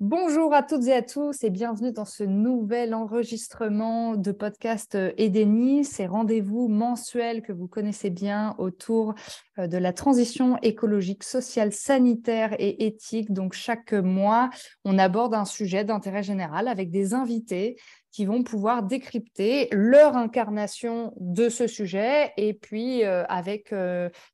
Bonjour 0.00 0.54
à 0.54 0.62
toutes 0.62 0.86
et 0.86 0.92
à 0.92 1.02
tous 1.02 1.42
et 1.42 1.50
bienvenue 1.50 1.90
dans 1.90 2.04
ce 2.04 2.22
nouvel 2.22 2.94
enregistrement 2.94 4.14
de 4.14 4.30
podcast 4.30 4.94
euh, 4.94 5.10
Edeni, 5.16 5.84
ces 5.84 6.06
rendez-vous 6.06 6.68
mensuels 6.68 7.42
que 7.42 7.50
vous 7.50 7.66
connaissez 7.66 8.08
bien 8.08 8.54
autour 8.58 9.14
euh, 9.58 9.66
de 9.66 9.76
la 9.76 9.92
transition 9.92 10.56
écologique, 10.62 11.24
sociale, 11.24 11.72
sanitaire 11.72 12.54
et 12.60 12.86
éthique. 12.86 13.32
Donc 13.32 13.54
chaque 13.54 13.92
mois, 13.92 14.50
on 14.84 15.00
aborde 15.00 15.34
un 15.34 15.44
sujet 15.44 15.82
d'intérêt 15.82 16.22
général 16.22 16.68
avec 16.68 16.92
des 16.92 17.12
invités 17.12 17.76
qui 18.12 18.24
vont 18.24 18.42
pouvoir 18.42 18.84
décrypter 18.84 19.68
leur 19.70 20.16
incarnation 20.16 21.12
de 21.18 21.48
ce 21.48 21.66
sujet 21.66 22.32
et 22.36 22.54
puis 22.54 23.04
euh, 23.04 23.24
avec 23.26 23.74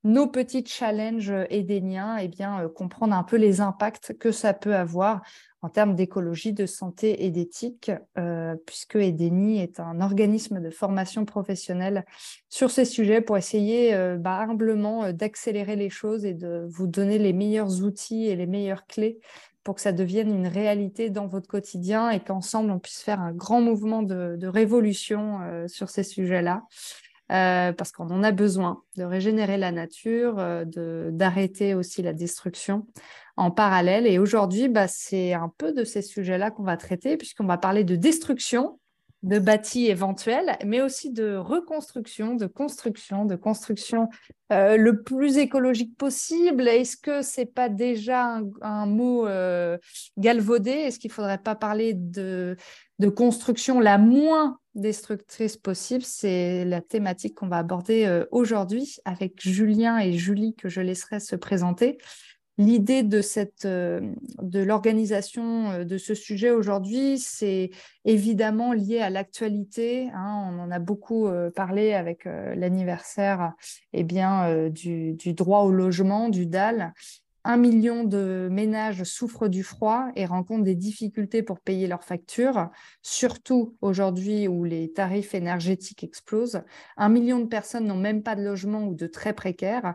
nos 0.04 0.26
petits 0.28 0.64
challenges 0.64 1.34
édéniens, 1.50 2.18
et 2.18 2.26
eh 2.26 2.28
bien 2.28 2.68
comprendre 2.68 3.14
un 3.14 3.24
peu 3.24 3.36
les 3.36 3.60
impacts 3.60 4.16
que 4.16 4.30
ça 4.30 4.54
peut 4.54 4.76
avoir 4.76 5.22
en 5.64 5.70
termes 5.70 5.94
d'écologie, 5.94 6.52
de 6.52 6.66
santé 6.66 7.24
et 7.24 7.30
d'éthique, 7.30 7.90
euh, 8.18 8.54
puisque 8.66 8.96
EDENI 8.96 9.62
est 9.62 9.80
un 9.80 10.02
organisme 10.02 10.60
de 10.60 10.68
formation 10.68 11.24
professionnelle 11.24 12.04
sur 12.50 12.70
ces 12.70 12.84
sujets 12.84 13.22
pour 13.22 13.38
essayer 13.38 13.94
euh, 13.94 14.18
bah, 14.18 14.40
humblement 14.40 15.04
euh, 15.04 15.12
d'accélérer 15.12 15.74
les 15.74 15.88
choses 15.88 16.26
et 16.26 16.34
de 16.34 16.66
vous 16.68 16.86
donner 16.86 17.16
les 17.16 17.32
meilleurs 17.32 17.82
outils 17.82 18.26
et 18.26 18.36
les 18.36 18.46
meilleures 18.46 18.86
clés 18.86 19.18
pour 19.62 19.76
que 19.76 19.80
ça 19.80 19.92
devienne 19.92 20.34
une 20.34 20.48
réalité 20.48 21.08
dans 21.08 21.28
votre 21.28 21.48
quotidien 21.48 22.10
et 22.10 22.20
qu'ensemble 22.20 22.70
on 22.70 22.78
puisse 22.78 23.00
faire 23.00 23.22
un 23.22 23.32
grand 23.32 23.62
mouvement 23.62 24.02
de, 24.02 24.36
de 24.36 24.46
révolution 24.46 25.38
sur 25.68 25.88
ces 25.88 26.02
sujets-là. 26.02 26.64
parce 27.28 27.90
qu'on 27.90 28.10
en 28.10 28.22
a 28.22 28.32
besoin 28.32 28.82
de 28.98 29.04
régénérer 29.04 29.56
la 29.56 29.72
nature, 29.72 30.36
d'arrêter 30.66 31.72
aussi 31.72 32.02
la 32.02 32.12
destruction 32.12 32.86
en 33.36 33.50
parallèle. 33.50 34.06
Et 34.06 34.18
aujourd'hui, 34.18 34.68
bah, 34.68 34.88
c'est 34.88 35.32
un 35.32 35.52
peu 35.56 35.72
de 35.72 35.84
ces 35.84 36.02
sujets-là 36.02 36.50
qu'on 36.50 36.62
va 36.62 36.76
traiter, 36.76 37.16
puisqu'on 37.16 37.46
va 37.46 37.58
parler 37.58 37.84
de 37.84 37.96
destruction, 37.96 38.78
de 39.24 39.38
bâtis 39.38 39.86
éventuels, 39.86 40.58
mais 40.66 40.82
aussi 40.82 41.10
de 41.10 41.34
reconstruction, 41.34 42.34
de 42.34 42.46
construction, 42.46 43.24
de 43.24 43.36
construction 43.36 44.10
euh, 44.52 44.76
le 44.76 45.02
plus 45.02 45.38
écologique 45.38 45.96
possible. 45.96 46.68
Est-ce 46.68 46.98
que 46.98 47.22
c'est 47.22 47.46
pas 47.46 47.70
déjà 47.70 48.40
un, 48.60 48.86
mot 48.86 49.26
euh, 49.26 49.78
galvaudé? 50.18 50.70
Est-ce 50.70 50.98
qu'il 50.98 51.10
faudrait 51.10 51.38
pas 51.38 51.54
parler 51.54 51.94
de, 51.94 52.56
de 52.98 53.08
construction 53.08 53.80
la 53.80 53.96
moins 53.96 54.58
destructrice 54.74 55.56
possible? 55.56 56.04
C'est 56.04 56.66
la 56.66 56.82
thématique 56.82 57.34
qu'on 57.34 57.48
va 57.48 57.58
aborder 57.58 58.04
euh, 58.04 58.26
aujourd'hui 58.30 58.96
avec 59.06 59.40
Julien 59.40 59.98
et 59.98 60.12
Julie 60.12 60.54
que 60.54 60.68
je 60.68 60.82
laisserai 60.82 61.18
se 61.18 61.34
présenter. 61.34 61.96
L'idée 62.56 63.02
de, 63.02 63.20
cette, 63.20 63.64
euh, 63.64 64.00
de 64.40 64.60
l'organisation 64.60 65.70
euh, 65.72 65.84
de 65.84 65.98
ce 65.98 66.14
sujet 66.14 66.50
aujourd'hui, 66.50 67.18
c'est 67.18 67.70
évidemment 68.04 68.72
lié 68.72 69.00
à 69.00 69.10
l'actualité. 69.10 70.08
Hein. 70.14 70.52
on 70.52 70.60
en 70.60 70.70
a 70.70 70.78
beaucoup 70.78 71.26
euh, 71.26 71.50
parlé 71.50 71.94
avec 71.94 72.24
l'anniversaire 72.24 73.54
eh 73.92 74.04
bien, 74.04 74.68
du, 74.68 75.14
du, 75.14 75.34
droit 75.34 75.60
au 75.60 75.72
logement, 75.72 76.28
du 76.28 76.46
DAL. 76.46 76.92
Un 77.46 77.58
million 77.58 78.04
de 78.04 78.48
ménages 78.50 79.04
souffrent 79.04 79.48
du 79.48 79.62
froid 79.62 80.08
et 80.16 80.24
rencontrent 80.24 80.64
des 80.64 80.74
difficultés 80.74 81.42
pour 81.42 81.60
payer 81.60 81.86
leurs 81.86 82.04
factures, 82.04 82.70
surtout 83.02 83.76
aujourd'hui 83.82 84.48
où 84.48 84.64
les 84.64 84.90
tarifs 84.92 85.34
énergétiques 85.34 86.04
explosent. 86.04 86.62
Un 86.96 87.10
million 87.10 87.40
de 87.40 87.46
personnes 87.46 87.86
n'ont 87.86 87.98
même 87.98 88.22
pas 88.22 88.34
de 88.34 88.42
logement 88.42 88.84
ou 88.84 88.94
de 88.94 89.06
très 89.06 89.34
précaires. 89.34 89.94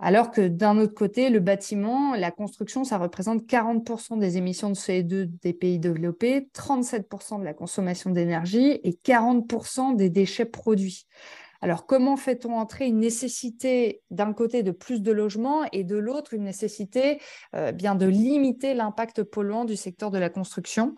Alors 0.00 0.30
que 0.30 0.46
d'un 0.46 0.78
autre 0.78 0.94
côté, 0.94 1.28
le 1.28 1.40
bâtiment, 1.40 2.14
la 2.14 2.30
construction, 2.30 2.84
ça 2.84 2.98
représente 2.98 3.42
40% 3.46 4.18
des 4.18 4.36
émissions 4.36 4.70
de 4.70 4.76
CO2 4.76 5.28
des 5.42 5.52
pays 5.52 5.80
développés, 5.80 6.48
37% 6.54 7.40
de 7.40 7.44
la 7.44 7.52
consommation 7.52 8.10
d'énergie 8.10 8.78
et 8.84 8.92
40% 8.92 9.96
des 9.96 10.08
déchets 10.08 10.44
produits. 10.44 11.06
Alors, 11.60 11.86
comment 11.86 12.16
fait-on 12.16 12.54
entrer 12.54 12.86
une 12.86 13.00
nécessité 13.00 14.02
d'un 14.12 14.32
côté 14.32 14.62
de 14.62 14.70
plus 14.70 15.02
de 15.02 15.10
logements 15.10 15.64
et 15.72 15.82
de 15.82 15.96
l'autre 15.96 16.32
une 16.32 16.44
nécessité 16.44 17.20
euh, 17.56 17.72
bien 17.72 17.96
de 17.96 18.06
limiter 18.06 18.74
l'impact 18.74 19.24
polluant 19.24 19.64
du 19.64 19.74
secteur 19.74 20.12
de 20.12 20.18
la 20.18 20.30
construction? 20.30 20.94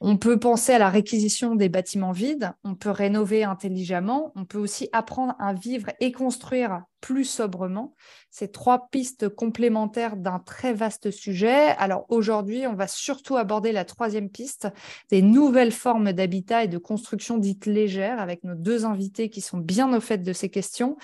On 0.00 0.16
peut 0.16 0.38
penser 0.38 0.72
à 0.72 0.78
la 0.78 0.88
réquisition 0.88 1.54
des 1.54 1.68
bâtiments 1.68 2.12
vides, 2.12 2.52
on 2.64 2.74
peut 2.74 2.90
rénover 2.90 3.44
intelligemment, 3.44 4.32
on 4.34 4.44
peut 4.44 4.58
aussi 4.58 4.88
apprendre 4.92 5.34
à 5.38 5.52
vivre 5.52 5.88
et 6.00 6.12
construire 6.12 6.82
plus 7.04 7.26
sobrement. 7.26 7.92
C'est 8.30 8.50
trois 8.50 8.88
pistes 8.88 9.28
complémentaires 9.28 10.16
d'un 10.16 10.38
très 10.38 10.72
vaste 10.72 11.10
sujet. 11.10 11.74
Alors 11.76 12.06
aujourd'hui, 12.08 12.66
on 12.66 12.72
va 12.72 12.86
surtout 12.86 13.36
aborder 13.36 13.72
la 13.72 13.84
troisième 13.84 14.30
piste, 14.30 14.68
des 15.10 15.20
nouvelles 15.20 15.70
formes 15.70 16.14
d'habitat 16.14 16.64
et 16.64 16.68
de 16.68 16.78
construction 16.78 17.36
dites 17.36 17.66
légères, 17.66 18.20
avec 18.20 18.42
nos 18.42 18.54
deux 18.54 18.86
invités 18.86 19.28
qui 19.28 19.42
sont 19.42 19.58
bien 19.58 19.94
au 19.94 20.00
fait 20.00 20.16
de 20.16 20.32
ces 20.32 20.48
questions. 20.48 20.96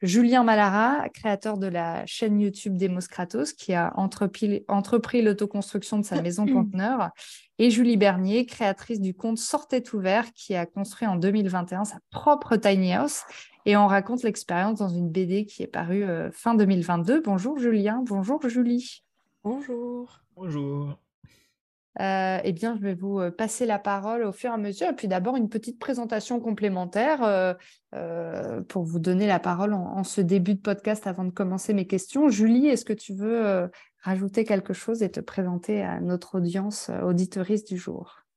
Julien 0.00 0.44
Malara, 0.44 1.08
créateur 1.08 1.58
de 1.58 1.66
la 1.66 2.06
chaîne 2.06 2.38
YouTube 2.38 2.76
Demos 2.76 3.08
Kratos, 3.10 3.52
qui 3.52 3.74
a 3.74 3.92
entrepris, 3.96 4.64
entrepris 4.68 5.22
l'autoconstruction 5.22 5.98
de 5.98 6.04
sa 6.04 6.22
maison 6.22 6.46
conteneur, 6.52 7.10
et 7.58 7.70
Julie 7.70 7.96
Bernier, 7.96 8.46
créatrice 8.46 9.00
du 9.00 9.14
compte 9.14 9.38
Sortez 9.38 9.82
ouvert, 9.92 10.32
qui 10.32 10.54
a 10.54 10.66
construit 10.66 11.08
en 11.08 11.16
2021 11.16 11.84
sa 11.84 11.98
propre 12.10 12.54
tiny 12.54 12.92
house. 12.92 13.22
Et 13.64 13.76
on 13.76 13.86
raconte 13.86 14.22
l'expérience 14.22 14.78
dans 14.78 14.88
une 14.88 15.10
BD 15.10 15.44
qui 15.46 15.62
est 15.62 15.68
parue 15.68 16.04
euh, 16.04 16.30
fin 16.32 16.54
2022. 16.54 17.22
Bonjour 17.22 17.58
Julien, 17.58 18.02
bonjour 18.06 18.48
Julie. 18.48 19.04
Bonjour. 19.44 20.20
Bonjour. 20.36 20.98
Euh, 22.00 22.38
eh 22.44 22.52
bien, 22.52 22.76
je 22.76 22.80
vais 22.80 22.94
vous 22.94 23.18
euh, 23.18 23.32
passer 23.32 23.66
la 23.66 23.80
parole 23.80 24.22
au 24.22 24.30
fur 24.30 24.50
et 24.50 24.54
à 24.54 24.56
mesure. 24.56 24.88
Et 24.88 24.94
puis 24.94 25.08
d'abord, 25.08 25.36
une 25.36 25.48
petite 25.48 25.80
présentation 25.80 26.38
complémentaire 26.38 27.56
pour 28.68 28.84
vous 28.84 28.98
donner 28.98 29.26
la 29.26 29.40
parole 29.40 29.74
en, 29.74 30.04
ce 30.04 30.20
début 30.20 30.54
de 30.54 30.60
podcast 30.60 31.06
avant 31.06 31.24
de 31.24 31.30
commencer 31.30 31.74
mes 31.74 31.86
questions. 31.86 32.28
Julie, 32.28 32.68
est-ce 32.68 32.84
que 32.84 32.92
tu 32.92 33.14
veux 33.14 33.68
rajouter 34.00 34.44
quelque 34.44 34.72
chose 34.72 35.02
et 35.02 35.10
te 35.10 35.20
présenter 35.20 35.82
à 35.82 36.00
notre 36.00 36.36
audience 36.36 36.90
auditoriste 37.02 37.68
du 37.68 37.78
jour? 37.78 38.27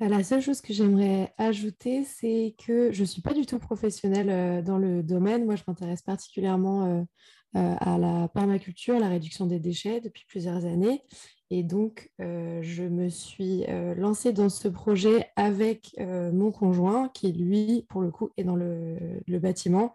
La 0.00 0.22
seule 0.22 0.40
chose 0.40 0.60
que 0.60 0.72
j'aimerais 0.72 1.34
ajouter, 1.38 2.04
c'est 2.04 2.54
que 2.64 2.92
je 2.92 3.00
ne 3.00 3.06
suis 3.06 3.22
pas 3.22 3.34
du 3.34 3.46
tout 3.46 3.58
professionnelle 3.58 4.62
dans 4.64 4.78
le 4.78 5.02
domaine. 5.02 5.44
Moi, 5.44 5.56
je 5.56 5.62
m'intéresse 5.66 6.02
particulièrement 6.02 7.06
à 7.54 7.98
la 7.98 8.28
permaculture, 8.28 8.96
à 8.96 9.00
la 9.00 9.08
réduction 9.08 9.46
des 9.46 9.58
déchets 9.58 10.00
depuis 10.00 10.24
plusieurs 10.28 10.64
années. 10.64 11.02
Et 11.50 11.62
donc, 11.62 12.10
je 12.18 12.82
me 12.84 13.08
suis 13.08 13.64
lancée 13.96 14.32
dans 14.32 14.50
ce 14.50 14.68
projet 14.68 15.30
avec 15.34 15.96
mon 15.98 16.52
conjoint, 16.52 17.08
qui 17.08 17.32
lui, 17.32 17.86
pour 17.88 18.02
le 18.02 18.10
coup, 18.10 18.30
est 18.36 18.44
dans 18.44 18.56
le 18.56 19.38
bâtiment. 19.38 19.94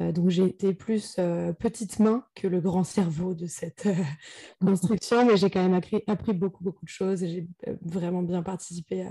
Euh, 0.00 0.10
donc 0.10 0.30
j'ai 0.30 0.44
été 0.44 0.72
plus 0.72 1.16
euh, 1.18 1.52
petite 1.52 1.98
main 1.98 2.24
que 2.34 2.46
le 2.46 2.60
grand 2.60 2.84
cerveau 2.84 3.34
de 3.34 3.46
cette 3.46 3.86
euh, 3.86 3.94
construction, 4.64 5.26
mais 5.26 5.36
j'ai 5.36 5.50
quand 5.50 5.62
même 5.62 5.74
appris, 5.74 6.02
appris, 6.06 6.32
beaucoup, 6.32 6.64
beaucoup 6.64 6.84
de 6.84 6.90
choses 6.90 7.22
et 7.22 7.28
j'ai 7.28 7.48
vraiment 7.82 8.22
bien 8.22 8.42
participé 8.42 9.06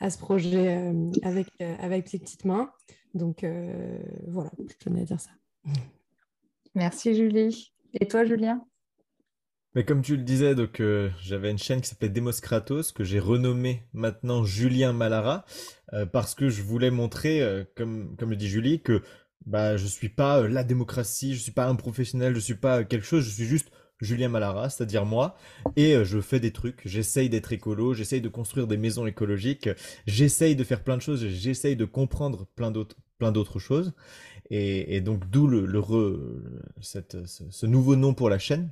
à, 0.00 0.10
ce 0.10 0.18
projet 0.18 0.92
avec, 1.22 1.48
avec 1.60 2.12
les 2.12 2.18
petites 2.18 2.44
mains. 2.44 2.70
Donc 3.14 3.46
voilà, 4.28 4.50
je 4.58 4.74
tenais 4.78 5.00
à 5.00 5.04
dire 5.04 5.20
ça. 5.20 5.30
Merci 6.74 7.14
Julie. 7.14 7.72
Et 7.98 8.06
toi 8.06 8.26
Julien? 8.26 8.62
Mais 9.74 9.86
comme 9.86 10.02
tu 10.02 10.18
le 10.18 10.22
disais, 10.22 10.54
donc 10.54 10.82
j'avais 11.22 11.50
une 11.50 11.56
chaîne 11.56 11.80
qui 11.80 11.88
s'appelait 11.88 12.10
Demos 12.10 12.42
Kratos 12.42 12.92
que 12.92 13.04
j'ai 13.04 13.18
renommée 13.18 13.84
maintenant 13.94 14.44
Julien 14.44 14.92
Malara 14.92 15.46
parce 16.12 16.34
que 16.34 16.50
je 16.50 16.62
voulais 16.62 16.90
montrer, 16.90 17.64
comme 17.74 18.14
comme 18.18 18.28
le 18.28 18.36
dit 18.36 18.48
Julie, 18.48 18.82
que 18.82 19.02
bah, 19.44 19.76
je 19.76 19.86
suis 19.86 20.08
pas 20.08 20.40
euh, 20.40 20.48
la 20.48 20.64
démocratie, 20.64 21.34
je 21.34 21.40
suis 21.40 21.52
pas 21.52 21.66
un 21.66 21.76
professionnel, 21.76 22.34
je 22.34 22.40
suis 22.40 22.54
pas 22.54 22.84
quelque 22.84 23.06
chose, 23.06 23.24
je 23.24 23.30
suis 23.30 23.44
juste 23.44 23.70
Julien 24.00 24.28
Malara, 24.28 24.68
c'est-à-dire 24.68 25.06
moi, 25.06 25.36
et 25.76 25.94
euh, 25.94 26.04
je 26.04 26.20
fais 26.20 26.40
des 26.40 26.52
trucs, 26.52 26.82
j'essaye 26.84 27.30
d'être 27.30 27.52
écolo, 27.52 27.94
j'essaye 27.94 28.20
de 28.20 28.28
construire 28.28 28.66
des 28.66 28.76
maisons 28.76 29.06
écologiques, 29.06 29.70
j'essaye 30.06 30.56
de 30.56 30.64
faire 30.64 30.82
plein 30.82 30.96
de 30.96 31.02
choses, 31.02 31.26
j'essaye 31.28 31.76
de 31.76 31.84
comprendre 31.84 32.46
plein 32.56 32.70
d'autres 32.70 32.96
plein 33.18 33.32
d'autres 33.32 33.58
choses, 33.58 33.94
et, 34.50 35.00
donc 35.00 35.30
d'où 35.30 35.46
le, 35.46 35.66
ce, 36.80 37.66
nouveau 37.66 37.96
nom 37.96 38.12
pour 38.12 38.28
la 38.28 38.38
chaîne. 38.38 38.70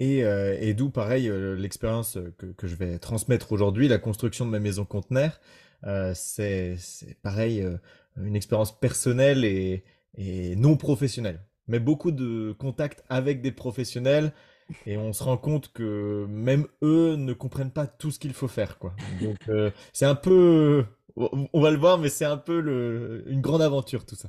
Et, 0.00 0.22
euh, 0.22 0.74
d'où, 0.74 0.90
pareil, 0.90 1.32
l'expérience 1.56 2.18
que, 2.36 2.44
que, 2.44 2.66
je 2.66 2.74
vais 2.74 2.98
transmettre 2.98 3.52
aujourd'hui, 3.52 3.88
la 3.88 3.96
construction 3.96 4.44
de 4.44 4.50
ma 4.50 4.58
maison 4.58 4.84
conteneur. 4.84 5.40
c'est 6.14 6.76
pareil, 7.22 7.66
une 8.16 8.36
expérience 8.36 8.78
personnelle 8.78 9.44
et, 9.44 9.84
non 10.56 10.76
professionnelle. 10.76 11.40
Mais 11.68 11.78
beaucoup 11.78 12.10
de 12.10 12.52
contacts 12.58 13.04
avec 13.08 13.40
des 13.40 13.52
professionnels 13.52 14.32
et 14.86 14.96
on 14.96 15.12
se 15.12 15.22
rend 15.22 15.36
compte 15.36 15.72
que 15.72 16.26
même 16.28 16.66
eux 16.82 17.16
ne 17.16 17.32
comprennent 17.32 17.70
pas 17.70 17.86
tout 17.86 18.10
ce 18.10 18.18
qu'il 18.18 18.32
faut 18.32 18.48
faire. 18.48 18.78
Quoi. 18.78 18.94
Donc 19.20 19.38
euh, 19.48 19.70
c'est 19.92 20.06
un 20.06 20.14
peu, 20.14 20.84
on 21.16 21.60
va 21.60 21.70
le 21.70 21.78
voir, 21.78 21.98
mais 21.98 22.08
c'est 22.08 22.24
un 22.24 22.36
peu 22.36 22.60
le, 22.60 23.24
une 23.26 23.40
grande 23.40 23.62
aventure 23.62 24.04
tout 24.04 24.16
ça. 24.16 24.28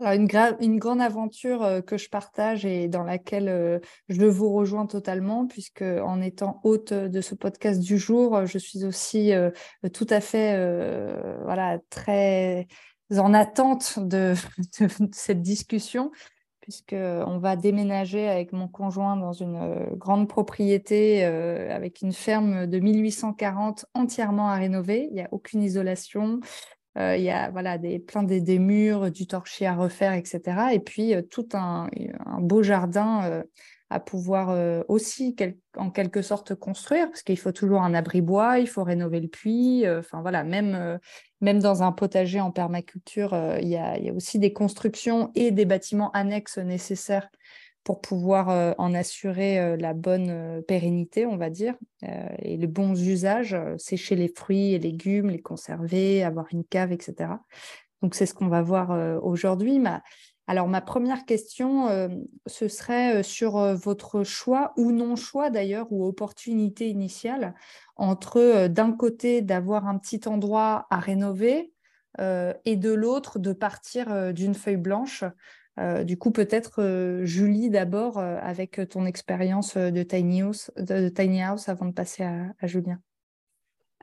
Une, 0.00 0.28
une, 0.60 0.78
grande 0.78 1.00
aventure 1.00 1.62
euh, 1.62 1.80
que 1.80 1.96
je 1.96 2.08
partage 2.08 2.64
et 2.64 2.88
dans 2.88 3.02
laquelle 3.02 3.48
euh, 3.48 3.78
je 4.08 4.24
vous 4.24 4.52
rejoins 4.52 4.86
totalement, 4.86 5.46
puisque 5.46 5.82
en 5.82 6.20
étant 6.20 6.60
hôte 6.64 6.92
de 6.92 7.20
ce 7.20 7.34
podcast 7.34 7.80
du 7.80 7.98
jour, 7.98 8.46
je 8.46 8.58
suis 8.58 8.84
aussi 8.84 9.32
euh, 9.32 9.50
tout 9.92 10.06
à 10.10 10.20
fait 10.20 10.56
voilà, 11.44 11.78
très 11.90 12.66
en 13.16 13.34
attente 13.34 13.98
de, 13.98 14.34
de 14.80 15.08
cette 15.12 15.42
discussion, 15.42 16.12
puisqu'on 16.60 17.38
va 17.38 17.56
déménager 17.56 18.28
avec 18.28 18.52
mon 18.52 18.68
conjoint 18.68 19.16
dans 19.16 19.32
une 19.32 19.88
grande 19.96 20.28
propriété 20.28 21.24
avec 21.24 22.02
une 22.02 22.12
ferme 22.12 22.66
de 22.66 22.78
1840 22.78 23.86
entièrement 23.94 24.50
à 24.50 24.56
rénover. 24.56 25.08
Il 25.10 25.14
n'y 25.14 25.22
a 25.22 25.28
aucune 25.32 25.62
isolation. 25.62 26.40
Euh, 26.98 27.16
il 27.16 27.22
y 27.22 27.30
a 27.30 27.50
voilà, 27.50 27.78
des, 27.78 27.98
plein 27.98 28.22
des, 28.22 28.58
murs, 28.58 29.10
du 29.10 29.26
torchis 29.26 29.66
à 29.66 29.74
refaire, 29.74 30.12
etc. 30.14 30.40
Et 30.72 30.80
puis 30.80 31.14
euh, 31.14 31.22
tout 31.22 31.48
un, 31.52 31.88
beau 32.40 32.62
jardin 32.62 33.24
euh, 33.24 33.42
à 33.90 34.00
pouvoir 34.00 34.84
aussi 34.88 35.34
en 35.78 35.90
quelque 35.90 36.20
sorte 36.20 36.54
construire, 36.54 37.06
parce 37.06 37.22
qu'il 37.22 37.38
faut 37.38 37.52
toujours 37.52 37.80
un 37.80 37.94
abri 37.94 38.20
bois, 38.20 38.58
il 38.58 38.68
faut 38.68 38.84
rénover 38.84 39.18
le 39.18 39.28
puits. 39.28 39.84
Enfin 39.88 40.20
voilà, 40.20 40.44
même, 40.44 40.98
même 41.40 41.58
dans 41.58 41.82
un 41.82 41.92
potager 41.92 42.38
en 42.38 42.50
permaculture, 42.50 43.34
il 43.62 43.68
y, 43.68 43.78
a, 43.78 43.98
y, 43.98 44.10
a, 44.10 44.12
aussi 44.12 44.38
des 44.38 44.52
constructions 44.52 45.30
et 45.34 45.52
des 45.52 45.64
bâtiments 45.64 46.10
annexes 46.10 46.58
nécessaires 46.58 47.30
pour 47.88 48.02
pouvoir 48.02 48.50
euh, 48.50 48.74
en 48.76 48.92
assurer 48.92 49.58
euh, 49.58 49.78
la 49.78 49.94
bonne 49.94 50.28
euh, 50.28 50.60
pérennité, 50.60 51.24
on 51.24 51.38
va 51.38 51.48
dire, 51.48 51.74
et 52.42 52.58
les 52.58 52.66
bons 52.66 52.92
usages, 52.92 53.56
sécher 53.78 54.14
les 54.14 54.28
fruits 54.28 54.74
et 54.74 54.78
légumes, 54.78 55.30
les 55.30 55.40
conserver, 55.40 56.22
avoir 56.22 56.48
une 56.52 56.64
cave, 56.64 56.92
etc. 56.92 57.30
Donc 58.02 58.14
c'est 58.14 58.26
ce 58.26 58.34
qu'on 58.34 58.48
va 58.48 58.60
voir 58.60 58.90
aujourd'hui. 59.24 59.82
Alors 60.46 60.68
ma 60.68 60.80
première 60.80 61.24
question, 61.24 61.88
ce 62.46 62.68
serait 62.68 63.24
sur 63.24 63.58
votre 63.74 64.22
choix 64.22 64.74
ou 64.76 64.92
non 64.92 65.16
choix 65.16 65.50
d'ailleurs, 65.50 65.88
ou 65.90 66.06
opportunité 66.06 66.88
initiale, 66.88 67.54
entre 67.96 68.68
d'un 68.68 68.92
côté 68.92 69.42
d'avoir 69.42 69.88
un 69.88 69.98
petit 69.98 70.20
endroit 70.28 70.86
à 70.90 71.00
rénover 71.00 71.72
et 72.20 72.76
de 72.76 72.92
l'autre 72.92 73.40
de 73.40 73.52
partir 73.52 74.32
d'une 74.32 74.54
feuille 74.54 74.76
blanche 74.76 75.24
euh, 75.78 76.04
du 76.04 76.18
coup, 76.18 76.30
peut-être 76.30 76.82
euh, 76.82 77.24
Julie 77.24 77.70
d'abord, 77.70 78.18
euh, 78.18 78.38
avec 78.40 78.80
ton 78.88 79.06
expérience 79.06 79.76
de 79.76 80.02
Tiny 80.02 80.42
House, 80.42 80.70
de, 80.76 81.08
Tiny 81.08 81.42
House 81.42 81.68
avant 81.68 81.86
de 81.86 81.92
passer 81.92 82.24
à, 82.24 82.66
Julien. 82.66 83.00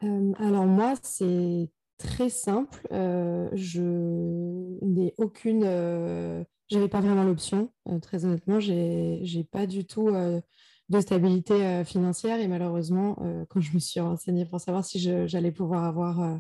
alors 0.02 0.66
moi, 0.66 0.94
c'est 1.02 1.70
très 1.98 2.30
simple. 2.30 2.88
je 2.92 4.78
n'ai 4.82 5.14
aucune... 5.18 6.46
J'avais 6.68 6.88
pas 6.88 7.00
vraiment 7.00 7.24
l'option, 7.24 7.72
très 8.02 8.26
honnêtement. 8.26 8.60
J'ai 8.60 9.48
pas 9.52 9.68
du 9.68 9.86
tout 9.86 10.10
de 10.10 11.00
stabilité 11.00 11.84
financière 11.86 12.40
et 12.40 12.48
malheureusement, 12.48 13.18
quand 13.50 13.62
je 13.62 13.74
me 13.74 13.80
suis 13.80 14.00
renseignée 14.00 14.46
pour 14.46 14.60
savoir 14.60 14.84
si 14.84 15.00
j'allais 15.28 15.52
pouvoir 15.52 15.84
avoir 15.84 16.40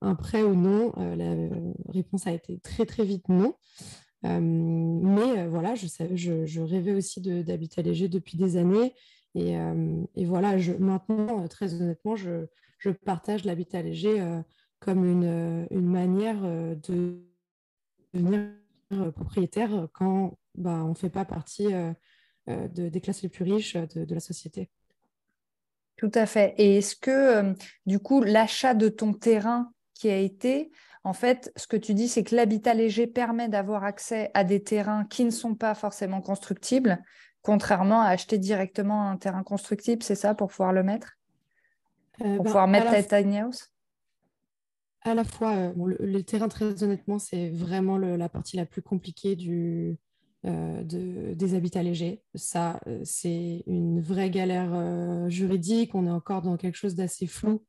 un 0.00 0.14
prêt 0.14 0.42
ou 0.42 0.54
non, 0.54 0.92
la 0.96 1.34
réponse 1.92 2.26
a 2.26 2.32
été 2.32 2.58
très 2.60 2.86
très 2.86 3.04
vite 3.04 3.28
non. 3.28 3.54
Mais 4.22 5.46
voilà, 5.46 5.74
je, 5.74 5.86
je, 6.46 6.60
rêvais 6.60 6.92
aussi 6.92 7.20
d'Habitat 7.20 7.82
léger 7.82 8.08
depuis 8.08 8.36
des 8.36 8.56
années. 8.56 8.94
Et, 9.34 10.24
voilà, 10.24 10.58
je, 10.58 10.72
maintenant, 10.72 11.46
très 11.48 11.74
honnêtement, 11.74 12.16
je, 12.16 12.46
partage 13.04 13.44
l'habitat 13.44 13.82
léger 13.82 14.24
comme 14.80 15.04
une, 15.04 15.66
manière 15.70 16.40
de 16.42 17.22
devenir 18.14 18.50
propriétaire 19.14 19.88
quand 19.92 20.38
bah, 20.54 20.82
on 20.84 20.90
ne 20.90 20.94
fait 20.94 21.10
pas 21.10 21.24
partie 21.24 21.68
des 22.46 23.00
classes 23.00 23.22
les 23.22 23.28
plus 23.28 23.44
riches 23.44 23.76
de, 23.76 24.14
la 24.14 24.20
société. 24.20 24.70
Tout 25.96 26.12
à 26.14 26.26
fait. 26.26 26.54
Et 26.58 26.76
est-ce 26.76 26.94
que, 26.94 27.54
du 27.86 27.98
coup, 27.98 28.22
l'achat 28.22 28.74
de 28.74 28.88
ton 28.88 29.12
terrain 29.12 29.72
qui 29.94 30.10
a 30.10 30.18
été, 30.18 30.70
en 31.06 31.12
fait, 31.12 31.52
ce 31.54 31.68
que 31.68 31.76
tu 31.76 31.94
dis, 31.94 32.08
c'est 32.08 32.24
que 32.24 32.34
l'habitat 32.34 32.74
léger 32.74 33.06
permet 33.06 33.48
d'avoir 33.48 33.84
accès 33.84 34.32
à 34.34 34.42
des 34.42 34.64
terrains 34.64 35.04
qui 35.04 35.24
ne 35.24 35.30
sont 35.30 35.54
pas 35.54 35.76
forcément 35.76 36.20
constructibles, 36.20 37.00
contrairement 37.42 38.00
à 38.00 38.08
acheter 38.08 38.38
directement 38.38 39.08
un 39.08 39.16
terrain 39.16 39.44
constructible, 39.44 40.02
c'est 40.02 40.16
ça, 40.16 40.34
pour 40.34 40.48
pouvoir 40.48 40.72
le 40.72 40.82
mettre? 40.82 41.16
Euh, 42.22 42.24
Pour 42.24 42.30
ben, 42.38 42.42
pouvoir 42.42 42.66
mettre 42.66 42.90
ta 42.90 43.22
tiny 43.22 43.38
house? 43.38 43.72
À 45.02 45.14
la 45.14 45.22
fois, 45.22 45.54
euh, 45.54 45.72
le, 46.00 46.22
terrain, 46.22 46.48
très 46.48 46.82
honnêtement, 46.82 47.20
c'est 47.20 47.50
vraiment 47.50 47.98
la 47.98 48.28
partie 48.28 48.56
la 48.56 48.66
plus 48.66 48.82
compliquée 48.82 49.36
du, 49.36 49.96
euh, 50.44 50.82
des 50.82 51.54
habitats 51.54 51.84
légers. 51.84 52.20
Ça, 52.34 52.80
c'est 53.04 53.62
une 53.68 54.00
vraie 54.00 54.30
galère 54.30 55.30
juridique. 55.30 55.94
On 55.94 56.04
est 56.08 56.10
encore 56.10 56.42
dans 56.42 56.56
quelque 56.56 56.74
chose 56.76 56.96
d'assez 56.96 57.28
flou. 57.28 57.62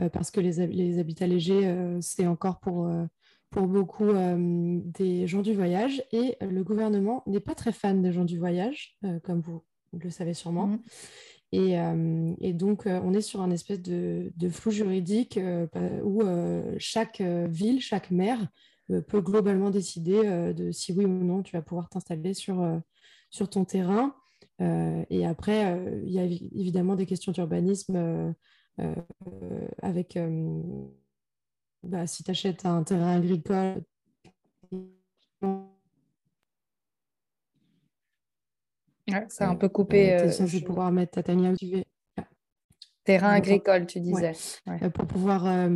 Euh, 0.00 0.08
parce 0.08 0.30
que 0.30 0.40
les, 0.40 0.66
les 0.66 0.98
habitats 0.98 1.26
légers, 1.26 1.66
euh, 1.66 1.98
c'est 2.00 2.26
encore 2.26 2.60
pour, 2.60 2.86
euh, 2.86 3.04
pour 3.50 3.66
beaucoup 3.66 4.12
des 4.12 5.26
gens 5.26 5.40
du 5.40 5.54
voyage. 5.54 6.02
Et 6.12 6.36
le 6.42 6.62
gouvernement 6.62 7.22
n'est 7.26 7.40
pas 7.40 7.54
très 7.54 7.72
fan 7.72 8.02
des 8.02 8.12
gens 8.12 8.26
du 8.26 8.38
voyage, 8.38 8.98
comme 9.24 9.40
vous 9.40 9.62
le 9.98 10.10
savez 10.10 10.34
sûrement. 10.34 10.66
Mmh. 10.66 10.80
Et, 11.52 11.76
et, 12.42 12.52
donc, 12.52 12.82
on 12.84 13.14
est 13.14 13.22
sur 13.22 13.40
un 13.40 13.50
espèce 13.50 13.80
de, 13.80 14.30
de 14.36 14.50
flou 14.50 14.70
juridique 14.70 15.40
où 16.04 16.22
chaque 16.76 17.22
ville, 17.22 17.80
chaque 17.80 18.10
maire 18.10 18.48
peut 19.06 19.22
globalement 19.22 19.70
décider 19.70 20.52
de 20.52 20.70
si 20.70 20.92
oui 20.92 21.06
ou 21.06 21.24
non 21.24 21.42
tu 21.42 21.56
vas 21.56 21.62
pouvoir 21.62 21.88
t'installer 21.88 22.34
sur, 22.34 22.82
sur 23.30 23.48
ton 23.48 23.64
terrain. 23.64 24.14
et 24.60 25.24
après, 25.24 25.82
il 26.04 26.12
y 26.12 26.18
a 26.18 26.24
évidemment 26.24 26.96
des 26.96 27.06
questions 27.06 27.32
d'urbanisme 27.32 28.34
avec, 29.82 30.16
euh, 30.16 30.62
bah, 31.82 32.06
si 32.06 32.22
tu 32.22 32.30
achètes 32.30 32.64
un 32.66 32.82
terrain 32.82 33.16
agricole, 33.16 33.82
c'est 39.28 39.44
un 39.44 39.54
peu 39.54 39.68
coupé. 39.68 40.12
Euh, 40.12 40.26
tu 40.26 40.32
censé 40.32 40.60
pouvoir 40.62 40.92
mettre 40.92 41.12
ta 41.12 41.22
tania 41.22 41.50
où 41.50 41.56
tu 41.56 41.66
veux. 41.66 41.84
Terrain 43.04 43.32
agricole, 43.32 43.86
tu 43.86 44.00
disais. 44.00 44.32
Pour 44.94 45.06
pouvoir 45.06 45.68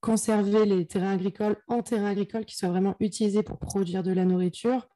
conserver 0.00 0.64
les 0.64 0.86
terrains 0.86 1.12
agricoles 1.12 1.56
en 1.66 1.82
terrain 1.82 2.10
agricole 2.10 2.44
qui 2.44 2.56
soient 2.56 2.68
vraiment 2.68 2.94
utilisés 3.00 3.42
pour 3.42 3.58
produire 3.58 4.02
de 4.02 4.12
la 4.12 4.24
nourriture. 4.24 4.88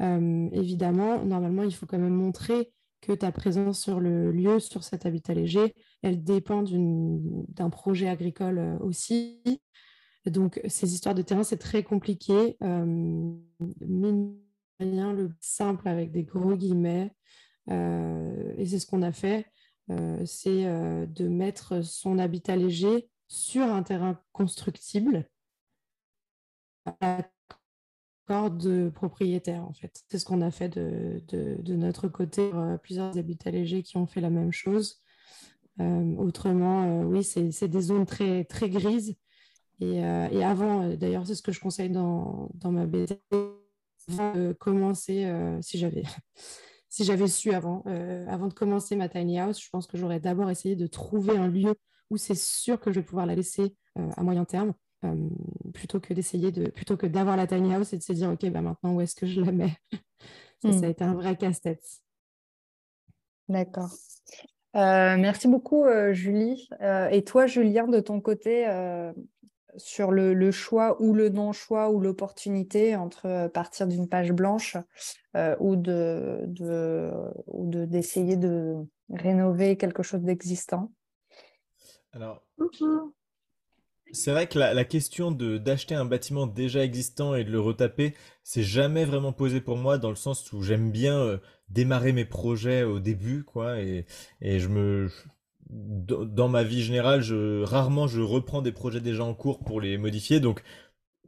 évidemment, 0.00 1.24
normalement, 1.24 1.62
il 1.64 1.74
faut 1.74 1.86
quand 1.86 1.98
même 1.98 2.14
montrer 2.14 2.72
que 3.02 3.12
ta 3.12 3.32
présence 3.32 3.80
sur 3.80 4.00
le 4.00 4.32
lieu, 4.32 4.60
sur 4.60 4.84
cet 4.84 5.04
habitat 5.04 5.34
léger, 5.34 5.74
elle 6.02 6.22
dépend 6.22 6.62
d'un 6.62 7.68
projet 7.68 8.08
agricole 8.08 8.58
euh, 8.58 8.78
aussi. 8.78 9.42
Donc, 10.26 10.60
ces 10.68 10.94
histoires 10.94 11.16
de 11.16 11.22
terrain, 11.22 11.42
c'est 11.42 11.58
très 11.58 11.82
compliqué. 11.82 12.56
Euh, 12.62 13.34
rien, 14.78 15.12
le 15.12 15.32
simple 15.40 15.88
avec 15.88 16.12
des 16.12 16.22
gros 16.22 16.56
guillemets. 16.56 17.12
Euh, 17.70 18.54
et 18.56 18.66
c'est 18.66 18.78
ce 18.78 18.86
qu'on 18.86 19.02
a 19.02 19.12
fait, 19.12 19.46
euh, 19.90 20.24
c'est 20.24 20.64
de 20.64 21.28
mettre 21.28 21.82
son 21.84 22.18
habitat 22.18 22.56
léger 22.56 23.08
sur 23.26 23.64
un 23.64 23.82
terrain 23.82 24.20
constructible 24.32 25.28
de 28.28 28.88
propriétaires, 28.88 29.64
en 29.64 29.72
fait. 29.72 30.02
C'est 30.08 30.18
ce 30.18 30.24
qu'on 30.24 30.40
a 30.40 30.50
fait 30.50 30.68
de, 30.68 31.22
de, 31.28 31.74
notre 31.74 32.08
côté. 32.08 32.50
Euh, 32.54 32.78
plusieurs 32.78 33.16
habitats 33.18 33.50
légers 33.50 33.82
qui 33.82 33.96
ont 33.96 34.06
fait 34.06 34.20
la 34.20 34.30
même 34.30 34.52
chose. 34.52 35.02
Euh, 35.80 36.16
autrement, 36.16 37.02
euh, 37.02 37.04
oui, 37.04 37.24
c'est 37.24 37.68
des 37.68 37.80
zones 37.80 38.06
très, 38.06 38.44
très 38.44 38.68
grises. 38.68 39.16
Et, 39.80 39.96
et 39.96 40.44
avant, 40.44 40.94
d'ailleurs, 40.94 41.26
c'est 41.26 41.34
ce 41.34 41.42
que 41.42 41.50
je 41.50 41.58
conseille 41.58 41.90
dans, 41.90 42.50
dans 42.54 42.70
ma 42.70 42.86
BD, 42.86 43.20
de 44.08 44.52
commencer, 44.52 45.28
si 45.60 45.76
j'avais 45.76 46.04
si 46.88 47.04
j'avais 47.04 47.26
su 47.26 47.52
avant, 47.52 47.82
avant 48.28 48.46
de 48.46 48.54
commencer 48.54 48.94
ma 48.94 49.08
tiny 49.08 49.40
house, 49.40 49.60
je 49.60 49.68
pense 49.70 49.88
que 49.88 49.96
j'aurais 49.96 50.20
d'abord 50.20 50.50
essayé 50.50 50.76
de 50.76 50.86
trouver 50.86 51.36
un 51.36 51.48
lieu 51.48 51.74
où 52.10 52.16
c'est 52.16 52.36
sûr 52.36 52.78
que 52.78 52.92
je 52.92 53.00
vais 53.00 53.04
pouvoir 53.04 53.26
la 53.26 53.34
laisser 53.34 53.74
à 53.96 54.22
moyen 54.22 54.44
terme. 54.44 54.72
Euh, 55.04 55.16
plutôt 55.74 55.98
que 55.98 56.14
d'essayer 56.14 56.52
de 56.52 56.70
plutôt 56.70 56.96
que 56.96 57.06
d'avoir 57.06 57.36
la 57.36 57.48
tiny 57.48 57.74
house 57.74 57.92
et 57.92 57.98
de 57.98 58.02
se 58.02 58.12
dire 58.12 58.30
ok 58.30 58.48
bah 58.50 58.60
maintenant 58.60 58.94
où 58.94 59.00
est-ce 59.00 59.16
que 59.16 59.26
je 59.26 59.40
la 59.40 59.50
mets? 59.50 59.76
Ça, 60.62 60.70
ça 60.70 60.78
a 60.78 60.80
hmm. 60.82 60.84
été 60.84 61.02
un 61.02 61.14
vrai 61.14 61.36
casse-tête. 61.36 61.82
D'accord. 63.48 63.90
Euh, 64.76 65.16
merci 65.16 65.48
beaucoup 65.48 65.84
euh, 65.84 66.12
Julie. 66.12 66.68
Et 67.10 67.24
toi 67.24 67.46
Julien 67.46 67.88
de 67.88 67.98
ton 67.98 68.20
côté 68.20 68.68
sur 69.76 70.12
le, 70.12 70.50
choix 70.52 71.02
ou 71.02 71.14
le 71.14 71.30
non-choix 71.30 71.90
ou 71.90 71.98
l'opportunité 71.98 72.94
entre 72.94 73.48
partir 73.48 73.88
d'une 73.88 74.08
page 74.08 74.30
blanche 74.30 74.76
ou 75.58 75.74
de, 75.74 76.44
de, 76.46 77.10
ou 77.48 77.68
de 77.68 77.84
d'essayer 77.84 78.36
de 78.36 78.76
rénover 79.10 79.76
quelque 79.76 80.04
chose 80.04 80.20
d'existant? 80.20 80.92
Alors 82.12 82.46
C'est 84.12 84.30
vrai 84.30 84.46
que 84.46 84.58
la, 84.58 84.84
question 84.84 85.32
de 85.32 85.56
d'acheter 85.56 85.94
un 85.94 86.04
bâtiment 86.04 86.46
déjà 86.46 86.84
existant 86.84 87.34
et 87.34 87.44
de 87.44 87.50
le 87.50 87.60
retaper, 87.60 88.14
c'est 88.44 88.62
jamais 88.62 89.06
vraiment 89.06 89.32
posé 89.32 89.62
pour 89.62 89.78
moi 89.78 89.96
dans 89.96 90.10
le 90.10 90.16
sens 90.16 90.52
où 90.52 90.62
j'aime 90.62 90.92
bien 90.92 91.18
euh, 91.18 91.38
démarrer 91.70 92.12
mes 92.12 92.26
projets 92.26 92.82
au 92.82 93.00
début, 93.00 93.42
quoi, 93.42 93.80
et, 93.80 94.04
et 94.42 94.60
je 94.60 94.68
me 94.68 95.08
dans 95.70 96.48
ma 96.48 96.62
vie 96.62 96.82
générale, 96.82 97.22
je 97.22 97.62
rarement 97.62 98.06
je 98.06 98.20
reprends 98.20 98.60
des 98.60 98.72
projets 98.72 99.00
déjà 99.00 99.24
en 99.24 99.32
cours 99.32 99.60
pour 99.64 99.80
les 99.80 99.96
modifier, 99.96 100.40
donc 100.40 100.62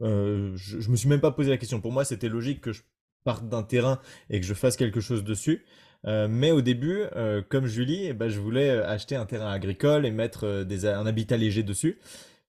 euh, 0.03 0.51
je, 0.55 0.79
je 0.79 0.91
me 0.91 0.95
suis 0.95 1.09
même 1.09 1.21
pas 1.21 1.31
posé 1.31 1.49
la 1.49 1.57
question. 1.57 1.81
Pour 1.81 1.91
moi, 1.91 2.05
c'était 2.05 2.29
logique 2.29 2.61
que 2.61 2.71
je 2.71 2.83
parte 3.23 3.49
d'un 3.49 3.63
terrain 3.63 3.99
et 4.29 4.39
que 4.39 4.45
je 4.45 4.53
fasse 4.53 4.77
quelque 4.77 4.99
chose 4.99 5.23
dessus. 5.23 5.65
Euh, 6.05 6.27
mais 6.29 6.51
au 6.51 6.61
début, 6.61 7.01
comme 7.49 7.65
Julie, 7.65 8.05
eh 8.05 8.13
ben, 8.13 8.29
je 8.29 8.39
voulais 8.39 8.69
acheter 8.69 9.15
un 9.15 9.25
terrain 9.25 9.51
agricole 9.51 10.05
et 10.05 10.11
mettre 10.11 10.45
un 10.45 11.05
habitat 11.07 11.37
léger 11.37 11.63
dessus. 11.63 11.97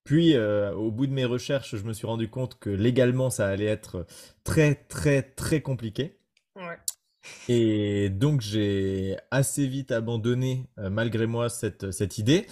Puis, 0.06 0.38
au 0.38 0.90
bout 0.90 1.06
de 1.06 1.12
mes 1.12 1.26
recherches, 1.26 1.76
je 1.76 1.84
me 1.84 1.92
suis 1.92 2.06
rendu 2.06 2.30
compte 2.30 2.58
que 2.58 2.70
légalement, 2.70 3.28
ça 3.28 3.46
allait 3.46 3.66
être 3.66 4.06
très, 4.44 4.74
très, 4.74 5.22
très 5.22 5.60
compliqué. 5.60 6.18
Ouais. 6.54 6.78
Et 7.48 8.08
donc, 8.08 8.40
j'ai 8.40 9.16
assez 9.30 9.66
vite 9.66 9.92
abandonné, 9.92 10.70
malgré 10.78 11.26
moi, 11.26 11.50
cette, 11.50 11.90
cette 11.90 12.16
idée 12.16 12.46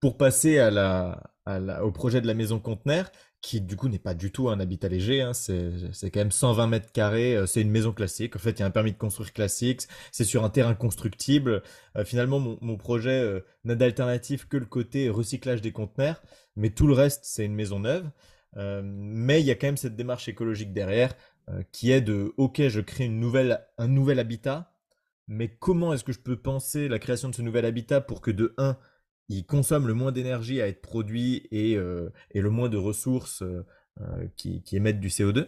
pour 0.00 0.16
passer 0.16 0.58
à 0.58 0.70
la, 0.70 1.34
à 1.44 1.60
la, 1.60 1.84
au 1.84 1.92
projet 1.92 2.20
de 2.20 2.26
la 2.26 2.34
maison 2.34 2.58
conteneur 2.58 3.10
qui 3.42 3.60
du 3.60 3.76
coup 3.76 3.88
n'est 3.88 3.98
pas 3.98 4.14
du 4.14 4.32
tout 4.32 4.50
un 4.50 4.60
habitat 4.60 4.88
léger, 4.88 5.22
hein. 5.22 5.32
c'est 5.32 6.10
quand 6.10 6.20
même 6.20 6.30
120 6.30 6.66
mètres 6.66 6.92
carrés, 6.92 7.36
euh, 7.36 7.46
c'est 7.46 7.62
une 7.62 7.70
maison 7.70 7.92
classique, 7.92 8.36
en 8.36 8.38
fait 8.38 8.50
il 8.50 8.60
y 8.60 8.62
a 8.62 8.66
un 8.66 8.70
permis 8.70 8.92
de 8.92 8.98
construire 8.98 9.32
classique, 9.32 9.82
c'est 10.12 10.24
sur 10.24 10.44
un 10.44 10.50
terrain 10.50 10.74
constructible. 10.74 11.62
Euh, 11.96 12.04
finalement 12.04 12.38
mon, 12.38 12.76
projet 12.76 13.18
euh, 13.20 13.40
n'a 13.64 13.74
d'alternative 13.74 14.46
que 14.46 14.56
le 14.56 14.66
côté 14.66 15.08
recyclage 15.08 15.62
des 15.62 15.72
conteneurs, 15.72 16.20
mais 16.60 16.70
tout 16.70 16.86
le 16.86 16.92
reste 16.94 17.24
c'est 17.24 17.44
une 17.44 17.54
maison 17.54 17.80
neuve. 17.80 18.08
mais 18.56 19.40
il 19.40 19.46
y 19.46 19.50
a 19.50 19.54
quand 19.54 19.68
même 19.68 19.76
cette 19.76 19.96
démarche 19.96 20.28
écologique 20.28 20.72
derrière 20.72 21.14
qui 21.72 21.90
est 21.90 22.00
de 22.00 22.32
ok 22.36 22.68
je 22.68 22.80
crée 22.80 23.06
un 23.06 23.88
nouvel 23.88 24.18
habitat, 24.18 24.72
mais 25.28 25.48
comment 25.48 25.92
est-ce 25.92 26.04
que 26.04 26.12
je 26.12 26.20
peux 26.20 26.36
penser 26.36 26.88
la 26.88 26.98
création 26.98 27.28
de 27.28 27.34
ce 27.34 27.42
nouvel 27.42 27.64
habitat 27.64 28.00
pour 28.00 28.20
que 28.20 28.30
de 28.30 28.54
1 28.58 28.76
il 29.30 29.46
consomme 29.46 29.86
le 29.86 29.94
moins 29.94 30.10
d'énergie 30.12 30.60
à 30.60 30.66
être 30.66 30.82
produit 30.82 31.46
et, 31.52 31.76
euh, 31.76 32.10
le 32.34 32.50
moins 32.50 32.68
de 32.68 32.76
ressources 32.76 33.42
euh, 33.42 33.64
euh, 34.00 34.26
qui, 34.36 34.62
émettent 34.72 35.00
du 35.00 35.08
CO2. 35.08 35.46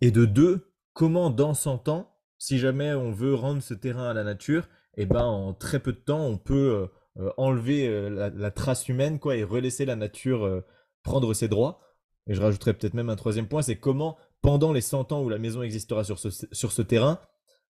Et 0.00 0.10
de 0.10 0.24
deux, 0.24 0.72
comment 0.94 1.28
dans 1.30 1.52
100 1.52 1.88
ans, 1.88 2.16
si 2.38 2.58
jamais 2.58 2.94
on 2.94 3.12
veut 3.12 3.34
rendre 3.34 3.62
ce 3.62 3.74
terrain 3.74 4.08
à 4.08 4.14
la 4.14 4.24
nature, 4.24 4.68
et 4.96 5.02
eh 5.02 5.06
ben 5.06 5.22
en 5.22 5.52
très 5.52 5.78
peu 5.78 5.92
de 5.92 5.98
temps, 5.98 6.24
on 6.24 6.38
peut 6.38 6.88
enlever 7.36 8.10
la, 8.10 8.50
trace 8.50 8.88
humaine 8.88 9.18
quoi, 9.18 9.36
et 9.36 9.44
relaisser 9.44 9.84
la 9.84 9.96
nature 9.96 10.62
prendre 11.02 11.34
ses 11.34 11.48
droits. 11.48 11.80
Et 12.26 12.34
je 12.34 12.40
rajouterais 12.40 12.74
peut-être 12.74 12.94
même 12.94 13.08
un 13.08 13.16
troisième 13.16 13.48
point, 13.48 13.62
c'est 13.62 13.76
comment, 13.76 14.18
pendant 14.42 14.72
les 14.72 14.82
100 14.82 15.12
ans 15.12 15.22
où 15.22 15.28
la 15.28 15.38
maison 15.38 15.62
existera 15.62 16.04
sur 16.04 16.18
ce, 16.18 16.28
sur 16.52 16.72
ce 16.72 16.82
terrain, 16.82 17.20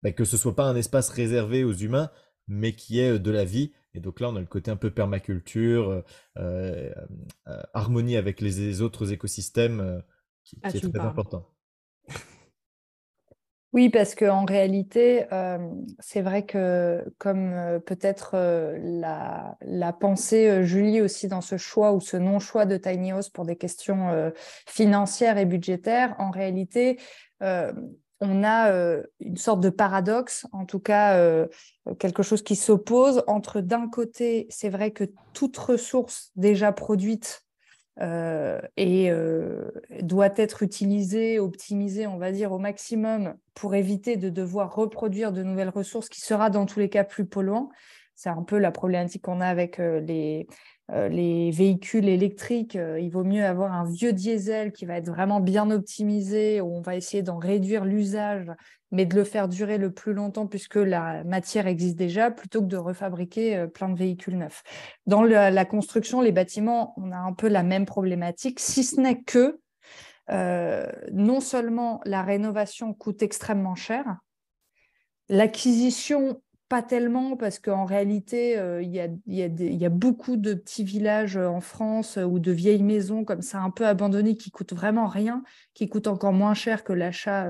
bah, 0.03 0.13
que 0.13 0.25
ce 0.25 0.37
soit 0.37 0.57
pas 0.57 0.65
un 0.65 0.77
espace 0.77 1.11
réservé 1.11 1.65
aux 1.65 1.73
humains, 1.73 2.11
mais 2.49 2.73
qui 2.73 2.99
est 2.99 3.19
de 3.19 3.31
la 3.31 3.45
vie 3.45 3.73
et 3.99 4.01
donc 4.01 4.21
là, 4.21 4.29
on 4.29 4.37
a 4.37 4.41
le 4.41 4.47
côté 4.47 4.71
un 4.71 4.77
peu 4.77 4.91
permaculture, 4.91 5.91
euh, 5.91 6.03
euh, 6.39 6.95
euh, 7.49 7.63
harmonie 7.75 8.17
avec 8.17 8.41
les, 8.41 8.81
autres 8.81 9.13
écosystèmes 9.13 10.03
qui, 10.45 10.57
ah, 10.63 10.71
est 10.71 10.81
très 10.81 11.01
important. 11.01 11.51
Oui, 13.75 13.91
parce 13.91 14.15
qu'en 14.15 14.47
réalité, 14.47 15.27
c'est 15.99 16.23
vrai 16.23 16.47
que 16.47 17.05
comme 17.19 17.81
peut-être 17.85 18.35
la, 18.81 19.59
la, 19.61 19.93
pensée, 19.93 20.65
Julie, 20.65 21.03
aussi 21.03 21.29
dans 21.29 21.43
ce 21.43 21.59
choix 21.59 21.93
ou 21.93 22.01
ce 22.01 22.17
non-choix 22.17 22.65
de 22.65 22.79
Tiny 22.79 23.13
House 23.13 23.29
pour 23.29 23.45
des 23.45 23.57
questions 23.57 24.33
financières 24.67 25.37
et 25.37 25.45
budgétaires, 25.45 26.17
en 26.19 26.31
réalité, 26.31 26.99
on 28.21 28.43
a 28.43 28.73
euh, 28.73 29.03
une 29.21 29.37
sorte 29.37 29.61
de 29.61 29.71
paradoxe, 29.71 30.47
en 30.53 30.65
tout 30.65 30.81
cas 30.81 31.17
euh, 31.17 31.47
quelque 31.99 32.23
chose 32.23 32.43
qui 32.43 32.57
s'oppose 32.57 33.23
entre 33.27 33.61
d'un 33.61 33.89
côté, 33.89 34.47
c'est 34.51 34.69
vrai 34.69 34.91
que 34.91 35.05
toute 35.33 35.57
ressource 35.57 36.33
déjà 36.37 36.73
produite 36.73 37.45
euh, 38.01 38.61
et 38.77 39.11
doit 40.03 40.31
être 40.37 40.63
utilisée, 40.63 41.39
optimisée, 41.39 42.07
on 42.07 42.19
va 42.19 42.33
dire, 42.33 42.53
au 42.53 42.59
maximum 42.59 43.35
pour 43.55 43.75
éviter 43.75 44.17
de 44.17 44.31
devoir 44.31 44.75
reproduire 44.75 45.33
de 45.33 45.43
nouvelles 45.43 45.71
ressources 45.71 46.09
qui 46.09 46.21
sera 46.21 46.51
dans 46.51 46.67
tous 46.67 46.79
les 46.79 46.89
cas 46.89 47.05
plus 47.05 47.27
polluant. 47.27 47.71
C'est 48.15 48.31
un 48.31 48.43
peu 48.43 48.59
la 48.59 48.73
problématique 48.73 49.23
qu'on 49.23 49.41
a 49.41 49.47
avec 49.47 49.79
les, 49.79 50.47
euh, 50.49 50.55
les 50.91 51.51
véhicules 51.51 52.09
électriques, 52.09 52.77
euh, 52.77 52.99
il 52.99 53.11
vaut 53.11 53.25
mieux 53.25 53.45
avoir 53.45 53.73
un 53.73 53.85
vieux 53.85 54.15
diesel 54.15 54.73
qui 54.73 54.87
va 54.87 54.97
être 54.97 55.09
vraiment 55.09 55.41
bien 55.41 55.71
optimisé, 55.71 56.63
où 56.63 56.75
on 56.75 56.81
va 56.81 56.97
essayer 56.97 57.23
d'en 57.23 57.37
réduire 57.37 57.85
l'usage, 57.85 58.51
mais 58.91 59.05
de 59.05 59.15
le 59.15 59.25
faire 59.25 59.49
durer 59.49 59.77
le 59.77 59.93
plus 59.93 60.15
longtemps 60.15 60.47
puisque 60.47 60.77
la 60.77 61.25
matière 61.25 61.67
existe 61.67 61.97
déjà, 61.97 62.31
plutôt 62.31 62.63
que 62.63 62.67
de 62.67 62.79
refabriquer 62.79 63.57
euh, 63.57 63.67
plein 63.67 63.91
de 63.91 63.99
véhicules 63.99 64.39
neufs. 64.39 64.63
Dans 65.07 65.23
la 65.23 65.65
construction, 65.67 66.23
les 66.23 66.33
bâtiments, 66.33 66.95
on 66.97 67.13
a 67.13 67.19
un 67.19 67.35
peu 67.35 67.49
la 67.49 67.63
même 67.63 67.85
problématique, 67.85 68.59
si 68.59 68.83
ce 68.83 69.01
n'est 69.01 69.21
que 69.21 69.61
non 71.11 71.41
seulement 71.41 72.03
la 72.05 72.23
rénovation 72.23 72.93
coûte 72.93 73.23
extrêmement 73.23 73.75
cher, 73.75 74.05
l'acquisition 75.31 76.43
pas 76.69 76.83
tellement, 76.83 77.37
parce 77.37 77.59
qu'en 77.59 77.87
réalité, 77.87 78.59
euh, 78.59 78.83
il 78.83 78.95
y, 78.95 79.01
a, 79.85 79.89
beaucoup 79.89 80.37
de 80.37 80.53
petits 80.53 80.85
villages 80.85 81.39
euh, 81.39 81.49
en 81.49 81.61
France 81.61 82.19
euh, 82.19 82.25
ou 82.25 82.39
de 82.39 82.53
vieilles 82.53 82.83
maisons 82.83 83.25
comme 83.25 83.41
ça, 83.41 83.61
un 83.61 83.71
peu 83.71 83.87
abandonnées, 83.87 84.37
qui 84.37 84.51
coûtent 84.51 84.75
vraiment 84.75 85.07
rien, 85.07 85.43
qui 85.73 85.89
coûtent 85.89 86.09
encore 86.09 86.33
moins 86.33 86.53
cher 86.55 86.85
que 86.85 86.93
l'achat 86.93 87.49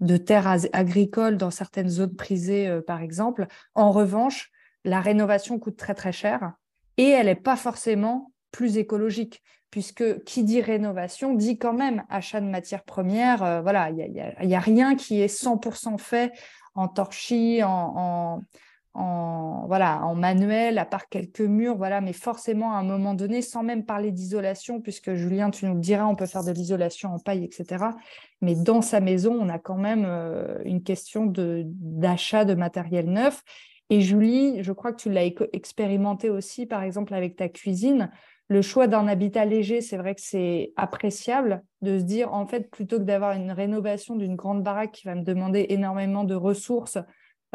de 0.00 0.16
terres 0.16 0.66
agricoles 0.72 1.36
dans 1.38 1.50
certaines 1.50 1.88
zones 1.88 2.16
prisées, 2.16 2.80
par 2.86 3.00
exemple. 3.00 3.46
En 3.74 3.92
revanche, 3.92 4.50
la 4.84 5.00
rénovation 5.00 5.58
coûte 5.58 5.76
très 5.76 5.94
très 5.94 6.12
cher 6.12 6.52
et 6.96 7.08
elle 7.08 7.26
n'est 7.26 7.34
pas 7.34 7.56
forcément 7.56 8.32
plus 8.50 8.78
écologique 8.78 9.42
puisque 9.70 10.24
qui 10.24 10.42
dit 10.42 10.60
rénovation 10.60 11.34
dit 11.34 11.58
quand 11.58 11.74
même 11.74 12.02
achat 12.08 12.40
de 12.40 12.46
matières 12.46 12.82
premières. 12.82 13.62
voilà, 13.62 13.90
il 13.90 14.10
n'y 14.10 14.54
a, 14.54 14.58
a, 14.58 14.60
rien 14.60 14.96
qui 14.96 15.20
est 15.20 15.32
100% 15.32 15.98
fait 15.98 16.32
en 16.74 16.88
torchis, 16.88 17.62
en, 17.62 18.42
voilà, 18.94 20.04
en 20.04 20.14
manuel, 20.14 20.78
à 20.78 20.84
part 20.84 21.08
quelques 21.08 21.40
murs, 21.40 21.76
voilà, 21.76 22.00
mais 22.00 22.12
forcément 22.12 22.74
à 22.74 22.78
un 22.78 22.82
moment 22.82 23.14
donné, 23.14 23.42
sans 23.42 23.62
même 23.62 23.84
parler 23.84 24.10
d'isolation, 24.10 24.80
puisque 24.80 25.14
Julien, 25.14 25.50
tu 25.50 25.66
nous 25.66 25.74
le 25.74 25.80
diras, 25.80 26.06
on 26.06 26.16
peut 26.16 26.26
faire 26.26 26.44
de 26.44 26.52
l'isolation 26.52 27.14
en 27.14 27.18
paille, 27.18 27.44
etc. 27.44 27.84
Mais 28.40 28.54
dans 28.54 28.82
sa 28.82 29.00
maison, 29.00 29.36
on 29.40 29.48
a 29.48 29.58
quand 29.58 29.78
même 29.78 30.04
euh, 30.06 30.58
une 30.64 30.82
question 30.82 31.26
d'achat 31.26 32.44
de, 32.44 32.54
matériel 32.54 33.10
neuf. 33.10 33.42
Et 33.90 34.00
Julie, 34.00 34.62
je 34.62 34.72
crois 34.72 34.92
que 34.92 35.02
tu 35.02 35.10
l'as 35.10 35.24
expérimenté 35.52 36.30
aussi, 36.30 36.66
par 36.66 36.82
exemple, 36.82 37.12
avec 37.14 37.36
ta 37.36 37.48
cuisine 37.48 38.10
le 38.50 38.62
choix 38.62 38.88
d'un 38.88 39.06
habitat 39.06 39.44
léger, 39.44 39.80
c'est 39.80 39.96
vrai 39.96 40.16
que 40.16 40.20
c'est 40.20 40.72
appréciable 40.74 41.62
de 41.82 42.00
se 42.00 42.02
dire, 42.02 42.34
en 42.34 42.48
fait, 42.48 42.68
plutôt 42.68 42.98
que 42.98 43.04
d'avoir 43.04 43.32
une 43.34 43.52
rénovation 43.52 44.16
d'une 44.16 44.34
grande 44.34 44.64
baraque 44.64 44.90
qui 44.90 45.06
va 45.06 45.14
me 45.14 45.22
demander 45.22 45.66
énormément 45.68 46.24
de 46.24 46.34
ressources 46.34 46.98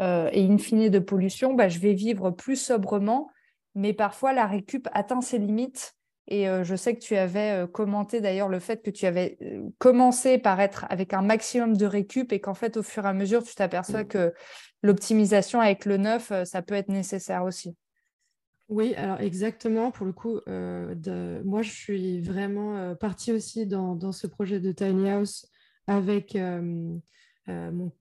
euh, 0.00 0.30
et 0.32 0.42
in 0.42 0.56
fine 0.56 0.88
de 0.88 0.98
pollution, 0.98 1.52
bah, 1.52 1.68
je 1.68 1.80
vais 1.80 1.92
vivre 1.92 2.30
plus 2.30 2.56
sobrement, 2.56 3.28
mais 3.74 3.92
parfois 3.92 4.32
la 4.32 4.46
récup 4.46 4.88
atteint 4.94 5.20
ses 5.20 5.36
limites. 5.36 5.92
Et 6.28 6.48
euh, 6.48 6.64
je 6.64 6.74
sais 6.74 6.94
que 6.94 7.00
tu 7.00 7.14
avais 7.14 7.64
euh, 7.64 7.66
commenté 7.66 8.22
d'ailleurs 8.22 8.48
le 8.48 8.58
fait 8.58 8.82
que 8.82 8.90
tu 8.90 9.04
avais 9.04 9.36
commencé 9.76 10.38
par 10.38 10.58
être 10.60 10.86
avec 10.88 11.12
un 11.12 11.20
maximum 11.20 11.76
de 11.76 11.84
récup 11.84 12.32
et 12.32 12.40
qu'en 12.40 12.54
fait, 12.54 12.78
au 12.78 12.82
fur 12.82 13.04
et 13.04 13.08
à 13.08 13.12
mesure, 13.12 13.44
tu 13.44 13.54
t'aperçois 13.54 14.04
que 14.04 14.32
l'optimisation 14.82 15.60
avec 15.60 15.84
le 15.84 15.98
neuf, 15.98 16.32
ça 16.44 16.62
peut 16.62 16.74
être 16.74 16.88
nécessaire 16.88 17.44
aussi. 17.44 17.76
Oui, 18.68 18.94
alors 18.96 19.20
exactement, 19.20 19.92
pour 19.92 20.06
le 20.06 20.12
coup, 20.12 20.40
euh, 20.48 21.40
moi 21.44 21.62
je 21.62 21.70
suis 21.70 22.20
vraiment 22.20 22.76
euh, 22.76 22.94
partie 22.96 23.30
aussi 23.30 23.64
dans, 23.64 24.10
ce 24.10 24.26
projet 24.26 24.58
de 24.58 24.72
Tiny 24.72 25.08
House 25.08 25.46
avec 25.86 26.34
euh, 26.34 26.98
mon, 27.46 27.92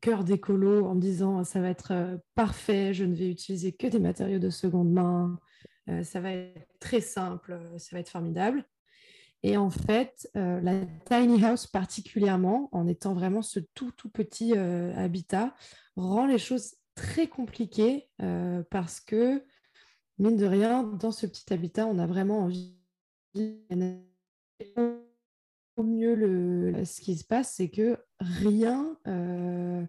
cœur 0.00 0.22
d'écolo 0.22 0.86
en 0.86 0.94
me 0.94 1.00
disant 1.00 1.42
ça 1.42 1.60
va 1.60 1.70
être 1.70 2.20
parfait, 2.36 2.94
je 2.94 3.04
ne 3.04 3.16
vais 3.16 3.28
utiliser 3.28 3.72
que 3.72 3.88
des 3.88 3.98
matériaux 3.98 4.38
de 4.38 4.50
seconde 4.50 4.92
main, 4.92 5.40
ça 6.04 6.20
va 6.20 6.30
être 6.30 6.68
très 6.78 7.00
simple, 7.00 7.58
ça 7.78 7.96
va 7.96 8.00
être 8.00 8.10
formidable. 8.10 8.64
Et 9.42 9.56
en 9.56 9.70
fait, 9.70 10.30
la 10.36 10.86
tiny 11.04 11.44
house 11.44 11.66
particulièrement, 11.66 12.68
en 12.70 12.86
étant 12.86 13.12
vraiment 13.12 13.42
ce 13.42 13.58
tout 13.74 13.90
tout 13.90 14.08
petit 14.08 14.56
habitat, 14.56 15.52
rend 15.96 16.26
les 16.26 16.38
choses 16.38 16.76
très 16.94 17.26
compliquées 17.26 18.08
parce 18.70 19.00
que 19.00 19.42
mine 20.22 20.36
de 20.36 20.46
rien, 20.46 20.84
dans 20.84 21.10
ce 21.10 21.26
petit 21.26 21.52
habitat, 21.52 21.86
on 21.86 21.98
a 21.98 22.06
vraiment 22.06 22.40
envie. 22.40 22.74
Au 25.76 25.82
mieux, 25.82 26.14
le... 26.14 26.84
ce 26.84 27.00
qui 27.00 27.16
se 27.16 27.24
passe, 27.24 27.54
c'est 27.54 27.70
que 27.70 27.98
rien, 28.20 28.96
euh, 29.08 29.84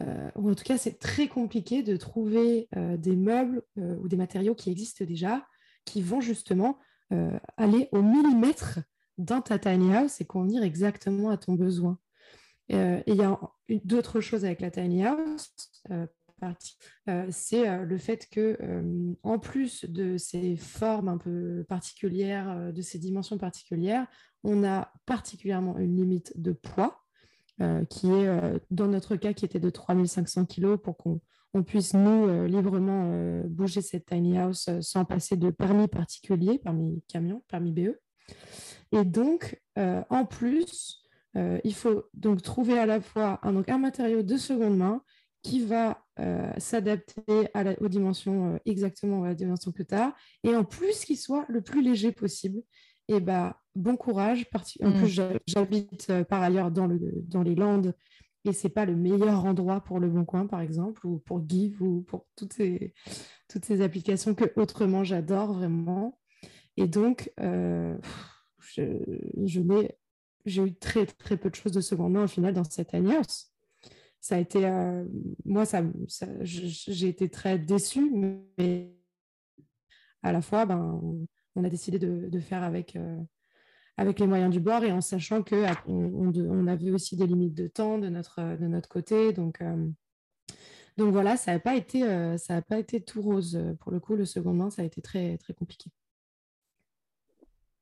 euh, 0.00 0.30
ou 0.34 0.50
en 0.50 0.54
tout 0.54 0.64
cas, 0.64 0.76
c'est 0.76 0.98
très 0.98 1.28
compliqué 1.28 1.82
de 1.82 1.96
trouver 1.96 2.68
euh, 2.76 2.96
des 2.96 3.16
meubles 3.16 3.62
ou 3.76 4.08
des 4.08 4.16
matériaux 4.16 4.54
qui 4.54 4.70
existent 4.70 5.04
déjà, 5.04 5.46
qui 5.84 6.02
vont 6.02 6.20
justement 6.20 6.78
aller 7.56 7.88
au 7.92 8.02
millimètre 8.02 8.80
dans 9.18 9.40
ta 9.40 9.58
tiny 9.58 9.94
house 9.94 10.20
et 10.20 10.24
convenir 10.24 10.64
exactement 10.64 11.30
à 11.30 11.36
ton 11.36 11.52
besoin. 11.52 11.96
et 12.68 13.02
il 13.06 13.14
y 13.14 13.22
a 13.22 13.38
d'autres 13.84 14.20
choses 14.20 14.44
avec 14.44 14.60
la 14.60 14.72
tiny 14.72 15.04
house. 15.04 15.54
C'est 17.30 17.84
le 17.84 17.98
fait 17.98 18.28
que, 18.30 18.58
en 19.22 19.38
plus 19.38 19.84
de 19.84 20.16
ces 20.16 20.56
formes 20.56 21.08
un 21.08 21.18
peu 21.18 21.64
particulières, 21.68 22.72
de 22.72 22.82
ces 22.82 22.98
dimensions 22.98 23.38
particulières, 23.38 24.06
on 24.42 24.62
a 24.64 24.92
particulièrement 25.06 25.78
une 25.78 25.96
limite 25.96 26.32
de 26.40 26.52
poids 26.52 27.04
euh, 27.60 27.84
qui 27.84 28.08
est, 28.08 28.26
euh, 28.26 28.58
dans 28.72 28.88
notre 28.88 29.14
cas, 29.14 29.32
qui 29.32 29.44
était 29.44 29.60
de 29.60 29.70
3500 29.70 30.44
kg 30.46 30.74
pour 30.76 30.96
qu'on 30.96 31.62
puisse, 31.64 31.94
nous, 31.94 32.28
euh, 32.28 32.48
librement 32.48 33.42
bouger 33.46 33.80
cette 33.80 34.06
tiny 34.06 34.36
house 34.38 34.68
sans 34.80 35.04
passer 35.04 35.36
de 35.36 35.50
permis 35.50 35.86
particulier, 35.86 36.58
permis 36.58 37.02
camion, 37.06 37.44
permis 37.48 37.72
BE. 37.72 38.00
Et 38.90 39.04
donc, 39.04 39.60
en 39.76 40.24
plus, 40.24 41.04
il 41.36 41.74
faut 41.74 42.04
donc 42.14 42.42
trouver 42.42 42.78
à 42.78 42.86
la 42.86 43.00
fois 43.00 43.40
un, 43.42 43.52
donc, 43.52 43.68
un 43.68 43.78
matériau 43.78 44.22
de 44.22 44.36
seconde 44.36 44.76
main 44.76 45.02
qui 45.44 45.64
va 45.64 46.02
s'adapter 46.58 47.48
aux 47.80 47.88
dimensions 47.88 48.58
exactement 48.64 49.24
à 49.24 49.28
la 49.28 49.34
dimension 49.34 49.72
que 49.72 49.82
tu 49.82 49.94
as, 49.94 50.14
et 50.42 50.56
en 50.56 50.64
plus 50.64 51.04
qu'il 51.04 51.18
soit 51.18 51.44
le 51.48 51.60
plus 51.60 51.82
léger 51.82 52.12
possible. 52.12 52.62
Et 53.08 53.20
bah, 53.20 53.60
bon 53.74 53.96
courage. 53.96 54.46
En 54.82 54.92
plus, 54.92 55.20
mm. 55.20 55.38
j'habite 55.46 56.06
euh, 56.10 56.24
par 56.24 56.42
ailleurs 56.42 56.70
dans, 56.70 56.86
le, 56.86 56.98
dans 57.22 57.42
les 57.42 57.54
Landes 57.54 57.94
et 58.44 58.52
c'est 58.52 58.68
pas 58.68 58.84
le 58.84 58.94
meilleur 58.94 59.44
endroit 59.46 59.80
pour 59.80 60.00
le 60.00 60.08
Bon 60.08 60.24
Coin, 60.24 60.46
par 60.46 60.60
exemple, 60.60 61.06
ou 61.06 61.18
pour 61.18 61.42
Give, 61.48 61.82
ou 61.82 62.02
pour 62.02 62.26
toutes 62.36 62.52
ces, 62.52 62.92
toutes 63.48 63.64
ces 63.64 63.80
applications 63.80 64.34
que 64.34 64.44
autrement 64.56 65.02
j'adore 65.02 65.54
vraiment. 65.54 66.18
Et 66.76 66.86
donc, 66.86 67.32
euh, 67.40 67.96
je, 68.58 68.82
j'ai 70.44 70.62
eu 70.62 70.74
très, 70.74 71.06
très 71.06 71.38
peu 71.38 71.48
de 71.48 71.54
choses 71.54 71.72
de 71.72 71.80
seconde 71.80 72.12
main 72.12 72.24
au 72.24 72.28
final 72.28 72.52
dans 72.52 72.64
cette 72.64 72.92
année. 72.92 73.16
Ça 74.24 74.36
a 74.36 74.38
été, 74.38 74.64
euh, 74.64 75.04
moi, 75.44 75.66
ça, 75.66 75.82
j'ai 76.40 77.08
été 77.08 77.28
très 77.28 77.58
déçue, 77.58 78.10
mais 78.10 78.96
à 80.22 80.32
la 80.32 80.40
fois, 80.40 80.64
ben, 80.64 80.98
on 81.54 81.62
a 81.62 81.68
décidé 81.68 81.98
de, 81.98 82.40
faire 82.40 82.62
avec, 82.62 82.96
avec 83.98 84.20
les 84.20 84.26
moyens 84.26 84.50
du 84.50 84.60
bord 84.60 84.82
et 84.82 84.92
en 84.92 85.02
sachant 85.02 85.42
qu'on 85.42 85.66
on, 85.86 86.66
avait 86.66 86.90
aussi 86.90 87.16
des 87.16 87.26
limites 87.26 87.52
de 87.52 87.68
temps 87.68 87.98
de 87.98 88.08
notre, 88.08 88.56
de 88.56 88.66
notre 88.66 88.88
côté. 88.88 89.34
Donc, 89.34 89.60
euh, 89.60 89.86
donc 90.96 91.12
voilà, 91.12 91.36
ça 91.36 91.52
n'a 91.52 91.58
pas, 91.58 91.76
été, 91.76 92.04
euh, 92.04 92.38
pas 92.66 92.78
été 92.78 93.02
tout 93.02 93.20
rose. 93.20 93.62
Pour 93.80 93.92
le 93.92 94.00
coup, 94.00 94.16
le 94.16 94.24
second 94.24 94.54
main, 94.54 94.70
ça 94.70 94.80
a 94.80 94.86
été 94.86 95.02
très, 95.02 95.36
très 95.36 95.52
compliqué. 95.52 95.90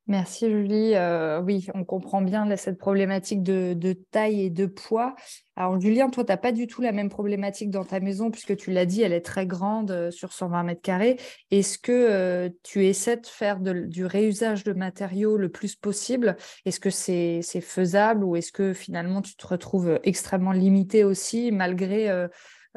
Merci 0.07 0.49
Julie. 0.49 0.95
Euh, 0.95 1.39
oui, 1.39 1.67
on 1.73 1.85
comprend 1.85 2.21
bien 2.21 2.53
cette 2.57 2.77
problématique 2.77 3.41
de, 3.41 3.93
taille 4.11 4.41
et 4.41 4.49
de 4.49 4.65
poids. 4.65 5.15
Alors 5.55 5.79
Julien, 5.79 6.09
toi, 6.09 6.25
tu 6.25 6.29
n'as 6.29 6.37
pas 6.37 6.51
du 6.51 6.67
tout 6.67 6.81
la 6.81 6.91
même 6.91 7.07
problématique 7.07 7.69
dans 7.69 7.85
ta 7.85 8.01
maison 8.01 8.29
puisque 8.29 8.57
tu 8.57 8.73
l'as 8.73 8.85
dit, 8.85 9.01
elle 9.01 9.13
est 9.13 9.21
très 9.21 9.47
grande 9.47 9.91
euh, 9.91 10.11
sur 10.11 10.33
120 10.33 10.63
mètres 10.63 10.81
carrés. 10.81 11.17
Est-ce 11.51 11.77
que 11.77 11.91
euh, 11.93 12.49
tu 12.63 12.85
essaies 12.85 13.15
de 13.15 13.25
faire 13.25 13.61
du 13.61 14.05
réusage 14.05 14.65
de 14.65 14.73
matériaux 14.73 15.37
le 15.37 15.47
plus 15.47 15.77
possible? 15.77 16.35
Est-ce 16.65 16.81
que 16.81 16.89
c'est 16.89 17.41
faisable 17.61 18.25
ou 18.25 18.35
est-ce 18.35 18.51
que 18.51 18.73
finalement 18.73 19.21
tu 19.21 19.37
te 19.37 19.47
retrouves 19.47 20.01
extrêmement 20.03 20.51
limité 20.51 21.05
aussi 21.05 21.51
malgré 21.53 22.27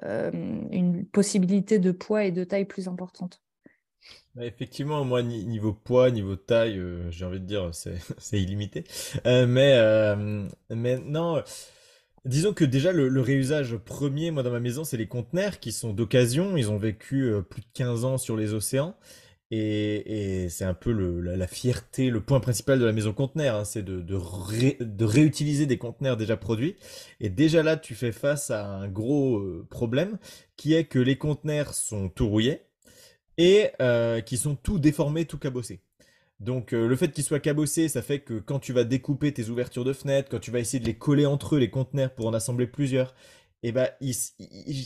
une 0.03 1.07
possibilité 1.07 1.81
de 1.81 1.91
poids 1.91 2.25
et 2.25 2.31
de 2.31 2.45
taille 2.45 2.67
plus 2.67 2.87
importante? 2.87 3.43
Effectivement, 4.41 5.05
moi, 5.05 5.23
niveau 5.23 5.73
poids, 5.73 6.11
niveau 6.11 6.37
taille, 6.37 6.79
euh, 6.79 7.11
j'ai 7.11 7.25
envie 7.25 7.41
de 7.41 7.47
dire, 7.47 7.71
c'est 8.19 8.41
illimité. 8.41 8.85
Euh, 9.27 9.47
mais, 9.47 9.75
euh, 9.77 10.47
mais 10.71 10.99
non, 10.99 11.43
disons 12.25 12.53
que 12.53 12.65
déjà, 12.65 12.93
le, 12.93 13.21
réusage 13.21 13.77
premier, 13.77 14.31
moi, 14.31 14.43
dans 14.43 14.51
ma 14.51 14.61
maison, 14.61 14.85
c'est 14.85 14.97
les 14.97 15.09
conteneurs 15.09 15.59
qui 15.61 15.73
sont 15.73 15.93
d'occasion. 15.93 16.57
Ils 16.57 16.71
ont 16.71 16.79
vécu 16.79 17.33
plus 17.49 17.63
de 17.63 17.67
15 17.75 18.05
ans 18.05 18.19
sur 18.19 18.37
les 18.37 18.53
océans. 18.55 18.97
Et, 19.53 20.49
c'est 20.51 20.65
un 20.65 20.75
peu 20.75 20.91
la, 20.91 21.47
fierté, 21.47 22.11
le 22.11 22.21
point 22.21 22.41
principal 22.41 22.81
de 22.81 22.85
la 22.85 22.93
maison 22.93 23.13
conteneur, 23.13 23.55
hein, 23.55 23.65
c'est 23.65 23.85
de, 23.85 24.01
de, 24.01 25.05
réutiliser 25.05 25.67
des 25.67 25.79
conteneurs 25.79 26.17
déjà 26.17 26.37
produits. 26.37 26.77
Et 27.21 27.29
déjà 27.29 27.63
là, 27.63 27.77
tu 27.77 27.95
fais 27.95 28.11
face 28.11 28.51
à 28.51 28.67
un 28.67 28.89
gros 28.89 29.41
problème, 29.71 30.19
qui 30.57 30.75
est 30.75 30.85
que 30.85 30.99
les 30.99 31.17
conteneurs 31.17 31.75
sont 31.75 32.09
tout 32.09 32.29
rouillés 32.29 32.66
et 33.39 33.71
euh, 33.81 34.21
qui 34.21 34.37
sont 34.37 34.55
tout 34.55 34.79
déformés, 34.79 35.25
tout 35.25 35.39
cabossés. 35.39 35.81
Donc 36.41 36.75
euh, 36.75 36.87
le 36.87 36.97
fait 36.97 37.09
qu'ils 37.13 37.25
soient 37.25 37.41
cabossés, 37.41 37.89
ça 37.89 38.03
fait 38.03 38.21
que 38.21 38.35
quand 38.39 38.59
tu 38.59 38.73
vas 38.73 38.85
découper 38.85 39.33
tes 39.33 39.49
ouvertures 39.49 39.85
de 39.85 39.93
fenêtres, 39.93 40.29
quand 40.31 40.39
tu 40.39 40.51
vas 40.51 40.59
essayer 40.59 40.81
de 40.81 40.85
les 40.87 40.97
coller 40.97 41.27
entre 41.27 41.57
eux, 41.57 41.59
les 41.59 41.71
conteneurs, 41.71 42.11
pour 42.15 42.27
en 42.27 42.35
assembler 42.35 42.67
plusieurs, 42.67 43.15
et 43.63 43.71
eh 43.71 43.73
ben 43.73 43.89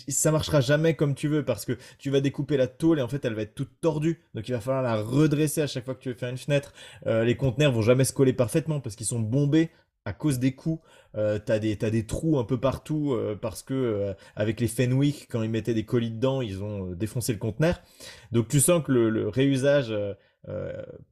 ça 0.09 0.31
marchera 0.31 0.61
jamais 0.61 0.95
comme 0.95 1.15
tu 1.15 1.27
veux 1.29 1.45
parce 1.45 1.65
que 1.65 1.77
tu 1.99 2.09
vas 2.09 2.21
découper 2.21 2.57
la 2.57 2.69
tôle 2.69 3.01
et 3.01 3.03
en 3.03 3.09
fait 3.09 3.23
elle 3.25 3.35
va 3.35 3.43
être 3.43 3.55
toute 3.55 3.81
tordue. 3.81 4.23
Donc 4.35 4.49
il 4.49 4.53
va 4.53 4.61
falloir 4.61 4.83
la 4.83 5.03
redresser 5.03 5.61
à 5.61 5.67
chaque 5.67 5.85
fois 5.85 5.95
que 5.95 6.01
tu 6.01 6.09
veux 6.09 6.15
faire 6.15 6.31
une 6.31 6.39
fenêtre. 6.39 6.73
Euh, 7.07 7.25
les 7.25 7.37
conteneurs 7.37 7.73
vont 7.73 7.83
jamais 7.83 8.05
se 8.05 8.13
coller 8.13 8.33
parfaitement 8.33 8.81
parce 8.81 8.95
qu'ils 8.95 9.07
sont 9.07 9.19
bombés 9.19 9.71
à 10.11 10.13
cause 10.13 10.41
des 10.41 10.53
coups, 10.53 10.83
euh, 11.17 11.39
t'as 11.39 11.61
des, 11.61 11.77
des 11.77 12.05
trous 12.05 12.39
un 12.41 12.45
peu 12.45 12.59
partout 12.59 13.13
euh, 13.13 13.39
parce 13.41 13.63
que 13.63 13.75
euh, 13.75 14.13
avec 14.35 14.59
les 14.59 14.67
Fenwick, 14.67 15.29
quand 15.31 15.41
ils 15.43 15.51
mettaient 15.51 15.75
des 15.75 15.85
colis 15.85 16.11
dedans, 16.11 16.43
ils 16.43 16.65
ont 16.65 16.91
défoncé 16.91 17.33
le 17.33 17.39
conteneur. 17.39 17.81
Donc 18.33 18.49
tu 18.49 18.59
sens 18.59 18.83
que 18.83 18.91
le, 18.91 19.29
réusage 19.29 19.95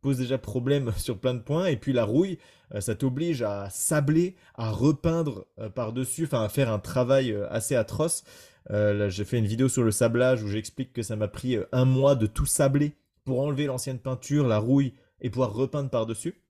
pose 0.01 0.19
déjà 0.19 0.37
problème 0.37 0.93
sur 0.97 1.19
plein 1.19 1.35
de 1.35 1.41
points. 1.41 1.67
Et 1.67 1.77
puis 1.77 1.93
la 1.93 2.05
rouille, 2.05 2.39
ça 2.81 2.97
t'oblige 2.97 3.43
à 3.43 3.71
sabler, 3.71 4.35
à 4.57 4.71
repeindre 4.73 5.47
par-dessus, 5.77 6.25
enfin 6.25 6.43
à 6.43 6.49
faire 6.49 6.73
un 6.73 6.81
travail 6.81 7.37
assez 7.51 7.77
atroce. 7.77 8.25
là, 8.69 9.09
j'ai 9.09 9.25
fait 9.25 9.39
une 9.39 9.47
vidéo 9.47 9.69
sur 9.69 9.85
le 9.85 9.93
sablage 9.93 10.43
où 10.43 10.49
j'explique 10.49 10.93
que 10.93 11.03
ça 11.03 11.15
m'a 11.15 11.29
pris 11.29 11.57
un 11.71 11.85
mois 11.85 12.17
de 12.17 12.27
tout 12.27 12.47
sabler 12.47 12.97
pour 13.25 13.43
enlever 13.43 13.67
l'ancienne 13.67 14.01
peinture, 14.01 14.49
la 14.49 14.59
rouille 14.59 14.95
et 15.21 15.31
pouvoir 15.31 15.53
repeindre 15.53 15.89
par-dessus. 15.89 16.43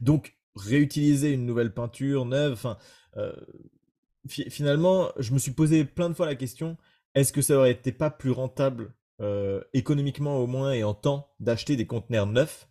Donc 0.00 0.34
réutiliser 0.56 1.32
une 1.32 1.46
nouvelle 1.46 1.72
peinture 1.72 2.24
neuve. 2.24 2.52
Enfin, 2.52 2.78
euh, 3.16 3.32
finalement, 4.26 5.10
je 5.18 5.32
me 5.32 5.38
suis 5.38 5.52
posé 5.52 5.84
plein 5.84 6.08
de 6.08 6.14
fois 6.14 6.26
la 6.26 6.34
question 6.34 6.76
est-ce 7.14 7.32
que 7.32 7.42
ça 7.42 7.58
aurait 7.58 7.72
été 7.72 7.92
pas 7.92 8.10
plus 8.10 8.30
rentable, 8.30 8.94
euh, 9.20 9.62
économiquement 9.74 10.38
au 10.38 10.46
moins 10.46 10.72
et 10.72 10.82
en 10.82 10.94
temps, 10.94 11.28
d'acheter 11.40 11.76
des 11.76 11.86
conteneurs 11.86 12.26
neufs 12.26 12.68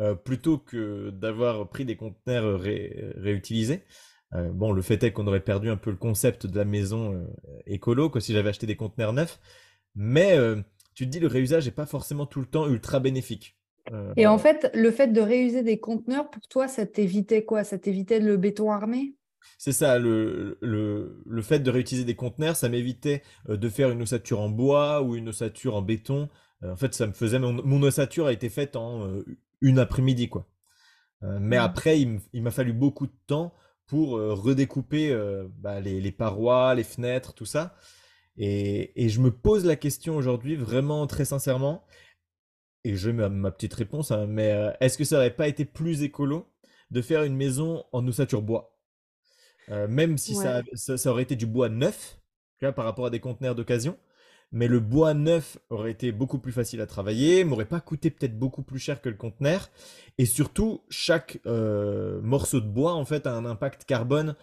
euh, 0.00 0.16
plutôt 0.16 0.58
que 0.58 1.10
d'avoir 1.10 1.68
pris 1.68 1.84
des 1.84 1.96
conteneurs 1.96 2.60
réutilisés? 2.60 3.84
Bon, 4.32 4.70
le 4.70 4.80
fait 4.80 5.02
est 5.02 5.12
qu'on 5.12 5.26
aurait 5.26 5.40
perdu 5.40 5.70
un 5.70 5.76
peu 5.76 5.90
le 5.90 5.96
concept 5.96 6.46
de 6.46 6.56
la 6.56 6.64
maison 6.64 7.28
écolo 7.66 8.10
que 8.10 8.20
si 8.20 8.32
j'avais 8.32 8.50
acheté 8.50 8.64
des 8.64 8.76
conteneurs 8.76 9.12
neufs. 9.12 9.40
Mais 9.96 10.36
tu 10.94 11.04
te 11.04 11.10
dis, 11.10 11.18
le 11.18 11.26
réusage 11.26 11.64
n'est 11.64 11.72
pas 11.72 11.84
forcément 11.84 12.26
tout 12.26 12.38
le 12.38 12.46
temps 12.46 12.68
ultra 12.68 13.00
bénéfique. 13.00 13.59
Euh, 13.92 14.12
et 14.16 14.26
en 14.26 14.38
fait, 14.38 14.70
le 14.74 14.90
fait 14.90 15.08
de 15.08 15.20
réuser 15.20 15.62
des 15.62 15.78
conteneurs, 15.78 16.30
pour 16.30 16.46
toi, 16.48 16.68
ça 16.68 16.86
t'évitait 16.86 17.44
quoi? 17.44 17.64
Ça 17.64 17.78
t'évitait 17.78 18.20
le 18.20 18.36
béton 18.36 18.70
armé? 18.70 19.14
C'est 19.58 19.72
ça, 19.72 19.98
le, 19.98 20.58
le, 20.60 21.42
fait 21.42 21.60
de 21.60 21.70
réutiliser 21.70 22.04
des 22.04 22.14
conteneurs, 22.14 22.56
ça 22.56 22.68
m'évitait 22.68 23.22
euh, 23.48 23.56
de 23.56 23.68
faire 23.68 23.90
une 23.90 24.02
ossature 24.02 24.40
en 24.40 24.48
bois 24.48 25.02
ou 25.02 25.16
une 25.16 25.28
ossature 25.28 25.74
en 25.74 25.82
béton. 25.82 26.28
Euh, 26.62 26.72
en 26.72 26.76
fait, 26.76 26.94
ça 26.94 27.06
me 27.06 27.12
faisait. 27.12 27.38
Mon, 27.38 27.82
ossature 27.82 28.26
a 28.26 28.32
été 28.32 28.48
faite 28.48 28.76
en 28.76 29.08
une 29.60 29.78
après-midi, 29.78 30.28
quoi. 30.28 30.46
mais 31.22 31.58
mmh. 31.58 31.62
après, 31.62 32.00
il 32.00 32.42
m'a 32.42 32.50
fallu 32.50 32.72
beaucoup 32.72 33.06
de 33.06 33.16
temps 33.26 33.54
pour 33.86 34.10
redécouper 34.12 35.14
bah, 35.58 35.80
les, 35.80 36.12
parois, 36.12 36.74
les 36.74 36.84
fenêtres, 36.84 37.34
tout 37.34 37.44
ça. 37.44 37.74
Et, 38.36 39.04
et 39.04 39.08
je 39.08 39.20
me 39.20 39.30
pose 39.30 39.66
la 39.66 39.76
question 39.76 40.16
aujourd'hui, 40.16 40.54
vraiment 40.54 41.06
très 41.06 41.24
sincèrement, 41.24 41.84
et 42.84 42.96
je 42.96 43.10
mets 43.10 43.28
ma, 43.28 43.50
petite 43.50 43.74
réponse, 43.74 44.10
hein, 44.10 44.26
mais 44.26 44.52
euh, 44.52 44.72
est-ce 44.80 44.98
que 44.98 45.04
ça 45.04 45.16
n'aurait 45.16 45.34
pas 45.34 45.48
été 45.48 45.64
plus 45.64 46.02
écolo 46.02 46.46
de 46.90 47.02
faire 47.02 47.24
une 47.24 47.36
maison 47.36 47.84
en 47.92 48.06
ossature 48.06 48.42
bois? 48.42 48.76
Euh, 49.68 49.86
Même 49.88 50.18
si 50.18 50.34
ça, 50.34 50.62
ça, 50.74 51.10
aurait 51.10 51.22
été 51.22 51.36
du 51.36 51.46
bois 51.46 51.68
neuf, 51.68 52.20
par 52.74 52.84
rapport 52.84 53.06
à 53.06 53.10
des 53.10 53.20
conteneurs 53.20 53.54
d'occasion, 53.54 53.96
mais 54.52 54.66
le 54.66 54.80
bois 54.80 55.14
neuf 55.14 55.58
aurait 55.70 55.92
été 55.92 56.12
beaucoup 56.12 56.38
plus 56.38 56.52
facile 56.52 56.80
à 56.80 56.86
travailler, 56.86 57.44
m'aurait 57.44 57.66
pas 57.66 57.80
coûté 57.80 58.10
peut-être 58.10 58.38
beaucoup 58.38 58.62
plus 58.62 58.78
cher 58.78 59.00
que 59.00 59.08
le 59.08 59.16
conteneur, 59.16 59.70
et 60.18 60.26
surtout, 60.26 60.82
chaque 60.90 61.38
euh, 61.46 62.20
morceau 62.22 62.60
de 62.60 62.66
bois, 62.66 62.94
en 62.94 63.04
fait, 63.04 63.26
a 63.26 63.32
un 63.32 63.44
impact 63.44 63.84
carbone 63.84 64.34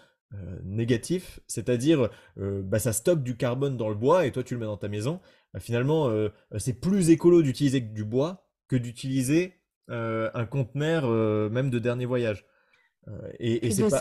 négatif, 0.64 1.40
c'est-à-dire 1.48 2.10
bah, 2.36 2.80
ça 2.80 2.92
stocke 2.92 3.24
du 3.24 3.38
carbone 3.38 3.78
dans 3.78 3.88
le 3.88 3.96
bois 3.96 4.26
et 4.26 4.32
toi 4.32 4.44
tu 4.44 4.56
le 4.56 4.60
mets 4.60 4.66
dans 4.66 4.78
ta 4.78 4.90
maison 4.90 5.22
bah, 5.54 5.60
finalement, 5.60 6.10
euh, 6.10 6.30
euh, 6.54 6.60
c'est 6.60 6.74
plus 6.74 7.10
écolo 7.10 7.42
d'utiliser 7.42 7.80
du 7.82 8.04
bois 8.04 8.48
que 8.68 8.76
d'utiliser 8.76 9.56
euh, 9.90 10.30
un 10.34 10.46
conteneur 10.46 11.10
même 11.50 11.70
de 11.70 11.80
dernier 11.80 12.06
voyage. 12.06 12.46
et, 13.40 13.72
c'est 13.72 13.90
pas... 13.90 14.00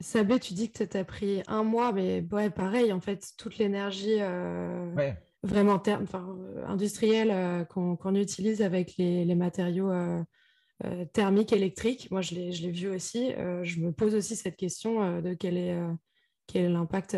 Sabé, 0.00 0.40
tu 0.40 0.54
dis 0.54 0.72
que 0.72 0.82
tu 0.82 0.96
as 0.96 1.04
pris 1.04 1.44
un 1.46 1.62
mois, 1.62 1.92
mais 1.92 2.26
ouais, 2.32 2.50
pareil, 2.50 2.92
en 2.92 2.98
fait, 2.98 3.32
toute 3.38 3.58
l'énergie 3.58 4.18
vraiment 5.44 5.80
industriels 6.66 7.64
qu'on 7.68 8.14
utilise 8.16 8.60
avec 8.62 8.96
les, 8.96 9.24
les 9.24 9.34
matériaux 9.36 9.92
thermiques 11.12 11.52
électriques. 11.52 12.10
Moi, 12.10 12.20
je 12.20 12.34
l'ai 12.34 12.70
vu 12.70 12.88
aussi. 12.88 13.32
je 13.62 13.80
me 13.80 13.92
pose 13.92 14.14
aussi 14.14 14.36
cette 14.36 14.56
question 14.56 15.20
de 15.20 15.34
quel 15.34 15.56
est 15.56 15.76
quel 16.46 16.64
est 16.64 16.68
l'impact 16.68 17.16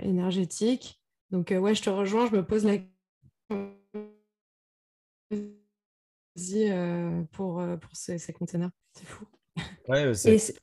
énergétique. 0.00 1.00
Donc, 1.30 1.54
ouais, 1.56 1.74
je 1.74 1.82
te 1.82 1.90
rejoins, 1.90 2.26
je 2.26 2.36
me 2.36 2.44
pose 2.44 2.64
la 2.64 2.78
question 6.36 7.26
pour, 7.32 7.62
pour 7.80 7.90
ces, 7.92 8.18
ces 8.18 8.32
containers. 8.32 8.70
C'est 8.92 9.06
fou. 9.06 9.26
Ouais, 9.88 10.14
c'est... 10.14 10.54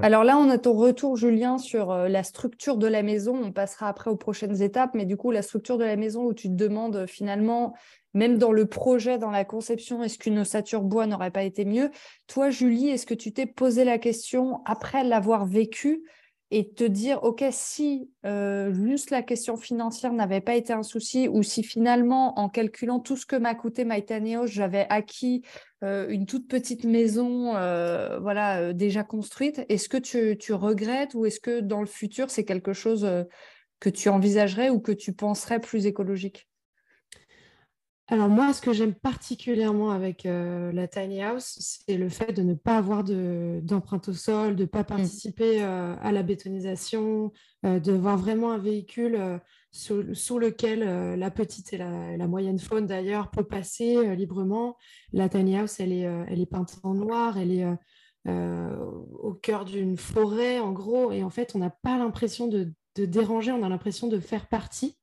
Alors 0.00 0.22
là, 0.22 0.38
on 0.38 0.48
a 0.48 0.58
ton 0.58 0.74
retour, 0.74 1.16
Julien, 1.16 1.58
sur 1.58 1.90
euh, 1.90 2.08
la 2.08 2.22
structure 2.22 2.76
de 2.76 2.86
la 2.86 3.02
maison. 3.02 3.36
On 3.42 3.52
passera 3.52 3.88
après 3.88 4.10
aux 4.10 4.16
prochaines 4.16 4.62
étapes, 4.62 4.92
mais 4.94 5.06
du 5.06 5.16
coup, 5.16 5.32
la 5.32 5.42
structure 5.42 5.76
de 5.76 5.84
la 5.84 5.96
maison 5.96 6.24
où 6.24 6.34
tu 6.34 6.48
te 6.48 6.54
demandes 6.54 6.96
euh, 6.96 7.06
finalement, 7.06 7.74
même 8.18 8.36
dans 8.36 8.52
le 8.52 8.66
projet, 8.66 9.16
dans 9.16 9.30
la 9.30 9.44
conception, 9.44 10.02
est-ce 10.02 10.18
qu'une 10.18 10.40
ossature 10.40 10.82
bois 10.82 11.06
n'aurait 11.06 11.30
pas 11.30 11.44
été 11.44 11.64
mieux? 11.64 11.90
Toi, 12.26 12.50
Julie, 12.50 12.88
est-ce 12.88 13.06
que 13.06 13.14
tu 13.14 13.32
t'es 13.32 13.46
posé 13.46 13.84
la 13.84 13.98
question 13.98 14.60
après 14.64 15.04
l'avoir 15.04 15.46
vécu 15.46 16.02
et 16.50 16.68
te 16.72 16.82
dire, 16.82 17.22
OK, 17.22 17.44
si 17.52 18.10
euh, 18.26 18.72
juste 18.72 19.10
la 19.10 19.22
question 19.22 19.56
financière 19.56 20.12
n'avait 20.12 20.40
pas 20.40 20.56
été 20.56 20.72
un 20.72 20.82
souci, 20.82 21.28
ou 21.28 21.44
si 21.44 21.62
finalement, 21.62 22.38
en 22.40 22.48
calculant 22.48 22.98
tout 22.98 23.16
ce 23.16 23.24
que 23.24 23.36
m'a 23.36 23.54
coûté 23.54 23.84
MyTaneos, 23.84 24.46
j'avais 24.46 24.86
acquis 24.88 25.42
euh, 25.84 26.08
une 26.08 26.26
toute 26.26 26.48
petite 26.48 26.84
maison 26.84 27.54
euh, 27.54 28.18
voilà, 28.18 28.72
déjà 28.72 29.04
construite, 29.04 29.64
est-ce 29.68 29.88
que 29.88 29.98
tu, 29.98 30.36
tu, 30.38 30.54
regrettes 30.54 31.14
ou 31.14 31.24
est-ce 31.24 31.38
que 31.38 31.60
dans 31.60 31.80
le 31.80 31.86
futur, 31.86 32.30
c'est 32.30 32.44
quelque 32.44 32.72
chose 32.72 33.08
que 33.78 33.90
tu 33.90 34.08
envisagerais 34.08 34.70
ou 34.70 34.80
que 34.80 34.92
tu 34.92 35.12
penserais 35.12 35.60
plus 35.60 35.86
écologique? 35.86 36.47
Alors 38.10 38.30
moi, 38.30 38.54
ce 38.54 38.62
que 38.62 38.72
j'aime 38.72 38.94
particulièrement 38.94 39.90
avec 39.90 40.24
euh, 40.24 40.72
la 40.72 40.88
tiny 40.88 41.22
house, 41.22 41.58
c'est 41.58 41.98
le 41.98 42.08
fait 42.08 42.32
de 42.32 42.40
ne 42.40 42.54
pas 42.54 42.78
avoir 42.78 43.04
d'empreinte 43.04 44.08
au 44.08 44.14
sol, 44.14 44.56
de 44.56 44.62
ne 44.62 44.66
pas 44.66 44.80
mmh. 44.80 44.86
participer 44.86 45.62
euh, 45.62 45.94
à 46.00 46.10
la 46.10 46.22
bétonisation, 46.22 47.32
euh, 47.66 47.78
de 47.78 47.92
voir 47.92 48.16
vraiment 48.16 48.50
un 48.50 48.58
véhicule 48.58 49.40
sous, 49.72 50.38
lequel 50.38 50.80
la 51.18 51.30
petite 51.30 51.74
et 51.74 51.76
la, 51.76 52.26
moyenne 52.26 52.58
faune 52.58 52.86
d'ailleurs 52.86 53.30
peut 53.30 53.44
passer 53.44 54.16
librement. 54.16 54.78
La 55.12 55.28
tiny 55.28 55.58
house, 55.58 55.78
elle 55.78 55.92
est, 55.92 56.08
elle 56.28 56.40
est 56.40 56.50
peinte 56.50 56.78
en 56.82 56.94
noir, 56.94 57.36
elle 57.36 57.52
est 57.52 57.66
au 58.26 59.34
cœur 59.34 59.66
d'une 59.66 59.98
forêt 59.98 60.58
en 60.58 60.72
gros, 60.72 61.12
et 61.12 61.22
en 61.22 61.30
fait, 61.30 61.54
on 61.54 61.58
n'a 61.58 61.70
pas 61.70 61.98
l'impression 61.98 62.48
de 62.48 62.72
déranger, 62.96 63.52
on 63.52 63.62
a 63.62 63.68
l'impression 63.68 64.08
de 64.08 64.18
faire 64.18 64.48
partie. 64.48 64.97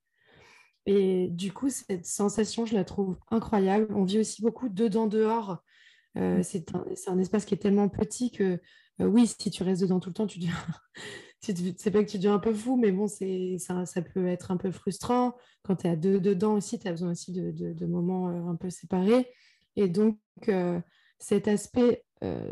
Et 0.85 1.29
du 1.29 1.51
coup, 1.51 1.69
cette 1.69 2.05
sensation, 2.05 2.65
je 2.65 2.75
la 2.75 2.83
trouve 2.83 3.17
incroyable. 3.31 3.87
On 3.95 4.03
vit 4.03 4.19
aussi 4.19 4.41
beaucoup 4.41 4.69
dedans, 4.69 5.07
dehors. 5.07 5.63
Euh, 6.17 6.39
mm. 6.39 6.43
c'est 6.43 7.07
un, 7.07 7.19
espace 7.19 7.45
qui 7.45 7.53
est 7.55 7.57
tellement 7.57 7.89
petit 7.89 8.31
que, 8.31 8.59
euh, 9.01 9.05
oui, 9.05 9.27
si 9.27 9.51
tu 9.51 9.63
restes 9.63 9.81
dedans 9.81 9.99
tout 9.99 10.09
le 10.09 10.13
temps, 10.13 10.27
tu 10.27 10.39
deviens. 10.39 10.55
c'est 11.41 11.91
pas 11.91 12.03
que 12.03 12.09
tu 12.09 12.17
deviens 12.17 12.35
un 12.35 12.39
peu 12.39 12.53
fou, 12.53 12.77
mais 12.77 12.91
bon, 12.91 13.07
ça, 13.07 13.85
ça 13.85 14.01
peut 14.01 14.27
être 14.27 14.51
un 14.51 14.57
peu 14.57 14.71
frustrant. 14.71 15.35
Quand 15.63 15.77
tu 15.77 15.87
es 15.87 15.89
à 15.89 15.95
deux 15.95 16.19
dedans 16.19 16.53
aussi, 16.53 16.79
tu 16.79 16.87
as 16.87 16.91
besoin 16.91 17.11
aussi 17.11 17.31
de, 17.31 17.85
moments 17.85 18.29
euh, 18.29 18.49
un 18.49 18.55
peu 18.55 18.69
séparés. 18.69 19.27
Et 19.75 19.89
donc, 19.89 20.17
cet 21.19 21.47
aspect, 21.49 22.05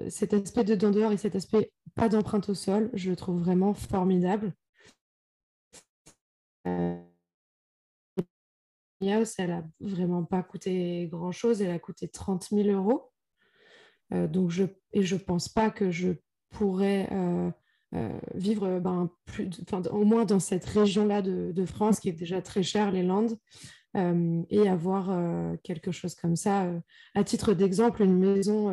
cet 0.09 0.33
aspect 0.33 0.65
dedans, 0.65 0.91
dehors 0.91 1.11
et 1.13 1.17
cet 1.17 1.35
aspect 1.35 1.71
pas 1.95 2.09
d'empreinte 2.09 2.49
au 2.49 2.53
sol, 2.53 2.89
je 2.93 3.09
le 3.09 3.15
trouve 3.15 3.39
vraiment 3.39 3.73
formidable. 3.73 4.53
Elle 9.37 9.51
a 9.51 9.63
vraiment 9.79 10.23
pas 10.23 10.43
coûté 10.43 11.07
grand-chose. 11.11 11.61
Elle 11.61 11.71
a 11.71 11.79
coûté 11.79 12.07
30 12.07 12.49
000 12.51 12.69
euros. 12.69 13.13
Euh, 14.13 14.27
donc 14.27 14.49
je, 14.49 14.65
et 14.91 15.03
je 15.03 15.15
pense 15.15 15.49
pas 15.49 15.69
que 15.69 15.91
je 15.91 16.11
pourrais 16.49 17.07
euh, 17.11 17.51
euh, 17.95 18.19
vivre 18.35 18.79
ben, 18.79 19.09
plus, 19.25 19.49
au 19.91 20.03
moins 20.03 20.25
dans 20.25 20.39
cette 20.39 20.65
région-là 20.65 21.21
de, 21.21 21.65
France 21.65 21.99
qui 21.99 22.09
est 22.09 22.13
déjà 22.13 22.41
très 22.41 22.63
chère, 22.63 22.91
les 22.91 23.03
Landes, 23.03 23.37
et 24.49 24.67
avoir 24.67 25.15
quelque 25.61 25.91
chose 25.91 26.15
comme 26.15 26.35
ça. 26.35 26.67
à 27.13 27.23
titre 27.23 27.53
d'exemple, 27.53 28.01
une 28.01 28.17
maison, 28.17 28.71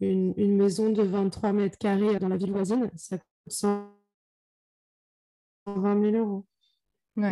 une, 0.00 0.34
une, 0.36 0.56
maison 0.56 0.90
de 0.90 1.02
23 1.02 1.52
mètres 1.52 1.78
carrés 1.78 2.18
dans 2.18 2.26
la 2.28 2.36
ville 2.36 2.50
voisine, 2.50 2.90
ça 2.96 3.16
coûte 3.16 3.28
120 3.46 3.92
000 6.10 6.16
euros. 6.16 6.44
Euh, 7.18 7.30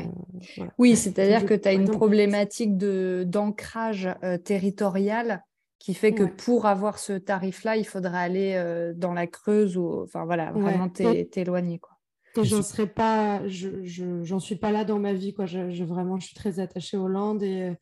oui, 0.78 0.96
c'est-à-dire 0.96 1.44
que 1.44 1.54
tu 1.54 1.68
as 1.68 1.72
une 1.72 1.90
problématique 1.90 2.76
d'ancrage 2.76 4.08
euh, 4.22 4.38
territorial 4.38 5.44
qui 5.78 5.94
fait 5.94 6.12
que 6.12 6.22
pour 6.22 6.66
avoir 6.66 6.98
ce 6.98 7.12
tarif-là, 7.14 7.76
il 7.76 7.84
faudrait 7.84 8.18
aller 8.18 8.54
euh, 8.54 8.92
dans 8.94 9.12
la 9.12 9.26
Creuse 9.26 9.76
ou 9.76 10.02
enfin 10.02 10.24
voilà, 10.24 10.52
vraiment 10.52 10.88
t'éloigner. 10.88 11.80
Quoi. 11.80 12.44
j'en 12.44 12.62
serais 12.62 12.86
pas, 12.86 13.46
je, 13.48 14.22
j'en 14.22 14.38
suis 14.38 14.54
pas 14.54 14.70
là 14.70 14.84
dans 14.84 15.00
ma 15.00 15.12
vie. 15.12 15.34
Quoi. 15.34 15.46
Je, 15.46 15.82
vraiment, 15.82 16.20
je 16.20 16.26
suis 16.26 16.36
très 16.36 16.60
attachée 16.60 16.96
aux 16.96 17.08
Landes 17.08 17.42
et, 17.42 17.72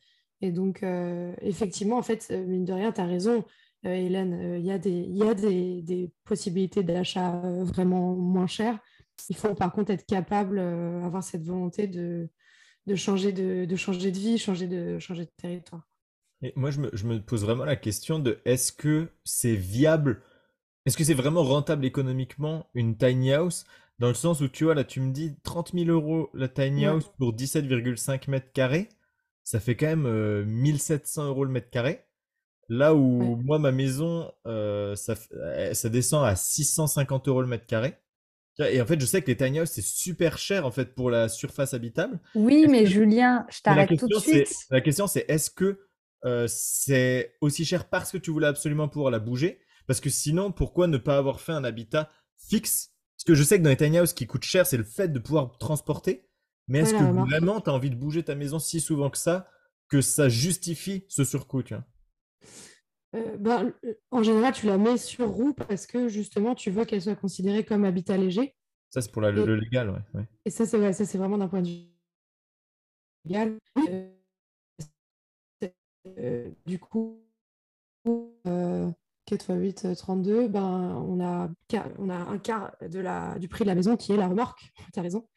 et 0.41 0.51
donc 0.51 0.83
effectivement, 1.41 1.97
en 1.97 2.01
fait, 2.01 2.31
mine 2.31 2.65
de 2.65 2.73
rien, 2.73 2.91
tu 2.91 3.01
as 3.01 3.05
raison. 3.05 3.43
Hélène, 3.83 4.57
il 4.59 4.65
y 4.65 4.71
a, 4.71 4.77
des, 4.79 4.91
y 4.91 5.23
a 5.23 5.33
des, 5.35 5.81
des 5.83 6.11
possibilités 6.23 6.81
d'achat 6.83 7.41
vraiment 7.61 8.15
moins 8.15 8.47
chères. 8.47 8.79
Il 9.29 9.35
faut 9.35 9.55
par 9.55 9.71
contre 9.71 9.91
être 9.91 10.05
capable, 10.05 10.59
euh, 10.59 11.03
avoir 11.03 11.23
cette 11.23 11.43
volonté 11.43 11.87
de, 11.87 12.29
de, 12.87 12.95
changer 12.95 13.31
de, 13.31 13.65
de, 13.65 13.75
changer 13.75 14.11
de 14.11 14.17
vie, 14.17 14.37
changer 14.37 14.67
de, 14.67 14.99
changer 14.99 15.25
de 15.25 15.31
territoire. 15.37 15.87
Et 16.41 16.53
moi, 16.55 16.71
je 16.71 16.79
me, 16.79 16.89
je 16.93 17.05
me 17.05 17.21
pose 17.21 17.43
vraiment 17.43 17.65
la 17.65 17.75
question 17.75 18.19
de 18.19 18.39
est-ce 18.45 18.71
que 18.71 19.09
c'est 19.23 19.55
viable 19.55 20.23
Est-ce 20.85 20.97
que 20.97 21.03
c'est 21.03 21.13
vraiment 21.13 21.43
rentable 21.43 21.85
économiquement 21.85 22.67
une 22.73 22.97
tiny 22.97 23.33
house? 23.33 23.65
Dans 23.99 24.07
le 24.07 24.15
sens 24.15 24.41
où 24.41 24.47
tu 24.47 24.63
vois, 24.63 24.73
là, 24.73 24.83
tu 24.83 24.99
me 24.99 25.11
dis 25.11 25.35
30 25.43 25.73
000 25.73 25.89
euros 25.89 26.29
la 26.33 26.47
tiny 26.47 26.85
house 26.85 27.11
pour 27.19 27.33
17,5 27.35 28.29
mètres 28.31 28.51
carrés. 28.51 28.89
Ça 29.43 29.59
fait 29.59 29.75
quand 29.75 29.95
même 29.95 30.43
1700 30.45 31.23
euh, 31.23 31.27
euros 31.27 31.45
le 31.45 31.51
mètre 31.51 31.69
carré. 31.69 32.03
Là 32.67 32.95
où 32.95 33.35
moi, 33.43 33.59
ma 33.59 33.71
maison, 33.71 34.31
euh, 34.47 34.95
ça, 34.95 35.15
ça 35.73 35.89
descend 35.89 36.25
à 36.25 36.35
650 36.35 37.27
euros 37.27 37.41
le 37.41 37.47
mètre 37.47 37.67
carré. 37.67 37.99
Et 38.69 38.81
en 38.81 38.85
fait, 38.85 38.99
je 38.99 39.05
sais 39.05 39.21
que 39.21 39.27
les 39.27 39.37
tiny 39.37 39.61
houses, 39.61 39.69
c'est 39.69 39.83
super 39.83 40.37
cher 40.37 40.65
en 40.65 40.71
fait 40.71 40.93
pour 40.95 41.09
la 41.09 41.29
surface 41.29 41.73
habitable. 41.73 42.19
Oui, 42.35 42.67
mais 42.69 42.85
Julien, 42.85 43.45
je 43.49 43.61
t'arrête 43.61 43.97
tout 43.97 44.07
de 44.07 44.19
suite. 44.19 44.53
La 44.69 44.81
question, 44.81 45.07
c'est 45.07 45.25
est-ce 45.27 45.49
que 45.49 45.79
euh, 46.25 46.45
c'est 46.47 47.35
aussi 47.41 47.65
cher 47.65 47.89
parce 47.89 48.11
que 48.11 48.17
tu 48.17 48.31
voulais 48.31 48.47
absolument 48.47 48.87
pouvoir 48.87 49.11
la 49.11 49.19
bouger? 49.19 49.59
Parce 49.87 49.99
que 49.99 50.09
sinon, 50.09 50.51
pourquoi 50.51 50.87
ne 50.87 50.97
pas 50.97 51.17
avoir 51.17 51.41
fait 51.41 51.53
un 51.53 51.63
habitat 51.63 52.09
fixe? 52.37 52.91
Parce 53.17 53.25
que 53.25 53.35
je 53.35 53.43
sais 53.43 53.57
que 53.57 53.63
dans 53.63 53.69
les 53.69 53.77
tiny 53.77 53.99
houses, 53.99 54.09
ce 54.09 54.15
qui 54.15 54.27
coûte 54.27 54.43
cher, 54.43 54.65
c'est 54.65 54.77
le 54.77 54.83
fait 54.83 55.07
de 55.09 55.19
pouvoir 55.19 55.57
transporter. 55.57 56.27
Mais 56.67 56.79
est-ce 56.79 56.93
que 56.93 57.03
vraiment, 57.03 57.59
tu 57.59 57.69
as 57.69 57.73
envie 57.73 57.89
de 57.89 57.95
bouger 57.95 58.23
ta 58.23 58.35
maison 58.35 58.59
si 58.59 58.79
souvent 58.79 59.09
que 59.09 59.17
ça, 59.17 59.47
que 59.89 60.01
ça 60.01 60.29
justifie 60.29 61.05
ce 61.09 61.23
surcoût 61.23 61.63
euh, 63.13 63.37
ben, 63.37 63.73
euh, 63.85 63.93
en 64.11 64.23
général, 64.23 64.53
tu 64.53 64.65
la 64.65 64.77
mets 64.77 64.97
sur 64.97 65.29
roue 65.29 65.53
parce 65.53 65.85
que 65.85 66.07
justement, 66.07 66.55
tu 66.55 66.71
veux 66.71 66.85
qu'elle 66.85 67.01
soit 67.01 67.15
considérée 67.15 67.65
comme 67.65 67.83
habitat 67.83 68.17
léger. 68.17 68.55
Ça, 68.89 69.01
c'est 69.01 69.11
pour 69.11 69.21
le, 69.21 69.55
légal, 69.55 69.89
ouais, 70.13 70.23
Et 70.45 70.49
ça, 70.49 70.65
c'est 70.65 70.93
ça, 70.93 71.05
c'est 71.05 71.17
vraiment 71.17 71.37
d'un 71.37 71.47
point 71.47 71.61
de 71.61 71.67
vue 71.67 71.91
légal. 73.25 73.57
Euh, 76.07 76.49
du 76.65 76.79
coup, 76.79 77.21
4 78.03 78.95
x 79.31 79.45
8, 79.49 79.95
32, 79.95 80.47
ben, 80.47 80.61
on, 81.07 81.23
a, 81.23 81.49
on 81.99 82.09
a 82.09 82.15
un 82.15 82.37
quart 82.37 82.75
de 82.81 82.99
la, 82.99 83.37
du 83.39 83.47
prix 83.47 83.63
de 83.63 83.69
la 83.69 83.75
maison 83.75 83.95
qui 83.95 84.13
est 84.13 84.17
la 84.17 84.27
remorque. 84.27 84.71
tu 84.93 84.99
as 84.99 85.03
raison. 85.03 85.27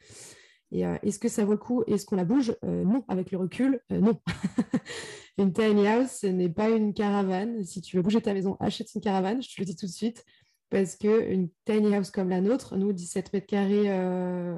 Et 0.72 0.85
euh, 0.87 0.96
est-ce 1.03 1.18
que 1.18 1.29
ça 1.29 1.44
vaut 1.44 1.53
le 1.53 1.59
coup? 1.59 1.85
Est-ce 1.87 2.07
qu'on 2.07 2.16
la 2.16 2.24
bouge? 2.24 2.57
Euh, 2.64 2.85
Non, 2.85 3.05
avec 3.09 3.31
le 3.31 3.38
recul, 3.38 3.81
euh, 3.92 4.00
non. 4.00 4.20
une 5.38 5.53
tiny 5.53 5.87
house, 5.87 6.18
ce 6.20 6.27
n'est 6.27 6.48
pas 6.48 6.70
une 6.70 6.94
caravane. 6.94 7.64
Si 7.64 7.81
tu 7.81 7.96
veux 7.96 8.03
bouger 8.03 8.20
ta 8.20 8.35
maison, 8.35 8.57
achète 8.61 8.94
une 8.94 9.00
caravane, 9.00 9.42
je 9.42 9.55
te 9.55 9.61
le 9.61 9.66
dis 9.66 9.77
tout 9.77 9.87
de 9.87 9.90
suite. 9.90 10.24
Parce 10.70 10.96
qu'une 10.96 11.50
tiny 11.64 11.94
house 11.94 12.11
comme 12.11 12.29
la 12.29 12.40
nôtre, 12.40 12.77
nous, 12.77 12.92
17 12.92 13.33
mètres 13.33 13.46
carrés 13.46 13.92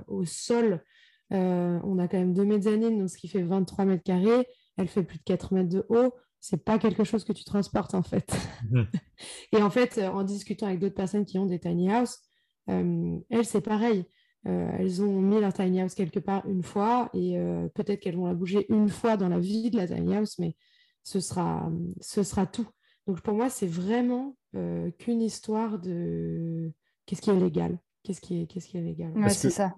au 0.06 0.24
sol, 0.24 0.82
on 1.30 1.98
a 1.98 2.08
quand 2.08 2.16
même 2.16 2.32
2 2.32 2.44
mezzanines, 2.44 2.98
donc 2.98 3.10
ce 3.10 3.18
qui 3.18 3.28
fait 3.28 3.42
23 3.42 3.84
mètres 3.84 4.04
carrés. 4.04 4.48
Elle 4.78 4.88
fait 4.88 5.02
plus 5.02 5.18
de 5.18 5.24
4 5.24 5.52
mètres 5.52 5.68
de 5.68 5.84
haut. 5.90 6.14
C'est 6.40 6.64
pas 6.64 6.78
quelque 6.78 7.04
chose 7.04 7.24
que 7.24 7.32
tu 7.32 7.44
transportes 7.44 7.94
en 7.94 8.02
fait. 8.02 8.34
Mmh. 8.70 8.82
Et 9.52 9.62
en 9.62 9.68
fait, 9.68 9.98
en 9.98 10.22
discutant 10.22 10.66
avec 10.66 10.78
d'autres 10.78 10.94
personnes 10.94 11.26
qui 11.26 11.38
ont 11.38 11.46
des 11.46 11.58
tiny 11.58 11.90
house, 11.90 12.20
elles, 12.66 13.44
c'est 13.44 13.60
pareil. 13.60 14.06
Euh, 14.46 14.70
elles 14.78 15.02
ont 15.02 15.20
mis 15.20 15.40
leur 15.40 15.52
tiny 15.52 15.80
house 15.80 15.94
quelque 15.94 16.20
part 16.20 16.46
une 16.46 16.62
fois 16.62 17.10
et 17.12 17.38
euh, 17.38 17.68
peut-être 17.74 18.00
qu'elles 18.00 18.16
vont 18.16 18.26
la 18.26 18.34
bouger 18.34 18.66
une 18.68 18.88
fois 18.88 19.16
dans 19.16 19.28
la 19.28 19.40
vie 19.40 19.70
de 19.70 19.76
la 19.76 19.86
tiny 19.88 20.14
house, 20.14 20.38
mais 20.38 20.54
ce 21.02 21.20
sera, 21.20 21.70
ce 22.00 22.22
sera 22.22 22.46
tout. 22.46 22.68
Donc 23.06 23.20
pour 23.20 23.34
moi, 23.34 23.48
c'est 23.48 23.66
vraiment 23.66 24.36
euh, 24.54 24.90
qu'une 24.98 25.22
histoire 25.22 25.78
de 25.78 26.72
qu'est-ce 27.06 27.22
qui 27.22 27.30
est 27.30 27.38
légal, 27.38 27.78
qu'est-ce 28.02 28.20
qui 28.20 28.42
est, 28.42 28.46
qu'est-ce 28.46 28.68
qui 28.68 28.78
est 28.78 28.82
légal. 28.82 29.12
Ouais, 29.16 29.28
c'est 29.30 29.50
ça. 29.50 29.74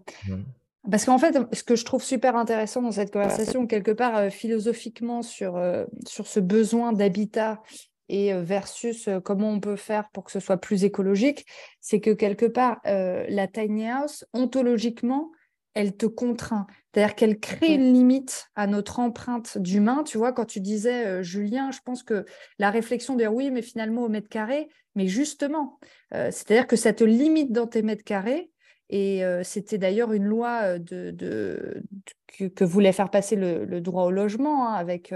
Parce 0.91 1.05
qu'en 1.05 1.19
fait, 1.19 1.37
ce 1.53 1.63
que 1.63 1.77
je 1.77 1.85
trouve 1.85 2.03
super 2.03 2.37
intéressant 2.37 2.81
dans 2.81 2.93
cette 2.93 3.13
conversation, 3.13 3.67
quelque 3.67 3.91
part 3.91 4.17
euh, 4.17 4.31
philosophiquement 4.31 5.23
sur, 5.23 5.57
euh, 5.57 5.85
sur 6.07 6.27
ce 6.27 6.41
besoin 6.41 6.93
d'habitat 6.93 7.63
et 8.09 8.33
versus 8.33 9.09
comment 9.25 9.51
on 9.51 9.61
peut 9.61 9.77
faire 9.77 10.09
pour 10.12 10.25
que 10.25 10.33
ce 10.33 10.40
soit 10.40 10.57
plus 10.57 10.85
écologique, 10.85 11.47
c'est 11.81 12.01
que 12.01 12.11
quelque 12.11 12.47
part, 12.47 12.81
la 12.85 13.47
tiny 13.47 13.88
house, 13.88 14.25
ontologiquement, 14.33 15.31
elle 15.75 15.97
te 15.97 16.07
contraint. 16.07 16.66
C'est-à-dire 16.92 17.14
qu'elle 17.14 17.38
crée 17.38 17.75
une 17.75 17.92
limite 17.92 18.49
à 18.57 18.66
notre 18.66 18.99
empreinte 18.99 19.59
d'humain. 19.59 20.03
Tu 20.05 20.18
vois, 20.18 20.33
quand 20.33 20.47
tu 20.47 20.61
disais, 20.61 21.23
Julien, 21.23 21.71
je 21.71 21.79
pense 21.85 22.03
que 22.03 22.25
la 22.59 22.71
réflexion 22.71 23.14
de 23.14 23.27
oui, 23.27 23.51
mais 23.51 23.62
finalement 23.62 24.03
au 24.03 24.09
mètre 24.09 24.29
carré, 24.29 24.68
mais 24.94 25.07
justement, 25.07 25.79
c'est-à-dire 26.11 26.66
que 26.66 26.77
ça 26.77 26.92
te 26.92 27.05
limite 27.05 27.53
dans 27.53 27.66
tes 27.66 27.83
mètres 27.83 28.05
carrés 28.05 28.51
et 28.90 29.23
c'était 29.42 29.79
d'ailleurs 29.79 30.12
une 30.12 30.25
loi 30.25 30.79
de, 30.79 31.83
que, 32.27 32.64
voulait 32.64 32.92
faire 32.92 33.11
passer 33.11 33.37
le, 33.37 33.81
droit 33.81 34.05
au 34.05 34.11
logement 34.11 34.68
hein, 34.68 34.73
avec, 34.73 35.12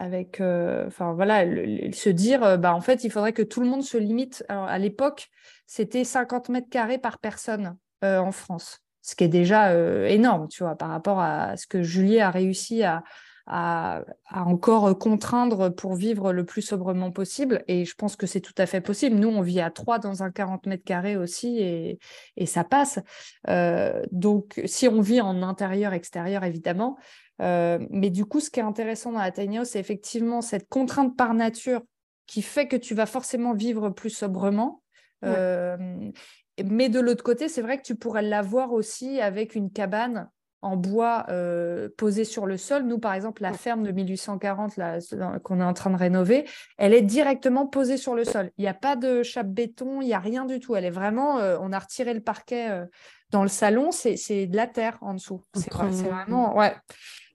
avec 0.00 0.40
enfin 0.40 1.12
voilà, 1.12 1.44
se 1.92 2.08
dire, 2.08 2.58
bah, 2.58 2.74
en 2.74 2.80
fait, 2.80 3.04
il 3.04 3.10
faudrait 3.10 3.32
que 3.32 3.42
tout 3.42 3.60
le 3.60 3.66
monde 3.66 3.82
se 3.82 3.98
limite. 3.98 4.44
Alors, 4.48 4.64
à 4.64 4.78
l'époque, 4.78 5.28
c'était 5.66 6.04
50 6.04 6.48
mètres 6.48 6.70
carrés 6.70 6.98
par 6.98 7.18
personne 7.18 7.76
en 8.02 8.32
France, 8.32 8.80
ce 9.02 9.14
qui 9.14 9.24
est 9.24 9.28
déjà 9.28 9.74
énorme, 10.08 10.48
tu 10.48 10.62
vois, 10.62 10.74
par 10.74 10.88
rapport 10.88 11.20
à 11.20 11.56
ce 11.56 11.66
que 11.66 11.82
Julie 11.82 12.18
a 12.18 12.30
réussi 12.30 12.82
à, 12.82 13.02
à, 13.50 14.04
encore 14.30 14.96
contraindre 14.96 15.74
pour 15.74 15.94
vivre 15.94 16.32
le 16.32 16.44
plus 16.44 16.62
sobrement 16.62 17.10
possible. 17.10 17.64
Et 17.66 17.84
je 17.84 17.94
pense 17.94 18.16
que 18.16 18.26
c'est 18.26 18.40
tout 18.40 18.54
à 18.56 18.66
fait 18.66 18.80
possible. 18.80 19.16
Nous, 19.16 19.28
on 19.28 19.40
vit 19.40 19.60
à 19.60 19.70
trois 19.70 19.98
dans 19.98 20.22
un 20.22 20.30
40 20.30 20.66
mètres 20.66 20.84
carrés 20.84 21.16
aussi 21.16 21.58
et, 21.58 21.98
et 22.36 22.46
ça 22.46 22.62
passe. 22.62 23.00
Euh, 23.48 24.02
donc, 24.12 24.60
si 24.66 24.86
on 24.86 25.00
vit 25.00 25.20
en 25.20 25.42
intérieur, 25.42 25.92
extérieur, 25.92 26.44
évidemment. 26.44 26.96
Euh, 27.40 27.78
mais 27.90 28.10
du 28.10 28.24
coup, 28.24 28.40
ce 28.40 28.50
qui 28.50 28.60
est 28.60 28.64
intéressant 28.64 29.12
dans 29.12 29.20
la 29.20 29.30
tiny 29.30 29.58
house, 29.58 29.70
c'est 29.70 29.80
effectivement 29.80 30.42
cette 30.42 30.68
contrainte 30.68 31.16
par 31.16 31.34
nature 31.34 31.82
qui 32.26 32.42
fait 32.42 32.68
que 32.68 32.76
tu 32.76 32.94
vas 32.94 33.06
forcément 33.06 33.54
vivre 33.54 33.90
plus 33.90 34.10
sobrement. 34.10 34.82
Euh, 35.24 35.76
mais 36.64 36.88
de 36.88 37.00
l'autre 37.00 37.24
côté, 37.24 37.48
c'est 37.48 37.62
vrai 37.62 37.78
que 37.78 37.82
tu 37.82 37.94
pourrais 37.94 38.22
l'avoir 38.22 38.72
aussi 38.72 39.20
avec 39.20 39.54
une 39.54 39.70
cabane 39.70 40.30
en 40.62 40.76
bois 40.76 41.24
euh, 41.30 41.88
posé 41.96 42.24
sur 42.24 42.46
le 42.46 42.56
sol. 42.56 42.82
Nous, 42.82 42.98
par 42.98 43.14
exemple, 43.14 43.42
la 43.42 43.52
ferme 43.52 43.82
de 43.82 43.92
1840 43.92 44.78
qu'on 45.42 45.60
est 45.60 45.64
en 45.64 45.72
train 45.72 45.90
de 45.90 45.96
rénover, 45.96 46.46
elle 46.76 46.92
est 46.92 47.02
directement 47.02 47.66
posée 47.66 47.96
sur 47.96 48.14
le 48.14 48.24
sol. 48.24 48.50
Il 48.58 48.62
n'y 48.62 48.68
a 48.68 48.74
pas 48.74 48.96
de 48.96 49.22
chape 49.22 49.48
béton, 49.48 50.02
il 50.02 50.06
n'y 50.06 50.14
a 50.14 50.18
rien 50.18 50.44
du 50.44 50.60
tout. 50.60 50.76
Elle 50.76 50.84
est 50.84 50.90
vraiment, 50.90 51.38
euh, 51.38 51.56
on 51.60 51.72
a 51.72 51.78
retiré 51.78 52.12
le 52.12 52.20
parquet 52.20 52.70
euh, 52.70 52.84
dans 53.30 53.42
le 53.42 53.48
salon, 53.48 53.90
c'est 53.92 54.46
de 54.46 54.56
la 54.56 54.66
terre 54.66 54.98
en 55.00 55.14
dessous. 55.14 55.42
C'est 55.54 55.72
vraiment, 55.72 56.56
ouais. 56.56 56.74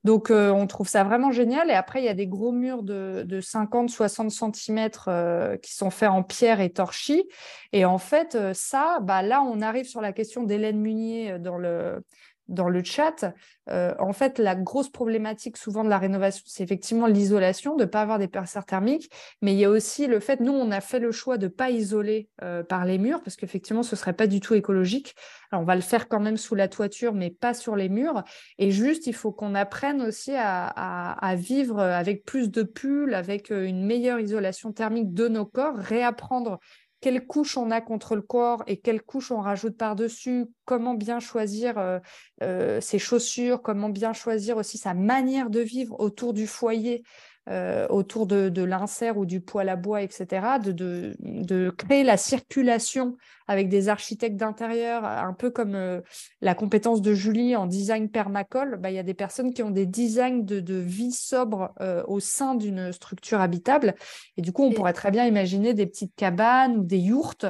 Donc, 0.05 0.29
on 0.29 0.67
trouve 0.67 0.87
ça 0.87 1.03
vraiment 1.03 1.31
génial. 1.31 1.69
Et 1.69 1.73
après, 1.73 1.99
il 2.01 2.05
y 2.05 2.09
a 2.09 2.13
des 2.13 2.27
gros 2.27 2.53
murs 2.53 2.83
de, 2.83 3.23
de 3.25 3.41
50-60 3.41 4.29
cm 4.53 5.59
qui 5.59 5.73
sont 5.73 5.89
faits 5.89 6.09
en 6.09 6.23
pierre 6.23 6.61
et 6.61 6.69
torchis. 6.69 7.27
Et 7.73 7.83
en 7.83 7.97
fait, 7.97 8.37
ça, 8.53 8.99
bah, 9.01 9.21
là, 9.21 9.41
on 9.41 9.61
arrive 9.61 9.85
sur 9.85 10.01
la 10.01 10.13
question 10.13 10.43
d'Hélène 10.43 10.79
Munier 10.79 11.39
dans 11.39 11.57
le, 11.57 12.01
dans 12.47 12.69
le 12.69 12.83
chat, 12.83 13.33
euh, 13.69 13.93
en 13.99 14.13
fait, 14.13 14.37
la 14.37 14.55
grosse 14.55 14.89
problématique 14.89 15.57
souvent 15.57 15.83
de 15.83 15.89
la 15.89 15.97
rénovation, 15.97 16.43
c'est 16.45 16.63
effectivement 16.63 17.07
l'isolation, 17.07 17.75
de 17.75 17.83
ne 17.83 17.89
pas 17.89 18.01
avoir 18.01 18.19
des 18.19 18.27
perceurs 18.27 18.65
thermiques, 18.65 19.11
mais 19.41 19.53
il 19.53 19.59
y 19.59 19.65
a 19.65 19.69
aussi 19.69 20.07
le 20.07 20.19
fait, 20.19 20.39
nous, 20.39 20.51
on 20.51 20.71
a 20.71 20.81
fait 20.81 20.99
le 20.99 21.11
choix 21.11 21.37
de 21.37 21.45
ne 21.45 21.51
pas 21.51 21.71
isoler 21.71 22.29
euh, 22.43 22.63
par 22.63 22.85
les 22.85 22.97
murs, 22.97 23.21
parce 23.23 23.35
qu'effectivement, 23.35 23.83
ce 23.83 23.95
ne 23.95 23.97
serait 23.97 24.13
pas 24.13 24.27
du 24.27 24.39
tout 24.39 24.53
écologique. 24.53 25.15
Alors, 25.51 25.63
on 25.63 25.65
va 25.65 25.75
le 25.75 25.81
faire 25.81 26.07
quand 26.07 26.19
même 26.19 26.37
sous 26.37 26.55
la 26.55 26.67
toiture, 26.67 27.13
mais 27.13 27.29
pas 27.29 27.53
sur 27.53 27.75
les 27.75 27.89
murs. 27.89 28.23
Et 28.59 28.71
juste, 28.71 29.07
il 29.07 29.13
faut 29.13 29.31
qu'on 29.31 29.55
apprenne 29.55 30.01
aussi 30.01 30.33
à, 30.35 30.67
à, 30.67 31.35
vivre 31.35 31.79
avec 31.79 32.25
plus 32.25 32.49
de 32.49 32.63
pulls, 32.63 33.13
avec 33.13 33.51
euh, 33.51 33.65
une 33.65 33.85
meilleure 33.85 34.19
isolation 34.19 34.71
thermique 34.71 35.13
de 35.13 35.27
nos 35.27 35.45
corps, 35.45 35.75
réapprendre 35.75 36.59
quelle 37.05 37.27
couche 37.27 37.55
on 37.55 37.69
a 37.69 37.81
contre 37.81 38.15
le 38.15 38.23
corps 38.23 38.63
et 38.65 38.77
quelle 38.77 38.99
couche 38.99 39.29
on 39.29 39.39
rajoute 39.39 39.77
par-dessus, 39.77 40.47
comment 40.65 40.95
bien 40.95 41.19
choisir 41.19 41.77
euh, 41.77 41.99
euh, 42.41 42.81
ses 42.81 42.97
chaussures, 42.97 43.61
comment 43.61 43.89
bien 43.89 44.11
choisir 44.11 44.57
aussi 44.57 44.79
sa 44.79 44.95
manière 44.95 45.51
de 45.51 45.59
vivre 45.59 45.99
autour 45.99 46.33
du 46.33 46.47
foyer 46.47 47.03
euh, 47.47 47.85
autour 47.89 48.25
de, 48.25 48.63
l'insert 48.63 49.17
ou 49.17 49.25
du 49.27 49.39
poêle 49.39 49.69
à 49.69 49.75
bois, 49.75 50.01
etc., 50.01 50.57
de, 50.59 51.69
créer 51.77 52.03
la 52.03 52.17
circulation 52.17 53.17
avec 53.47 53.69
des 53.69 53.87
architectes 53.87 54.37
d'intérieur, 54.37 55.05
un 55.05 55.33
peu 55.33 55.51
comme 55.51 55.75
euh, 55.75 56.01
la 56.41 56.55
compétence 56.55 57.03
de 57.03 57.13
Julie 57.13 57.55
en 57.55 57.67
design 57.67 58.09
permacole. 58.09 58.77
Bah, 58.77 58.89
il 58.89 58.95
y 58.95 58.99
a 58.99 59.03
des 59.03 59.13
personnes 59.13 59.53
qui 59.53 59.61
ont 59.61 59.69
des 59.69 59.85
designs 59.85 60.43
de, 60.43 60.75
vie 60.75 61.11
sobre 61.11 61.71
euh, 61.81 62.03
au 62.07 62.19
sein 62.19 62.55
d'une 62.55 62.91
structure 62.91 63.39
habitable. 63.39 63.93
Et 64.37 64.41
du 64.41 64.51
coup, 64.51 64.63
on 64.63 64.71
pourrait 64.71 64.93
très 64.93 65.11
bien 65.11 65.27
imaginer 65.27 65.75
des 65.75 65.85
petites 65.85 66.15
cabanes 66.15 66.77
ou 66.77 66.83
des 66.83 66.99
yourtes 66.99 67.45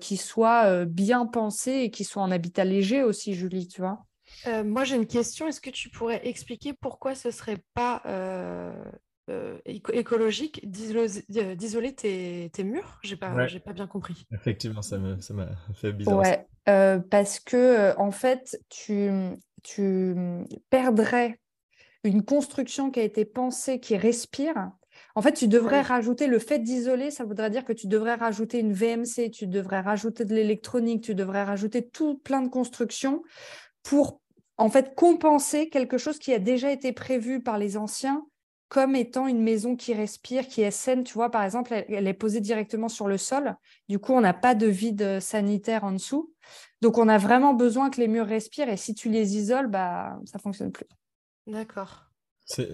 qui 0.00 0.16
soient 0.16 0.84
bien 0.84 1.26
pensées 1.26 1.80
et 1.82 1.90
qui 1.90 2.04
soient 2.04 2.22
en 2.22 2.30
habitat 2.30 2.64
léger 2.64 3.02
aussi, 3.02 3.34
Julie, 3.34 3.66
tu 3.66 3.80
vois. 3.80 4.05
Euh, 4.46 4.64
moi, 4.64 4.84
j'ai 4.84 4.96
une 4.96 5.06
question. 5.06 5.46
Est-ce 5.46 5.60
que 5.60 5.70
tu 5.70 5.88
pourrais 5.90 6.26
expliquer 6.26 6.72
pourquoi 6.72 7.14
ce 7.14 7.28
ne 7.28 7.32
serait 7.32 7.62
pas 7.74 8.02
euh, 8.06 8.72
euh, 9.30 9.58
écologique 9.64 10.68
d'isoler 10.68 11.94
tes, 11.94 12.50
murs? 12.64 12.98
Je 13.02 13.10
n'ai 13.10 13.16
pas, 13.16 13.34
pas 13.64 13.72
bien 13.72 13.86
compris. 13.86 14.26
Effectivement, 14.32 14.82
ça 14.82 14.98
m'a 14.98 15.16
fait 15.74 15.92
bizarre. 15.92 16.18
Ouais, 16.18 16.46
parce 17.10 17.40
que, 17.40 17.96
en 17.98 18.10
fait, 18.10 18.60
tu, 18.68 19.10
tu 19.62 20.14
perdrais 20.70 21.38
une 22.04 22.24
construction 22.24 22.90
qui 22.90 23.00
a 23.00 23.02
été 23.02 23.24
pensée, 23.24 23.80
qui 23.80 23.96
respire. 23.96 24.70
En 25.14 25.22
fait, 25.22 25.32
tu 25.32 25.48
devrais 25.48 25.80
rajouter 25.80 26.26
le 26.26 26.38
fait 26.38 26.58
d'isoler, 26.58 27.10
ça 27.10 27.24
voudrait 27.24 27.50
dire 27.50 27.64
que 27.64 27.72
tu 27.72 27.86
devrais 27.86 28.14
rajouter 28.14 28.60
une 28.60 28.72
VMC, 28.72 29.30
tu 29.30 29.46
devrais 29.46 29.80
rajouter 29.80 30.24
de 30.24 30.34
l'électronique, 30.34 31.02
tu 31.02 31.14
devrais 31.14 31.42
rajouter 31.42 31.86
tout 31.86 32.18
plein 32.18 32.42
de 32.42 32.48
constructions 32.48 33.22
pour 33.86 34.20
en 34.56 34.68
fait 34.68 34.94
compenser 34.94 35.68
quelque 35.68 35.96
chose 35.96 36.18
qui 36.18 36.32
a 36.32 36.40
déjà 36.40 36.72
été 36.72 36.92
prévu 36.92 37.40
par 37.42 37.56
les 37.56 37.76
anciens 37.76 38.26
comme 38.68 38.96
étant 38.96 39.28
une 39.28 39.40
maison 39.40 39.76
qui 39.76 39.94
respire, 39.94 40.48
qui 40.48 40.62
est 40.62 40.72
saine. 40.72 41.04
Tu 41.04 41.14
vois, 41.14 41.30
par 41.30 41.44
exemple, 41.44 41.72
elle, 41.72 42.08
est 42.08 42.14
posée 42.14 42.40
directement 42.40 42.88
sur 42.88 43.06
le 43.06 43.16
sol. 43.16 43.54
Du 43.88 44.00
coup, 44.00 44.12
on 44.12 44.20
n'a 44.20 44.34
pas 44.34 44.56
de 44.56 44.66
vide 44.66 45.20
sanitaire 45.20 45.84
en 45.84 45.92
dessous. 45.92 46.34
Donc, 46.82 46.98
on 46.98 47.08
a 47.08 47.16
vraiment 47.16 47.54
besoin 47.54 47.90
que 47.90 48.00
les 48.00 48.08
murs 48.08 48.26
respirent. 48.26 48.68
Et 48.68 48.76
si 48.76 48.92
tu 48.92 49.08
les 49.08 49.36
isoles, 49.36 49.68
bah, 49.68 50.18
ça 50.24 50.40
fonctionne 50.40 50.72
plus. 50.72 50.86
D'accord. 51.46 52.10
C'est 52.44 52.68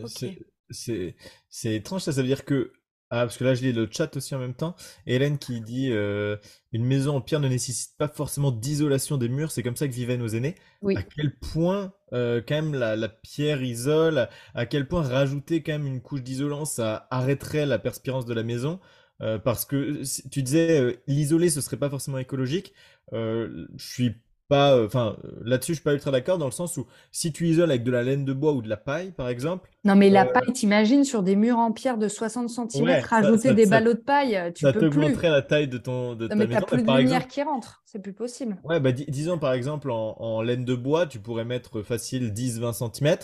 étrange, 1.64 2.00
ça. 2.00 2.12
Ça 2.12 2.22
veut 2.22 2.26
dire 2.26 2.46
que 2.46 2.72
ah, 3.14 3.26
parce 3.26 3.36
que 3.36 3.44
là, 3.44 3.52
je 3.52 3.60
lis 3.60 3.74
le 3.74 3.86
chat 3.90 4.16
aussi 4.16 4.34
en 4.34 4.38
même 4.38 4.54
temps. 4.54 4.74
Hélène 5.06 5.36
qui 5.36 5.60
dit 5.60 5.90
euh, 5.92 6.38
Une 6.72 6.82
maison 6.82 7.16
en 7.16 7.20
pierre 7.20 7.40
ne 7.40 7.48
nécessite 7.48 7.94
pas 7.98 8.08
forcément 8.08 8.50
d'isolation 8.50 9.18
des 9.18 9.28
murs, 9.28 9.50
c'est 9.50 9.62
comme 9.62 9.76
ça 9.76 9.86
que 9.86 9.92
vivaient 9.92 10.16
nos 10.16 10.28
aînés. 10.28 10.54
Oui. 10.80 10.96
À 10.96 11.02
quel 11.02 11.36
point, 11.36 11.92
euh, 12.14 12.40
quand 12.40 12.54
même, 12.54 12.74
la, 12.74 13.08
pierre 13.10 13.62
isole, 13.62 14.30
à 14.54 14.64
quel 14.64 14.88
point 14.88 15.02
rajouter 15.02 15.62
quand 15.62 15.72
même 15.72 15.86
une 15.86 16.00
couche 16.00 16.22
d'isolant, 16.22 16.64
ça 16.64 17.06
arrêterait 17.10 17.66
la 17.66 17.78
perspirance 17.78 18.24
de 18.24 18.32
la 18.32 18.44
maison? 18.44 18.80
Euh, 19.20 19.38
parce 19.38 19.66
que 19.66 20.00
tu 20.30 20.42
disais, 20.42 20.98
l'isoler, 21.06 21.50
ce 21.50 21.60
serait 21.60 21.76
pas 21.76 21.90
forcément 21.90 22.16
écologique. 22.16 22.72
je 23.12 23.66
suis 23.76 24.16
euh, 24.56 24.86
enfin, 24.86 25.16
là-dessus, 25.44 25.72
je 25.72 25.76
suis 25.76 25.84
pas 25.84 25.94
ultra 25.94 26.10
d'accord 26.10 26.38
dans 26.38 26.46
le 26.46 26.52
sens 26.52 26.76
où 26.76 26.86
si 27.10 27.32
tu 27.32 27.48
isoles 27.48 27.70
avec 27.70 27.84
de 27.84 27.90
la 27.90 28.02
laine 28.02 28.24
de 28.24 28.32
bois 28.32 28.52
ou 28.52 28.62
de 28.62 28.68
la 28.68 28.76
paille, 28.76 29.12
par 29.12 29.28
exemple. 29.28 29.70
Non, 29.84 29.96
mais 29.96 30.10
la 30.10 30.26
euh, 30.26 30.32
paille, 30.32 30.52
t'imagines 30.52 31.04
sur 31.04 31.22
des 31.22 31.36
murs 31.36 31.58
en 31.58 31.72
pierre 31.72 31.98
de 31.98 32.08
60 32.08 32.48
cm, 32.48 33.00
rajouter 33.04 33.54
des 33.54 33.66
ballots 33.66 33.94
de 33.94 33.98
paille, 33.98 34.52
tu 34.54 34.64
ça 34.64 34.72
peux 34.72 34.90
plus. 34.90 35.14
Ça 35.14 35.30
la 35.30 35.42
taille 35.42 35.68
de 35.68 35.78
ton 35.78 36.14
de 36.14 36.28
non, 36.28 36.36
mais 36.36 36.46
t'as 36.46 36.62
plus 36.62 36.82
de 36.82 36.98
lumière 36.98 37.28
qui 37.28 37.42
rentre, 37.42 37.82
c'est 37.84 38.00
plus 38.00 38.12
possible. 38.12 38.56
Ouais, 38.64 38.80
bah 38.80 38.92
disons 38.92 39.38
par 39.38 39.52
exemple 39.52 39.90
en, 39.90 40.42
laine 40.42 40.64
de 40.64 40.74
bois, 40.74 41.06
tu 41.06 41.18
pourrais 41.18 41.44
mettre 41.44 41.82
facile 41.82 42.32
10-20 42.32 42.92
cm 42.92 43.16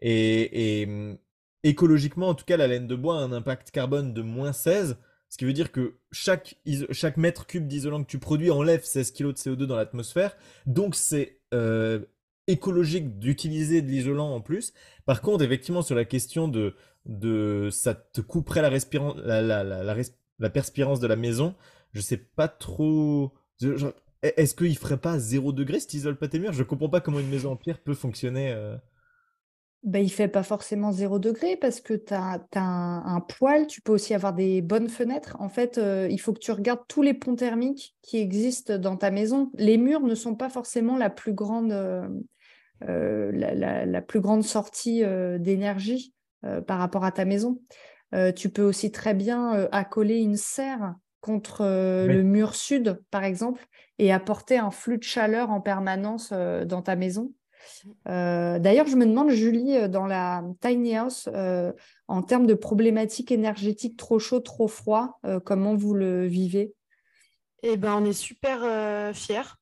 et, 0.00 0.80
et 0.80 0.86
hum, 0.86 1.16
écologiquement, 1.64 2.28
en 2.28 2.34
tout 2.34 2.44
cas, 2.44 2.56
la 2.56 2.68
laine 2.68 2.86
de 2.86 2.94
bois 2.94 3.18
a 3.18 3.22
un 3.22 3.32
impact 3.32 3.70
carbone 3.70 4.12
de 4.12 4.22
moins 4.22 4.52
16. 4.52 4.96
Ce 5.34 5.36
qui 5.36 5.46
veut 5.46 5.52
dire 5.52 5.72
que 5.72 5.96
chaque, 6.12 6.54
chaque 6.92 7.16
mètre 7.16 7.46
cube 7.46 7.66
d'isolant 7.66 8.04
que 8.04 8.08
tu 8.08 8.20
produis 8.20 8.52
enlève 8.52 8.84
16 8.84 9.10
kg 9.10 9.32
de 9.32 9.32
CO2 9.32 9.64
dans 9.64 9.74
l'atmosphère. 9.74 10.36
Donc 10.64 10.94
c'est 10.94 11.40
euh, 11.52 11.98
écologique 12.46 13.18
d'utiliser 13.18 13.82
de 13.82 13.88
l'isolant 13.88 14.32
en 14.32 14.40
plus. 14.40 14.72
Par 15.06 15.22
contre, 15.22 15.42
effectivement, 15.42 15.82
sur 15.82 15.96
la 15.96 16.04
question 16.04 16.46
de, 16.46 16.76
de 17.06 17.68
ça 17.72 17.96
te 17.96 18.20
couperait 18.20 18.62
la, 18.62 18.70
la, 18.70 19.42
la, 19.42 19.64
la, 19.64 19.96
la 20.38 20.50
perspirance 20.50 21.00
de 21.00 21.08
la 21.08 21.16
maison, 21.16 21.56
je 21.94 22.00
sais 22.00 22.16
pas 22.16 22.46
trop. 22.46 23.34
Est-ce 24.22 24.54
qu'il 24.54 24.78
ferait 24.78 24.98
pas 24.98 25.18
0 25.18 25.50
degré 25.50 25.80
si 25.80 25.88
tu 25.88 25.96
isoles 25.96 26.16
pas 26.16 26.28
tes 26.28 26.38
murs? 26.38 26.52
Je 26.52 26.62
comprends 26.62 26.88
pas 26.88 27.00
comment 27.00 27.18
une 27.18 27.28
maison 27.28 27.50
en 27.50 27.56
pierre 27.56 27.80
peut 27.80 27.94
fonctionner. 27.94 28.52
Euh. 28.52 28.76
Ben, 29.84 30.02
il 30.02 30.08
fait 30.08 30.28
pas 30.28 30.42
forcément 30.42 30.92
zéro 30.92 31.18
degré 31.18 31.58
parce 31.58 31.82
que 31.82 31.92
tu 31.92 32.14
as, 32.14 32.40
un, 32.54 33.20
poêle, 33.20 33.66
tu 33.66 33.82
peux 33.82 33.92
aussi 33.92 34.14
avoir 34.14 34.32
des 34.32 34.62
bonnes 34.62 34.88
fenêtres. 34.88 35.36
En 35.40 35.50
fait, 35.50 35.76
euh, 35.76 36.08
il 36.10 36.18
faut 36.18 36.32
que 36.32 36.38
tu 36.38 36.52
regardes 36.52 36.86
tous 36.88 37.02
les 37.02 37.12
ponts 37.12 37.36
thermiques 37.36 37.94
qui 38.00 38.16
existent 38.16 38.78
dans 38.78 38.96
ta 38.96 39.10
maison. 39.10 39.50
Les 39.58 39.76
murs 39.76 40.00
ne 40.00 40.14
sont 40.14 40.36
pas 40.36 40.48
forcément 40.48 40.96
la 40.96 41.10
plus 41.10 41.34
grande, 41.34 41.72
euh, 41.72 43.30
la, 43.30 44.00
plus 44.00 44.20
grande 44.20 44.42
sortie 44.42 45.02
d'énergie 45.38 46.14
par 46.66 46.78
rapport 46.78 47.04
à 47.04 47.12
ta 47.12 47.26
maison. 47.26 47.60
tu 48.36 48.48
peux 48.48 48.62
aussi 48.62 48.90
très 48.90 49.12
bien 49.12 49.68
accoler 49.70 50.16
une 50.16 50.36
serre 50.36 50.94
contre 51.20 51.62
le 51.62 52.22
mur 52.22 52.54
sud, 52.54 53.02
par 53.10 53.24
exemple, 53.24 53.66
et 53.98 54.14
apporter 54.14 54.56
un 54.56 54.70
flux 54.70 54.96
de 54.96 55.02
chaleur 55.02 55.50
en 55.50 55.60
permanence 55.60 56.32
dans 56.32 56.80
ta 56.80 56.96
maison. 56.96 57.32
Euh, 58.08 58.58
d'ailleurs, 58.58 58.86
je 58.86 58.96
me 58.96 59.06
demande, 59.06 59.30
Julie, 59.30 59.76
euh, 59.76 59.88
dans 59.88 60.06
la 60.06 60.42
tiny 60.60 60.96
house, 60.96 61.28
euh, 61.32 61.72
en 62.08 62.22
termes 62.22 62.46
de 62.46 62.54
problématiques 62.54 63.32
énergétiques 63.32 63.96
trop 63.96 64.18
chaud, 64.18 64.40
trop 64.40 64.68
froid, 64.68 65.20
comment 65.44 65.74
vous 65.74 65.94
le 65.94 66.26
vivez? 66.26 66.74
Eh 67.62 67.76
ben, 67.76 67.94
on 67.94 68.04
est 68.04 68.12
super 68.12 69.14
fiers. 69.14 69.56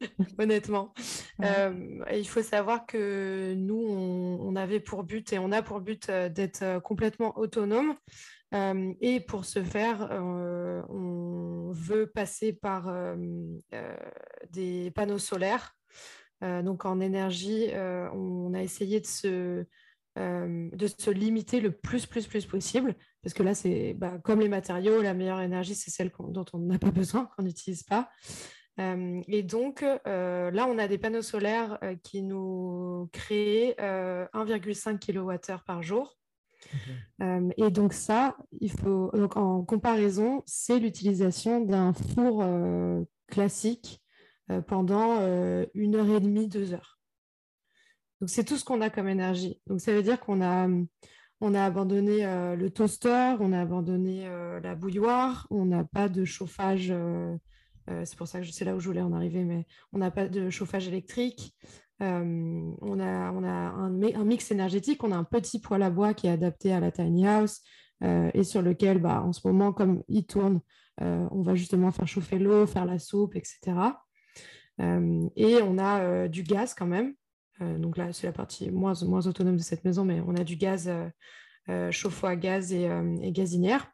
honnêtement. 0.38 0.92
il 1.40 2.28
faut 2.28 2.42
savoir 2.42 2.86
que 2.86 3.54
nous, 3.54 3.82
on, 3.82 4.54
avait 4.54 4.80
pour 4.80 5.02
but 5.02 5.32
et 5.32 5.38
on 5.38 5.50
a 5.50 5.62
pour 5.62 5.80
but 5.80 6.10
d'être 6.10 6.80
complètement 6.82 7.36
autonome. 7.38 7.96
et 8.52 9.20
pour 9.20 9.44
ce 9.44 9.64
faire, 9.64 10.08
on 10.90 11.72
veut 11.72 12.06
passer 12.06 12.52
par 12.52 12.94
des 14.52 14.92
panneaux 14.92 15.18
solaires 15.18 15.74
donc 16.62 16.84
en 16.84 17.00
énergie, 17.00 17.68
euh, 17.72 18.08
on 18.12 18.54
a 18.54 18.62
essayé 18.62 19.00
de 19.00 19.06
se, 19.06 19.64
euh, 20.18 20.70
de 20.72 20.86
se 20.86 21.10
limiter 21.10 21.60
le 21.60 21.72
plus, 21.72 22.06
plus, 22.06 22.26
plus 22.26 22.46
possible. 22.46 22.94
Parce 23.22 23.34
que 23.34 23.42
là, 23.42 23.54
c'est 23.54 23.94
bah, 23.94 24.18
comme 24.22 24.40
les 24.40 24.48
matériaux, 24.48 25.02
la 25.02 25.14
meilleure 25.14 25.40
énergie, 25.40 25.74
c'est 25.74 25.90
celle 25.90 26.10
dont 26.18 26.44
on 26.52 26.58
n'a 26.58 26.78
pas 26.78 26.90
besoin, 26.90 27.26
qu'on 27.36 27.44
n'utilise 27.44 27.82
pas. 27.82 28.10
et 28.78 29.42
donc, 29.42 29.82
là, 29.82 30.66
on 30.68 30.78
a 30.78 30.88
des 30.88 30.98
panneaux 30.98 31.22
solaires 31.22 31.78
qui 32.02 32.22
nous 32.22 33.08
créent 33.12 33.74
1,5 33.78 34.98
kWh 34.98 35.62
par 35.64 35.82
jour. 35.82 36.18
et 37.20 37.70
donc 37.70 37.92
ça, 37.92 38.36
il 38.60 38.72
faut 38.72 39.10
donc 39.14 39.36
en 39.36 39.64
comparaison, 39.64 40.42
c'est 40.44 40.80
l'utilisation 40.80 41.60
d'un 41.60 41.92
four 41.92 42.44
classique 43.28 44.00
euh, 44.00 44.03
pendant 44.66 45.20
euh, 45.20 45.64
une 45.74 45.96
heure 45.96 46.08
et 46.08 46.20
demie, 46.20 46.48
deux 46.48 46.74
heures. 46.74 46.98
Donc 48.20 48.30
c'est 48.30 48.44
tout 48.44 48.56
ce 48.56 48.64
qu'on 48.64 48.80
a 48.80 48.90
comme 48.90 49.08
énergie. 49.08 49.60
Donc 49.66 49.80
ça 49.80 49.92
veut 49.92 50.02
dire 50.02 50.20
qu'on 50.20 50.42
a, 50.42 50.68
on 51.40 51.54
a 51.54 51.64
abandonné 51.64 52.24
euh, 52.24 52.56
le 52.56 52.70
toaster, 52.70 53.36
on 53.40 53.52
a 53.52 53.60
abandonné 53.60 54.28
la 54.62 54.74
bouilloire, 54.74 55.46
on 55.50 55.64
n'a 55.64 55.84
pas 55.84 56.08
de 56.08 56.24
chauffage. 56.24 56.92
c'est 57.86 58.16
pour 58.16 58.28
ça 58.28 58.40
que 58.40 58.46
c'est 58.46 58.64
là 58.64 58.76
où 58.76 58.80
je 58.80 58.86
voulais 58.86 59.02
en 59.02 59.12
arriver, 59.12 59.44
mais 59.44 59.66
on 59.92 59.98
n'a 59.98 60.10
pas 60.10 60.28
de 60.28 60.50
chauffage 60.50 60.88
électrique. 60.88 61.54
on 62.00 63.00
a, 63.00 63.32
on 63.32 63.44
a 63.44 63.50
un, 63.50 64.02
un, 64.02 64.24
mix 64.24 64.50
énergétique, 64.50 65.04
on 65.04 65.12
a 65.12 65.16
un 65.16 65.24
petit 65.24 65.60
poêle 65.60 65.82
à 65.82 65.90
bois 65.90 66.14
qui 66.14 66.26
est 66.26 66.30
adapté 66.30 66.72
à 66.72 66.80
la 66.80 66.90
tiny 66.92 67.26
house 67.26 67.62
et 68.02 68.44
sur 68.44 68.60
lequel, 68.60 68.98
bah, 68.98 69.22
en 69.22 69.32
ce 69.32 69.46
moment, 69.46 69.72
comme 69.72 70.02
il 70.08 70.26
tourne, 70.26 70.60
on 71.00 71.42
va 71.42 71.54
justement 71.54 71.90
faire 71.90 72.06
chauffer 72.06 72.38
l'eau, 72.38 72.66
faire 72.66 72.86
la 72.86 72.98
soupe, 72.98 73.36
etc. 73.36 73.74
Euh, 74.80 75.28
et 75.36 75.62
on 75.62 75.78
a 75.78 76.00
euh, 76.00 76.28
du 76.28 76.42
gaz 76.42 76.74
quand 76.74 76.86
même. 76.86 77.14
Euh, 77.60 77.78
donc 77.78 77.96
là, 77.96 78.12
c'est 78.12 78.26
la 78.26 78.32
partie 78.32 78.70
moins, 78.70 78.94
moins 79.04 79.26
autonome 79.26 79.56
de 79.56 79.62
cette 79.62 79.84
maison, 79.84 80.04
mais 80.04 80.20
on 80.26 80.34
a 80.34 80.44
du 80.44 80.56
gaz 80.56 80.90
chauffe-eau 81.90 82.26
à 82.26 82.36
gaz 82.36 82.72
et, 82.72 82.90
gazinière. 83.32 83.90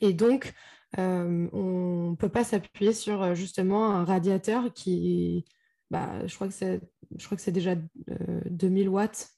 Et 0.00 0.12
donc, 0.12 0.54
on 0.96 2.10
ne 2.10 2.16
peut 2.16 2.28
pas 2.28 2.44
s'appuyer 2.44 2.92
sur 2.92 3.34
justement 3.34 3.90
un 3.90 4.04
radiateur 4.04 4.72
qui, 4.72 5.44
bah, 5.90 6.26
je 6.26 6.34
crois 6.34 6.46
que 6.46 6.54
c'est, 6.54 6.80
je 7.16 7.26
crois 7.26 7.36
que 7.36 7.42
c'est 7.42 7.52
déjà 7.52 7.74
2000 8.46 8.88
watts 8.88 9.28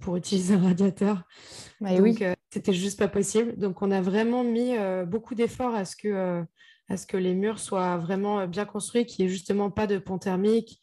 pour 0.00 0.16
utiliser 0.16 0.54
un 0.54 0.62
radiateur. 0.62 1.24
Mais 1.80 1.96
Donc, 1.98 2.18
oui. 2.20 2.26
c'était 2.50 2.72
juste 2.72 2.98
pas 2.98 3.08
possible. 3.08 3.54
Donc, 3.58 3.82
on 3.82 3.90
a 3.90 4.00
vraiment 4.00 4.42
mis 4.42 4.72
beaucoup 5.06 5.34
d'efforts 5.34 5.74
à 5.74 5.84
ce 5.84 5.96
que 5.96 6.42
à 6.90 6.96
ce 6.96 7.06
que 7.06 7.16
les 7.16 7.34
murs 7.34 7.60
soient 7.60 7.96
vraiment 7.96 8.40
euh, 8.40 8.46
bien 8.46 8.66
construits, 8.66 9.06
qu'il 9.06 9.24
n'y 9.24 9.30
ait 9.30 9.32
justement 9.32 9.70
pas 9.70 9.86
de 9.86 9.98
pont 9.98 10.18
thermique. 10.18 10.80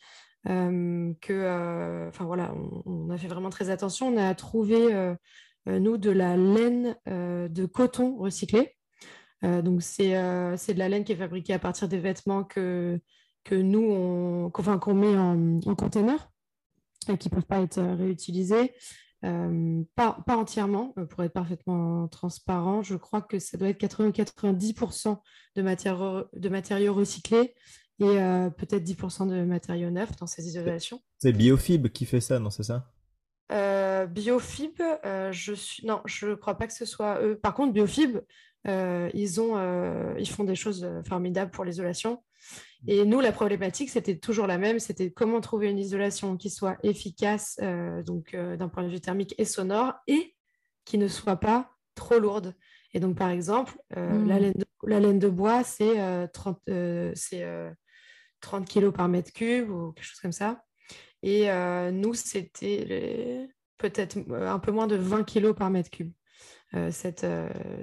Euh, 0.48 1.14
que, 1.20 1.34
euh, 1.34 2.10
voilà, 2.22 2.56
on, 2.86 3.10
a 3.10 3.18
fait 3.18 3.28
vraiment 3.28 3.50
très 3.50 3.70
attention. 3.70 4.08
On 4.08 4.18
a 4.18 4.34
trouvé, 4.34 5.14
nous, 5.66 5.98
de 5.98 6.10
la 6.10 6.38
laine 6.38 6.96
de 7.06 7.66
coton 7.66 8.16
recyclé. 8.18 8.74
donc, 9.42 9.82
c'est 9.82 10.14
de 10.14 10.80
la 10.80 10.88
laine 10.88 11.04
qui 11.04 11.12
est 11.12 11.18
fabriquée 11.18 11.54
à 11.54 11.60
partir 11.60 11.90
des 11.90 11.98
vêtements 11.98 12.46
que, 12.46 12.98
que 13.44 13.56
nous, 13.56 14.50
qu'on 14.52 14.94
met 14.94 15.18
en, 15.18 15.60
en 15.66 15.76
container 15.76 16.32
et 17.10 17.18
qui 17.18 17.28
ne 17.28 17.34
peuvent 17.36 17.46
pas 17.46 17.60
être 17.60 17.82
réutilisés. 17.82 18.74
Euh, 19.26 19.84
pas, 19.96 20.18
pas, 20.28 20.38
entièrement, 20.38 20.94
euh, 20.98 21.06
pour 21.06 21.24
être 21.24 21.34
parfaitement 21.34 22.08
transparent. 22.08 22.84
Je 22.84 22.96
crois 22.96 23.22
que 23.22 23.40
ça 23.40 23.58
doit 23.58 23.70
être 23.70 23.82
80-90% 23.82 25.20
de, 25.56 25.62
matière, 25.62 26.26
de 26.34 26.50
matériaux 26.50 26.94
recyclés 26.94 27.56
et 28.00 28.06
euh, 28.06 28.52
peut-être 28.52 28.84
10% 28.84 29.28
de 29.28 29.44
matériaux 29.44 29.90
neufs 29.90 30.16
dans 30.18 30.28
ces 30.28 30.48
isolations. 30.48 31.02
C'est 31.18 31.34
Biofib 31.34 31.88
qui 31.88 32.06
fait 32.06 32.22
ça, 32.22 32.40
non 32.40 32.52
C'est 32.52 32.64
ça? 32.64 32.92
Biofib, 34.10 34.82
je 35.32 35.54
suis... 35.54 35.86
non, 35.86 36.02
je 36.06 36.28
ne 36.28 36.36
crois 36.36 36.56
pas 36.56 36.68
que 36.68 36.74
ce 36.74 36.86
soit 36.86 37.22
eux. 37.24 37.36
Par 37.38 37.56
contre, 37.56 37.74
Biofib, 37.74 38.20
ils, 38.66 39.42
ont, 39.42 40.16
ils 40.18 40.30
font 40.30 40.44
des 40.44 40.56
choses 40.56 40.88
formidables 41.08 41.50
pour 41.50 41.66
l'isolation. 41.66 42.22
Et 42.86 43.06
nous, 43.06 43.20
la 43.22 43.32
problématique, 43.32 43.90
c'était 43.90 44.18
toujours 44.18 44.46
la 44.46 44.58
même, 44.58 44.80
c'était 44.80 45.12
comment 45.12 45.42
trouver 45.42 45.70
une 45.70 45.80
isolation 45.80 46.38
qui 46.38 46.50
soit 46.50 46.78
efficace, 46.84 47.58
euh, 47.62 48.04
donc 48.04 48.34
euh, 48.34 48.56
d'un 48.56 48.70
point 48.70 48.84
de 48.84 48.90
vue 48.90 49.02
thermique 49.02 49.34
et 49.38 49.46
sonore, 49.46 49.94
et 50.06 50.36
qui 50.86 50.98
ne 50.98 51.08
soit 51.08 51.38
pas 51.38 51.72
trop 51.96 52.20
lourde. 52.20 52.54
Et 52.94 53.00
donc, 53.00 53.18
par 53.18 53.30
exemple, 53.30 53.78
euh, 53.98 54.10
hmm. 54.10 54.28
la, 54.84 55.00
laine 55.00 55.20
de, 55.20 55.30
bois, 55.30 55.64
c'est 55.64 55.96
30, 56.32 56.62
30 58.42 58.70
kg 58.70 58.92
par 58.92 59.10
mètre 59.10 59.34
cube 59.34 59.70
ou 59.70 59.92
quelque 59.94 60.06
chose 60.06 60.20
comme 60.20 60.32
ça. 60.32 60.62
Et 61.24 61.50
nous, 61.92 62.14
c'était 62.14 63.50
peut-être 63.78 64.18
un 64.32 64.60
peu 64.60 64.72
moins 64.72 64.88
de 64.88 64.96
20 64.96 65.24
kg 65.24 65.52
par 65.54 65.70
mètre 65.70 65.90
cube, 65.90 66.14
cette, 66.92 67.26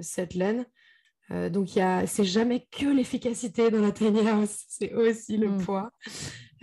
cette 0.01 0.33
laine. 0.33 0.65
Euh, 1.31 1.49
donc, 1.49 1.69
c'est 1.69 2.23
jamais 2.23 2.67
que 2.71 2.85
l'efficacité 2.85 3.71
dans 3.71 3.81
la 3.81 3.91
tiny 3.91 4.27
house, 4.27 4.63
c'est 4.67 4.93
aussi 4.93 5.37
le 5.37 5.49
mm. 5.49 5.61
poids. 5.63 5.91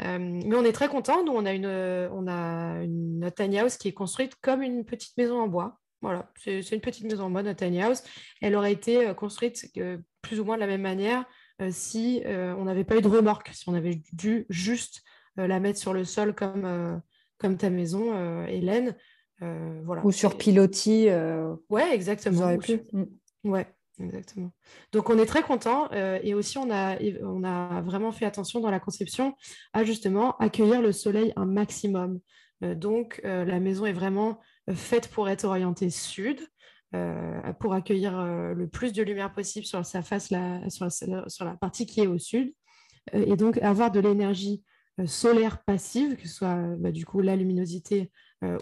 Euh, 0.00 0.18
mais 0.18 0.54
on 0.54 0.64
est 0.64 0.72
très 0.72 0.88
content. 0.88 1.24
Nous, 1.24 1.32
on 1.32 1.44
a 1.44 1.52
une, 1.52 1.66
on 1.66 2.26
a 2.28 2.82
une 2.82 3.30
tiny 3.34 3.58
house 3.58 3.76
qui 3.76 3.88
est 3.88 3.92
construite 3.92 4.34
comme 4.40 4.62
une 4.62 4.84
petite 4.84 5.16
maison 5.16 5.40
en 5.40 5.48
bois. 5.48 5.78
Voilà, 6.00 6.32
c'est 6.36 6.68
une 6.72 6.80
petite 6.80 7.04
maison 7.04 7.26
en 7.26 7.30
bois, 7.30 7.44
notre 7.44 7.64
tiny 7.64 7.80
house. 7.80 8.02
Elle 8.40 8.56
aurait 8.56 8.72
été 8.72 9.06
euh, 9.06 9.14
construite 9.14 9.72
plus 10.20 10.40
ou 10.40 10.44
moins 10.44 10.56
de 10.56 10.60
la 10.60 10.66
même 10.66 10.82
manière 10.82 11.24
si 11.70 12.22
on 12.26 12.64
n'avait 12.64 12.82
pas 12.82 12.96
eu 12.96 13.02
de 13.02 13.06
remorque, 13.06 13.50
si 13.52 13.68
on 13.68 13.74
avait 13.74 14.02
dû 14.12 14.46
juste 14.48 15.02
la 15.36 15.60
mettre 15.60 15.78
sur 15.78 15.92
le 15.92 16.04
sol 16.04 16.34
comme, 16.34 17.00
comme 17.38 17.56
ta 17.56 17.70
maison, 17.70 18.46
Hélène. 18.46 18.96
voilà. 19.38 20.04
Ou 20.04 20.10
sur 20.10 20.36
pilotis. 20.36 21.06
Ouais, 21.68 21.94
exactement. 21.94 22.58
Pu. 22.58 22.80
Mm. 22.92 23.04
Ouais. 23.44 23.68
Exactement. 24.02 24.52
Donc 24.92 25.10
on 25.10 25.18
est 25.18 25.26
très 25.26 25.42
content 25.42 25.88
euh, 25.92 26.18
et 26.22 26.34
aussi 26.34 26.58
on 26.58 26.70
a, 26.70 26.98
on 27.22 27.44
a 27.44 27.80
vraiment 27.82 28.10
fait 28.10 28.24
attention 28.24 28.60
dans 28.60 28.70
la 28.70 28.80
conception 28.80 29.36
à 29.72 29.84
justement 29.84 30.36
accueillir 30.38 30.82
le 30.82 30.92
soleil 30.92 31.32
un 31.36 31.46
maximum. 31.46 32.20
Euh, 32.64 32.74
donc 32.74 33.20
euh, 33.24 33.44
la 33.44 33.60
maison 33.60 33.86
est 33.86 33.92
vraiment 33.92 34.40
faite 34.74 35.08
pour 35.08 35.28
être 35.28 35.44
orientée 35.44 35.90
sud, 35.90 36.40
pour 37.58 37.72
accueillir 37.72 38.22
le 38.54 38.68
plus 38.68 38.92
de 38.92 39.02
lumière 39.02 39.32
possible 39.32 39.64
sur 39.64 39.84
sa 39.84 40.02
face, 40.02 40.30
la, 40.30 40.68
sur, 40.68 40.92
sur, 40.92 41.44
la 41.46 41.56
partie 41.56 41.86
qui 41.86 42.02
est 42.02 42.06
au 42.06 42.18
sud, 42.18 42.52
et 43.14 43.34
donc 43.34 43.56
avoir 43.58 43.90
de 43.90 43.98
l'énergie 43.98 44.62
solaire 45.06 45.64
passive, 45.64 46.16
que 46.16 46.28
ce 46.28 46.34
soit 46.34 46.54
bah, 46.76 46.92
du 46.92 47.06
coup 47.06 47.22
la 47.22 47.34
luminosité 47.34 48.12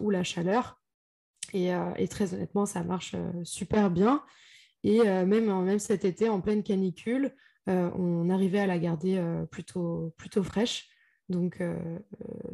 ou 0.00 0.10
la 0.10 0.22
chaleur. 0.22 0.80
Et, 1.52 1.70
et, 1.96 2.08
très 2.08 2.32
honnêtement, 2.32 2.66
ça 2.66 2.84
marche 2.84 3.16
super 3.42 3.90
bien. 3.90 4.22
Et 4.84 5.00
euh, 5.00 5.26
même, 5.26 5.64
même 5.64 5.78
cet 5.78 6.04
été, 6.04 6.28
en 6.28 6.40
pleine 6.40 6.62
canicule, 6.62 7.34
euh, 7.68 7.90
on 7.96 8.30
arrivait 8.30 8.60
à 8.60 8.66
la 8.66 8.78
garder 8.78 9.18
euh, 9.18 9.44
plutôt, 9.44 10.14
plutôt 10.16 10.42
fraîche. 10.42 10.88
Donc, 11.28 11.62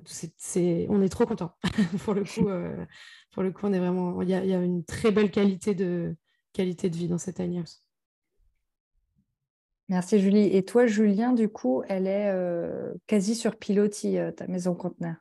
c'est, 0.05 0.87
on 0.91 1.01
est 1.01 1.09
trop 1.09 1.25
content. 1.25 1.57
pour, 2.05 2.13
le 2.13 2.25
coup, 2.25 2.47
pour 3.33 3.43
le 3.43 3.51
coup, 3.51 3.67
on 3.67 3.73
est 3.73 3.79
vraiment. 3.79 4.21
Il 4.21 4.29
y, 4.29 4.35
a, 4.35 4.63
une 4.63 4.85
très 4.85 5.11
belle 5.11 5.31
qualité 5.31 5.75
de, 5.75 6.15
qualité 6.53 6.91
de 6.91 6.97
vie 6.97 7.09
dans 7.09 7.17
cette 7.17 7.37
tiny 7.37 7.63
Merci 9.89 10.21
Julie. 10.21 10.55
Et 10.55 10.63
toi, 10.63 10.85
Julien, 10.85 11.33
du 11.33 11.49
coup, 11.49 11.85
elle 11.89 12.07
est 12.07 12.31
quasi 13.07 13.35
sur 13.35 13.57
pilotis, 13.57 14.19
ta 14.37 14.47
maison 14.47 14.75
conteneur. 14.75 15.15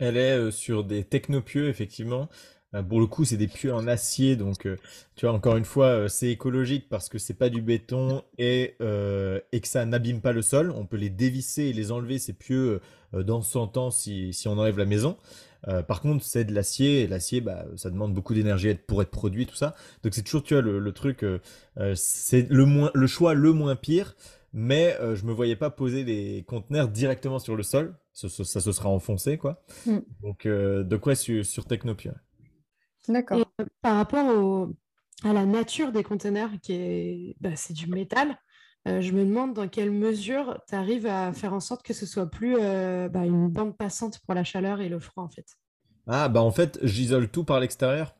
Elle 0.00 0.16
est 0.16 0.50
sur 0.50 0.82
des 0.82 1.04
technopieux, 1.04 1.68
effectivement. 1.68 2.28
Euh, 2.74 2.82
pour 2.82 3.00
le 3.00 3.06
coup, 3.06 3.24
c'est 3.24 3.36
des 3.36 3.48
pieux 3.48 3.72
en 3.72 3.86
acier, 3.86 4.36
donc 4.36 4.66
euh, 4.66 4.76
tu 5.16 5.26
vois, 5.26 5.34
encore 5.34 5.56
une 5.56 5.64
fois, 5.64 5.86
euh, 5.86 6.08
c'est 6.08 6.28
écologique 6.28 6.88
parce 6.88 7.08
que 7.08 7.18
c'est 7.18 7.34
pas 7.34 7.48
du 7.48 7.62
béton 7.62 8.22
et, 8.36 8.76
et 9.52 9.60
que 9.60 9.68
ça 9.68 9.84
n'abîme 9.86 10.20
pas 10.20 10.32
le 10.32 10.42
sol. 10.42 10.72
On 10.76 10.86
peut 10.86 10.96
les 10.96 11.10
dévisser 11.10 11.64
et 11.64 11.72
les 11.72 11.92
enlever, 11.92 12.18
ces 12.18 12.32
pieux, 12.32 12.80
dans 13.12 13.40
100 13.40 13.76
ans 13.78 13.90
si, 13.90 14.32
si 14.32 14.48
on 14.48 14.58
enlève 14.58 14.78
la 14.78 14.84
maison. 14.84 15.16
par 15.86 16.00
contre, 16.00 16.24
c'est 16.24 16.44
de 16.44 16.54
l'acier, 16.54 17.02
et 17.02 17.06
l'acier, 17.06 17.40
bah, 17.40 17.64
ça 17.76 17.90
demande 17.90 18.14
beaucoup 18.14 18.34
d'énergie 18.34 18.74
pour 18.74 19.02
être 19.02 19.10
produit, 19.10 19.46
tout 19.46 19.56
ça. 19.56 19.74
Donc 20.02 20.14
c'est 20.14 20.22
toujours, 20.22 20.42
tu 20.42 20.54
vois, 20.54 20.62
le, 20.62 20.92
truc, 20.92 21.24
c'est 21.94 22.50
le, 22.50 22.64
moins, 22.66 22.90
le 22.94 23.06
choix 23.06 23.34
le 23.34 23.52
moins 23.52 23.76
pire, 23.76 24.14
mais 24.52 24.96
je 25.14 25.24
me 25.24 25.32
voyais 25.32 25.56
pas 25.56 25.70
poser 25.70 26.04
les 26.04 26.44
conteneurs 26.46 26.88
directement 26.88 27.38
sur 27.38 27.56
le 27.56 27.62
sol, 27.62 27.94
ça, 28.12 28.28
se 28.28 28.72
sera 28.72 28.88
enfoncé, 28.88 29.38
quoi. 29.38 29.62
Mm. 29.86 29.98
Donc, 30.22 30.46
de 30.46 30.96
quoi 30.96 31.14
sur, 31.14 31.44
sur 31.44 31.64
Technopia? 31.64 32.14
D'accord. 33.08 33.44
par 33.82 33.96
rapport 33.96 34.26
au, 34.26 34.74
à 35.24 35.32
la 35.32 35.46
nature 35.46 35.92
des 35.92 36.02
conteneurs, 36.02 36.50
qui 36.62 36.72
est, 36.72 37.36
bah, 37.40 37.56
c'est 37.56 37.72
du 37.72 37.88
métal, 37.88 38.38
euh, 38.86 39.00
je 39.00 39.12
me 39.12 39.24
demande 39.24 39.54
dans 39.54 39.68
quelle 39.68 39.90
mesure 39.90 40.60
tu 40.68 40.74
arrives 40.74 41.06
à 41.06 41.32
faire 41.32 41.52
en 41.52 41.60
sorte 41.60 41.82
que 41.82 41.92
ce 41.92 42.06
soit 42.06 42.30
plus 42.30 42.56
euh, 42.58 43.08
bah, 43.08 43.24
une 43.24 43.48
bande 43.48 43.76
passante 43.76 44.20
pour 44.20 44.34
la 44.34 44.44
chaleur 44.44 44.80
et 44.80 44.88
le 44.88 44.98
froid 44.98 45.24
en 45.24 45.28
fait. 45.28 45.56
Ah 46.06 46.28
bah 46.28 46.40
en 46.40 46.50
fait 46.50 46.78
j'isole 46.82 47.28
tout 47.28 47.44
par 47.44 47.60
l'extérieur. 47.60 48.14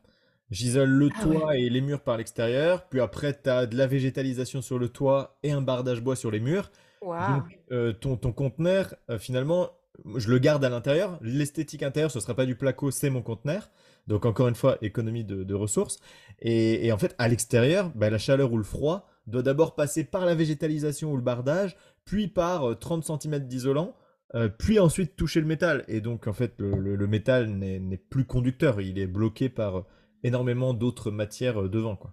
J'isole 0.51 0.89
le 0.89 1.09
ah 1.15 1.21
toit 1.21 1.57
et 1.57 1.69
les 1.69 1.81
murs 1.81 2.01
par 2.01 2.17
l'extérieur, 2.17 2.87
puis 2.89 2.99
après 2.99 3.39
tu 3.39 3.49
as 3.49 3.67
de 3.67 3.77
la 3.77 3.87
végétalisation 3.87 4.61
sur 4.61 4.79
le 4.79 4.89
toit 4.89 5.37
et 5.43 5.51
un 5.51 5.61
bardage 5.61 6.01
bois 6.01 6.15
sur 6.15 6.31
les 6.31 6.39
murs. 6.39 6.71
Donc 7.01 7.59
euh, 7.71 7.93
ton, 7.93 8.17
ton 8.17 8.33
conteneur 8.33 8.95
finalement 9.19 9.69
je 10.15 10.29
le 10.29 10.39
garde 10.39 10.63
à 10.65 10.69
l'intérieur. 10.69 11.17
L'esthétique 11.21 11.83
intérieure 11.83 12.11
ce 12.11 12.19
sera 12.19 12.35
pas 12.35 12.45
du 12.45 12.55
placo, 12.55 12.91
c'est 12.91 13.09
mon 13.09 13.21
conteneur. 13.21 13.69
Donc 14.09 14.25
encore 14.25 14.47
une 14.47 14.55
fois 14.55 14.77
économie 14.81 15.23
de, 15.23 15.53
ressources. 15.53 15.99
Et, 16.41 16.91
en 16.91 16.97
fait 16.97 17.15
à 17.19 17.29
l'extérieur, 17.29 17.91
bah, 17.95 18.09
la 18.09 18.17
chaleur 18.17 18.51
ou 18.51 18.57
le 18.57 18.63
froid 18.63 19.07
doit 19.27 19.43
d'abord 19.43 19.75
passer 19.75 20.03
par 20.03 20.25
la 20.25 20.33
végétalisation 20.33 21.11
ou 21.13 21.15
le 21.15 21.21
bardage, 21.21 21.77
puis 22.05 22.27
par 22.27 22.77
30 22.79 23.07
euh, 23.07 23.17
cm 23.19 23.47
d'isolant, 23.47 23.95
euh, 24.33 24.49
puis 24.49 24.79
ensuite 24.79 25.15
toucher 25.15 25.39
le 25.39 25.45
métal. 25.45 25.85
Et 25.87 26.01
donc, 26.01 26.25
en 26.25 26.33
fait, 26.33 26.55
le, 26.57 27.07
métal 27.07 27.49
n'est 27.51 27.97
plus 27.97 28.25
conducteur, 28.25 28.81
il 28.81 28.97
est 28.97 29.07
bloqué 29.07 29.47
par 29.47 29.77
euh, 29.77 29.85
énormément 30.23 30.73
d'autres 30.73 31.11
matières 31.11 31.69
devant. 31.69 31.95
Quoi. 31.95 32.11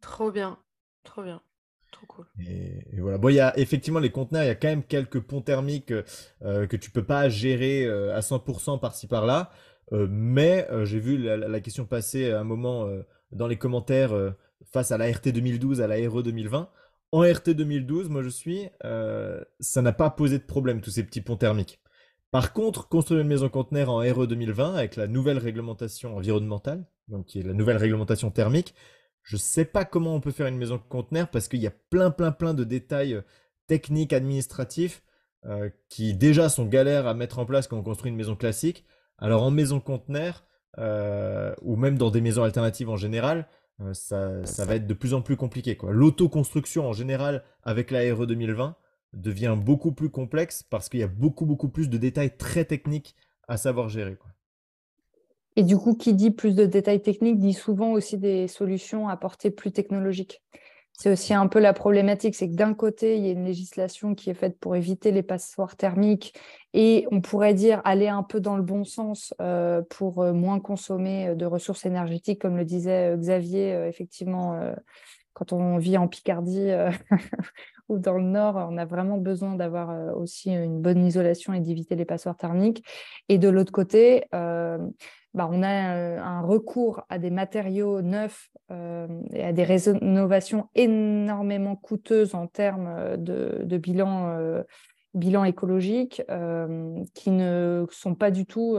Trop 0.00 0.32
bien, 0.32 0.58
trop 1.02 1.22
bien. 1.22 1.42
Trop 1.92 2.06
cool. 2.06 2.26
Et, 2.40 2.86
voilà. 2.98 3.18
Bon, 3.18 3.28
il 3.28 3.34
y 3.34 3.40
a 3.40 3.56
effectivement 3.58 4.00
les 4.00 4.10
conteneurs, 4.10 4.44
il 4.44 4.48
y 4.48 4.50
a 4.50 4.54
quand 4.54 4.68
même 4.68 4.82
quelques 4.82 5.20
ponts 5.20 5.42
thermiques 5.42 5.92
que 6.40 6.76
tu 6.76 6.90
peux 6.90 7.04
pas 7.04 7.28
gérer 7.28 7.86
à 7.86 8.18
100% 8.18 8.80
par-ci 8.80 9.06
par-là. 9.06 9.52
Mais 9.92 10.66
j'ai 10.84 10.98
vu 10.98 11.18
la, 11.18 11.60
question 11.60 11.84
passer 11.84 12.30
à 12.30 12.40
un 12.40 12.44
moment 12.44 12.88
dans 13.32 13.46
les 13.46 13.56
commentaires 13.56 14.14
face 14.72 14.92
à 14.92 14.98
la 14.98 15.10
RT 15.10 15.28
2012, 15.28 15.80
à 15.80 15.86
la 15.86 15.96
RE 16.08 16.22
2020. 16.22 16.70
En 17.14 17.20
RT 17.20 17.50
2012, 17.50 18.08
moi 18.08 18.22
je 18.22 18.28
suis, 18.28 18.68
euh, 18.84 19.40
ça 19.60 19.82
n'a 19.82 19.92
pas 19.92 20.10
posé 20.10 20.38
de 20.38 20.42
problème, 20.42 20.80
tous 20.80 20.90
ces 20.90 21.04
petits 21.04 21.20
ponts 21.20 21.36
thermiques. 21.36 21.80
Par 22.32 22.52
contre, 22.52 22.88
construire 22.88 23.20
une 23.20 23.28
maison 23.28 23.48
conteneur 23.48 23.88
en 23.88 23.98
RE 23.98 24.26
2020 24.26 24.74
avec 24.74 24.96
la 24.96 25.06
nouvelle 25.06 25.38
réglementation 25.38 26.16
environnementale, 26.16 26.84
donc 27.06 27.26
qui 27.26 27.38
est 27.38 27.44
la 27.44 27.52
nouvelle 27.52 27.76
réglementation 27.76 28.32
thermique, 28.32 28.74
je 29.22 29.36
ne 29.36 29.40
sais 29.40 29.64
pas 29.64 29.84
comment 29.84 30.16
on 30.16 30.20
peut 30.20 30.32
faire 30.32 30.48
une 30.48 30.56
maison 30.56 30.78
conteneur 30.78 31.30
parce 31.30 31.46
qu'il 31.46 31.60
y 31.60 31.68
a 31.68 31.72
plein, 31.88 32.10
plein, 32.10 32.32
plein 32.32 32.52
de 32.52 32.64
détails 32.64 33.14
euh, 33.14 33.22
techniques, 33.68 34.12
administratifs 34.12 35.04
euh, 35.46 35.70
qui 35.88 36.14
déjà 36.14 36.48
sont 36.48 36.66
galères 36.66 37.06
à 37.06 37.14
mettre 37.14 37.38
en 37.38 37.46
place 37.46 37.68
quand 37.68 37.78
on 37.78 37.84
construit 37.84 38.10
une 38.10 38.16
maison 38.16 38.34
classique. 38.34 38.84
Alors 39.18 39.42
en 39.42 39.50
maison 39.50 39.80
conteneur, 39.80 40.44
ou 40.76 41.76
même 41.76 41.98
dans 41.98 42.10
des 42.10 42.20
maisons 42.20 42.42
alternatives 42.42 42.90
en 42.90 42.96
général, 42.96 43.46
euh, 43.80 43.92
ça, 43.92 44.64
va 44.64 44.76
être 44.76 44.86
de 44.86 44.94
plus 44.94 45.14
en 45.14 45.22
plus 45.22 45.36
compliqué. 45.36 45.76
L'autoconstruction 45.82 46.88
en 46.88 46.92
général 46.92 47.42
avec 47.62 47.90
la 47.90 48.14
RE 48.14 48.26
2020 48.26 48.76
devient 49.12 49.56
beaucoup 49.58 49.92
plus 49.92 50.10
complexe 50.10 50.62
parce 50.62 50.88
qu'il 50.88 51.00
y 51.00 51.04
a 51.04 51.08
beaucoup 51.08 51.46
beaucoup 51.46 51.68
plus 51.68 51.88
de 51.88 51.98
détails 51.98 52.36
très 52.36 52.64
techniques 52.64 53.16
à 53.48 53.56
savoir 53.56 53.88
gérer. 53.88 54.16
Et 55.56 55.62
du 55.62 55.76
coup, 55.76 55.94
qui 55.94 56.14
dit 56.14 56.30
plus 56.30 56.54
de 56.54 56.66
détails 56.66 57.02
techniques 57.02 57.38
dit 57.38 57.52
souvent 57.52 57.92
aussi 57.92 58.18
des 58.18 58.48
solutions 58.48 59.08
à 59.08 59.16
portée 59.16 59.50
plus 59.50 59.70
technologique. 59.70 60.42
C'est 60.96 61.10
aussi 61.10 61.34
un 61.34 61.48
peu 61.48 61.58
la 61.58 61.72
problématique, 61.72 62.36
c'est 62.36 62.48
que 62.48 62.54
d'un 62.54 62.72
côté, 62.72 63.16
il 63.16 63.26
y 63.26 63.28
a 63.28 63.32
une 63.32 63.44
législation 63.44 64.14
qui 64.14 64.30
est 64.30 64.34
faite 64.34 64.58
pour 64.60 64.76
éviter 64.76 65.10
les 65.10 65.24
passoires 65.24 65.76
thermiques 65.76 66.38
et 66.72 67.06
on 67.10 67.20
pourrait 67.20 67.52
dire 67.52 67.82
aller 67.84 68.06
un 68.06 68.22
peu 68.22 68.38
dans 68.38 68.56
le 68.56 68.62
bon 68.62 68.84
sens 68.84 69.34
euh, 69.40 69.82
pour 69.90 70.22
euh, 70.22 70.32
moins 70.32 70.60
consommer 70.60 71.28
euh, 71.28 71.34
de 71.34 71.46
ressources 71.46 71.84
énergétiques, 71.84 72.40
comme 72.40 72.56
le 72.56 72.64
disait 72.64 73.16
Xavier, 73.16 73.86
effectivement, 73.88 74.56
quand 75.32 75.52
on 75.52 75.78
vit 75.78 75.98
en 75.98 76.06
Picardie 76.06 76.70
ou 77.88 77.98
dans 77.98 78.16
le 78.16 78.22
Nord, 78.22 78.68
on 78.70 78.76
a 78.76 78.84
vraiment 78.84 79.18
besoin 79.18 79.56
d'avoir 79.56 80.16
aussi 80.16 80.52
une 80.52 80.80
bonne 80.80 81.04
isolation 81.04 81.52
et 81.54 81.60
d'éviter 81.60 81.96
les 81.96 82.04
passoires 82.04 82.36
thermiques. 82.36 82.84
Et 83.28 83.38
de 83.38 83.48
l'autre 83.48 83.72
côté, 83.72 84.24
bah, 85.34 85.48
on 85.50 85.64
a 85.64 85.96
euh, 85.96 86.18
un 86.20 86.40
recours 86.42 87.04
à 87.08 87.18
des 87.18 87.30
matériaux 87.30 88.02
neufs 88.02 88.50
euh, 88.70 89.08
et 89.32 89.42
à 89.42 89.52
des 89.52 89.64
rénovations 89.64 90.68
énormément 90.76 91.74
coûteuses 91.74 92.36
en 92.36 92.46
termes 92.46 92.86
euh, 92.96 93.16
de, 93.16 93.76
bilan, 93.76 94.62
bilan 95.14 95.44
écologique 95.44 96.22
qui 97.14 97.30
ne 97.30 97.84
sont 97.90 98.14
pas 98.14 98.30
du 98.30 98.46
tout 98.46 98.78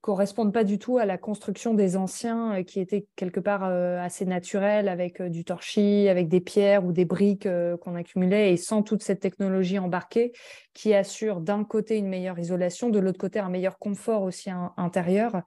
correspondent 0.00 0.52
pas 0.52 0.64
du 0.64 0.78
tout 0.78 0.98
à 0.98 1.04
la 1.04 1.18
construction 1.18 1.74
des 1.74 1.96
anciens 1.96 2.62
qui 2.64 2.80
était 2.80 3.06
quelque 3.16 3.40
part 3.40 3.64
assez 3.64 4.24
naturelle 4.24 4.88
avec 4.88 5.22
du 5.22 5.44
torchis, 5.44 6.08
avec 6.08 6.28
des 6.28 6.40
pierres 6.40 6.84
ou 6.84 6.92
des 6.92 7.04
briques 7.04 7.48
qu'on 7.80 7.94
accumulait 7.94 8.52
et 8.52 8.56
sans 8.56 8.82
toute 8.82 9.02
cette 9.02 9.20
technologie 9.20 9.78
embarquée 9.78 10.32
qui 10.74 10.94
assure 10.94 11.40
d'un 11.40 11.64
côté 11.64 11.98
une 11.98 12.08
meilleure 12.08 12.38
isolation, 12.38 12.90
de 12.90 12.98
l'autre 12.98 13.18
côté 13.18 13.38
un 13.38 13.48
meilleur 13.48 13.78
confort 13.78 14.22
aussi 14.22 14.50
intérieur, 14.76 15.42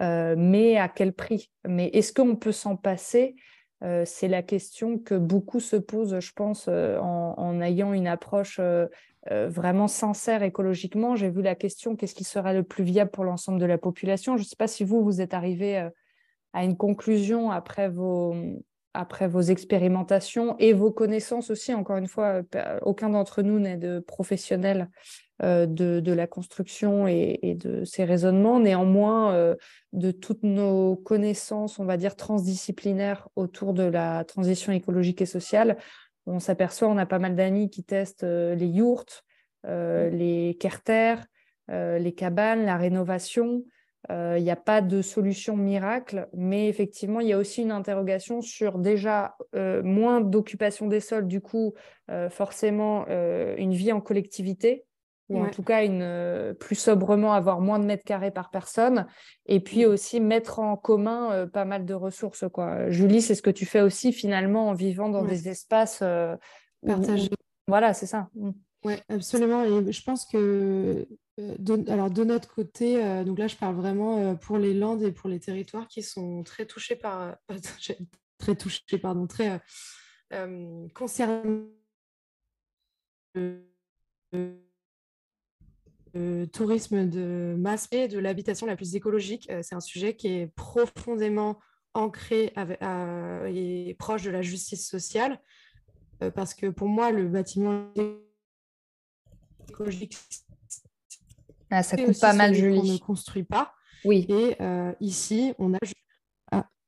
mais 0.00 0.76
à 0.76 0.88
quel 0.88 1.12
prix? 1.12 1.50
Mais 1.66 1.88
est-ce 1.88 2.12
qu'on 2.12 2.36
peut 2.36 2.52
s'en 2.52 2.76
passer? 2.76 3.34
C'est 4.04 4.28
la 4.28 4.42
question 4.42 4.98
que 4.98 5.14
beaucoup 5.14 5.60
se 5.60 5.76
posent, 5.76 6.20
je 6.20 6.32
pense, 6.32 6.68
en, 6.68 7.60
ayant 7.62 7.94
une 7.94 8.06
approche 8.06 8.58
euh, 8.60 8.86
vraiment 9.28 9.88
sincère 9.88 10.42
écologiquement. 10.42 11.16
J'ai 11.16 11.30
vu 11.30 11.42
la 11.42 11.54
question 11.54 11.96
qu'est-ce 11.96 12.14
qui 12.14 12.24
serait 12.24 12.54
le 12.54 12.62
plus 12.62 12.84
viable 12.84 13.10
pour 13.10 13.24
l'ensemble 13.24 13.60
de 13.60 13.66
la 13.66 13.78
population? 13.78 14.36
Je 14.36 14.42
ne 14.42 14.46
sais 14.46 14.56
pas 14.56 14.68
si 14.68 14.84
vous, 14.84 15.02
vous 15.02 15.20
êtes 15.20 15.34
arrivé 15.34 15.78
euh, 15.78 15.90
à 16.52 16.64
une 16.64 16.76
conclusion 16.76 17.50
après 17.50 17.88
vos, 17.88 18.34
après 18.94 19.28
vos 19.28 19.42
expérimentations 19.42 20.56
et 20.58 20.72
vos 20.72 20.90
connaissances 20.90 21.50
aussi. 21.50 21.74
Encore 21.74 21.98
une 21.98 22.08
fois, 22.08 22.42
euh, 22.54 22.78
aucun 22.82 23.10
d'entre 23.10 23.42
nous 23.42 23.58
n'est 23.58 23.76
de 23.76 24.00
professionnel 24.00 24.88
de, 25.42 26.12
la 26.12 26.26
construction 26.26 27.06
et, 27.06 27.56
de 27.58 27.82
ces 27.84 28.04
raisonnements. 28.04 28.60
Néanmoins, 28.60 29.56
de 29.94 30.10
toutes 30.10 30.42
nos 30.42 30.96
connaissances, 30.96 31.78
on 31.78 31.86
va 31.86 31.96
dire, 31.96 32.14
transdisciplinaires 32.14 33.26
autour 33.36 33.72
de 33.72 33.84
la 33.84 34.24
transition 34.24 34.70
écologique 34.70 35.22
et 35.22 35.26
sociale, 35.26 35.78
on 36.26 36.38
s'aperçoit, 36.38 36.88
on 36.88 36.98
a 36.98 37.06
pas 37.06 37.18
mal 37.18 37.36
d'amis 37.36 37.70
qui 37.70 37.84
testent 37.84 38.24
euh, 38.24 38.54
les 38.54 38.66
yurts, 38.66 39.24
euh, 39.66 40.10
mm. 40.10 40.16
les 40.16 40.58
euh, 41.70 41.98
les 41.98 42.12
cabanes, 42.12 42.64
la 42.64 42.76
rénovation. 42.76 43.64
Il 44.08 44.42
n'y 44.42 44.50
a 44.50 44.56
pas 44.56 44.80
de 44.80 45.02
solution 45.02 45.56
miracle, 45.56 46.26
mais 46.32 46.68
effectivement, 46.68 47.20
il 47.20 47.28
y 47.28 47.32
a 47.34 47.38
aussi 47.38 47.62
une 47.62 47.70
interrogation 47.70 48.40
sur 48.40 48.78
déjà 48.78 49.36
moins 49.52 50.22
d'occupation 50.22 50.86
des 50.86 51.00
sols, 51.00 51.28
du 51.28 51.42
coup, 51.42 51.74
forcément, 52.30 53.06
une 53.06 53.74
vie 53.74 53.92
en 53.92 54.00
collectivité 54.00 54.86
ou 55.30 55.40
en 55.40 55.48
tout 55.48 55.62
cas 55.62 55.84
une, 55.84 56.02
euh, 56.02 56.52
plus 56.52 56.74
sobrement 56.74 57.32
avoir 57.32 57.60
moins 57.60 57.78
de 57.78 57.84
mètres 57.84 58.04
carrés 58.04 58.32
par 58.32 58.50
personne, 58.50 59.06
et 59.46 59.60
puis 59.60 59.86
mmh. 59.86 59.88
aussi 59.88 60.20
mettre 60.20 60.58
en 60.58 60.76
commun 60.76 61.32
euh, 61.32 61.46
pas 61.46 61.64
mal 61.64 61.86
de 61.86 61.94
ressources. 61.94 62.44
Quoi. 62.52 62.90
Julie, 62.90 63.22
c'est 63.22 63.36
ce 63.36 63.42
que 63.42 63.50
tu 63.50 63.64
fais 63.64 63.80
aussi 63.80 64.12
finalement 64.12 64.68
en 64.68 64.74
vivant 64.74 65.08
dans 65.08 65.24
des 65.24 65.48
espaces 65.48 66.00
euh, 66.02 66.36
partagés. 66.84 67.30
Voilà, 67.68 67.94
c'est 67.94 68.06
ça. 68.06 68.28
Mmh. 68.34 68.50
Oui, 68.84 68.94
absolument. 69.08 69.62
Et 69.62 69.92
je 69.92 70.02
pense 70.02 70.26
que 70.26 71.06
de, 71.38 71.90
alors 71.90 72.10
de 72.10 72.24
notre 72.24 72.52
côté, 72.52 73.24
donc 73.24 73.38
là 73.38 73.46
je 73.46 73.56
parle 73.56 73.74
vraiment 73.74 74.34
pour 74.36 74.58
les 74.58 74.74
Landes 74.74 75.02
et 75.02 75.12
pour 75.12 75.28
les 75.28 75.38
territoires 75.38 75.86
qui 75.86 76.02
sont 76.02 76.42
très 76.42 76.66
touchés 76.66 76.96
par, 76.96 77.36
très 78.38 78.54
touchés, 78.56 78.98
pardon, 78.98 79.26
très 79.26 79.60
concernés 80.94 81.68
le 86.14 86.46
tourisme 86.46 87.08
de 87.08 87.54
masse 87.58 87.88
et 87.92 88.08
de 88.08 88.18
l'habitation 88.18 88.66
la 88.66 88.76
plus 88.76 88.94
écologique. 88.96 89.48
Euh, 89.50 89.60
c'est 89.62 89.74
un 89.74 89.80
sujet 89.80 90.16
qui 90.16 90.28
est 90.28 90.46
profondément 90.48 91.58
ancré 91.94 92.52
et 93.48 93.96
proche 93.98 94.22
de 94.22 94.30
la 94.30 94.42
justice 94.42 94.88
sociale, 94.88 95.40
euh, 96.22 96.30
parce 96.30 96.54
que 96.54 96.66
pour 96.66 96.88
moi, 96.88 97.10
le 97.10 97.26
bâtiment 97.26 97.92
écologique, 99.68 100.16
ah, 101.70 101.82
ça 101.82 101.96
coûte 101.96 102.20
pas 102.20 102.32
mal, 102.32 102.54
Julie. 102.54 102.78
On 102.78 102.92
ne 102.94 102.98
construit 102.98 103.44
pas. 103.44 103.72
Oui. 104.04 104.26
Et 104.28 104.56
euh, 104.60 104.92
ici, 105.00 105.54
on 105.58 105.72
a 105.74 105.78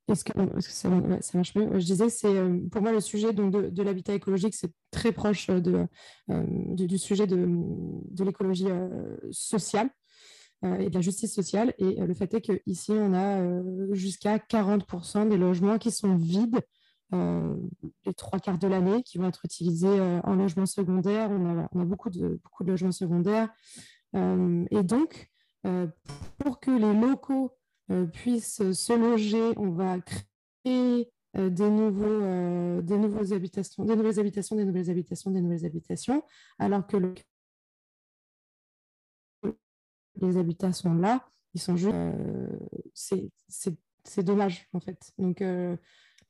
est-ce 0.09 0.25
que, 0.25 0.33
ça, 0.59 0.89
marche 0.89 1.55
mieux 1.55 1.79
Je 1.79 1.85
disais, 1.85 2.09
c'est 2.09 2.35
euh, 2.35 2.59
pour 2.71 2.81
moi 2.81 2.91
le 2.91 2.99
sujet 2.99 3.31
donc, 3.31 3.51
de, 3.51 3.83
l'habitat 3.83 4.13
écologique, 4.13 4.53
c'est 4.53 4.71
très 4.91 5.13
proche 5.13 5.47
de, 5.47 5.87
euh, 6.29 6.43
du, 6.75 6.97
sujet 6.97 7.25
de, 7.25 7.47
l'écologie 8.23 8.69
euh, 8.69 9.15
sociale. 9.31 9.89
et 10.63 10.89
de 10.89 10.93
la 10.93 11.01
justice 11.01 11.33
sociale. 11.33 11.73
Et 11.77 11.95
le 11.95 12.13
fait 12.13 12.33
est 12.33 12.41
qu'ici, 12.41 12.91
on 12.91 13.13
a 13.13 13.61
jusqu'à 13.93 14.37
40% 14.37 15.29
des 15.29 15.37
logements 15.37 15.77
qui 15.77 15.91
sont 15.91 16.15
vides 16.15 16.61
les 17.11 18.13
trois 18.15 18.39
quarts 18.39 18.57
de 18.57 18.67
l'année, 18.67 19.03
qui 19.03 19.19
vont 19.19 19.27
être 19.27 19.45
utilisés 19.45 19.99
en 20.23 20.35
logement 20.35 20.65
secondaire. 20.65 21.29
On 21.29 21.59
a, 21.59 21.69
on 21.73 21.81
a, 21.81 21.85
beaucoup, 21.85 22.09
de, 22.09 22.39
beaucoup 22.43 22.63
de 22.63 22.71
logements 22.71 22.91
secondaires. 22.91 23.49
et 24.15 24.83
donc, 24.83 25.29
pour 26.39 26.59
que 26.59 26.71
les 26.71 26.93
locaux 26.99 27.51
puissent 28.13 28.71
se 28.71 28.93
loger, 28.93 29.53
on 29.57 29.69
va 29.69 29.97
créer 29.99 31.11
des, 31.35 31.69
nouveaux, 31.69 32.81
des, 32.81 32.97
nouveaux 32.97 33.33
habitations, 33.33 33.85
des 33.85 33.95
nouvelles 33.95 34.19
habitations, 34.19 34.55
des 34.55 34.65
nouvelles 34.65 34.89
habitations, 34.89 35.31
des 35.31 35.41
nouvelles 35.41 35.65
habitations, 35.65 36.23
alors 36.59 36.87
que 36.87 36.97
le 36.97 37.13
les 40.21 40.37
habitations 40.37 40.93
là, 40.93 41.25
ils 41.53 41.61
sont 41.61 41.75
juste. 41.75 41.95
c'est 42.93 44.23
dommage, 44.23 44.67
en 44.73 44.79
fait. 44.79 45.11
Donc, 45.17 45.41
euh, 45.41 45.77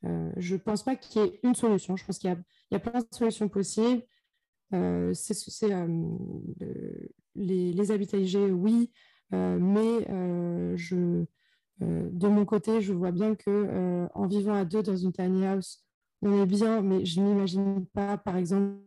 euh, 0.04 0.30
je 0.36 0.54
ne 0.54 0.60
pense 0.60 0.82
pas 0.82 0.96
qu'il 0.96 1.22
y 1.22 1.24
ait 1.24 1.40
une 1.42 1.54
solution. 1.54 1.96
Je 1.96 2.04
pense 2.04 2.18
qu'il 2.18 2.30
y, 2.70 2.74
a 2.74 2.78
plein 2.78 3.00
de 3.00 3.06
solutions 3.10 3.48
possibles. 3.48 4.02
Euh, 4.72 5.12
c'est 5.14 5.68
les, 7.34 7.72
les, 7.72 7.90
habitats 7.90 8.18
IG, 8.18 8.36
oui, 8.52 8.90
mais 9.30 10.06
je, 10.76 11.24
de 11.80 12.28
mon 12.28 12.44
côté, 12.44 12.80
je 12.80 12.92
vois 12.92 13.12
bien 13.12 13.34
que 13.34 14.06
en 14.14 14.26
vivant 14.26 14.54
à 14.54 14.64
deux 14.64 14.82
dans 14.82 14.96
une 14.96 15.12
tiny 15.12 15.46
house, 15.46 15.84
on 16.22 16.42
est 16.42 16.46
bien, 16.46 16.82
mais 16.82 17.04
je 17.04 17.20
n'imagine 17.20 17.86
pas, 17.86 18.16
par 18.16 18.36
exemple, 18.36 18.78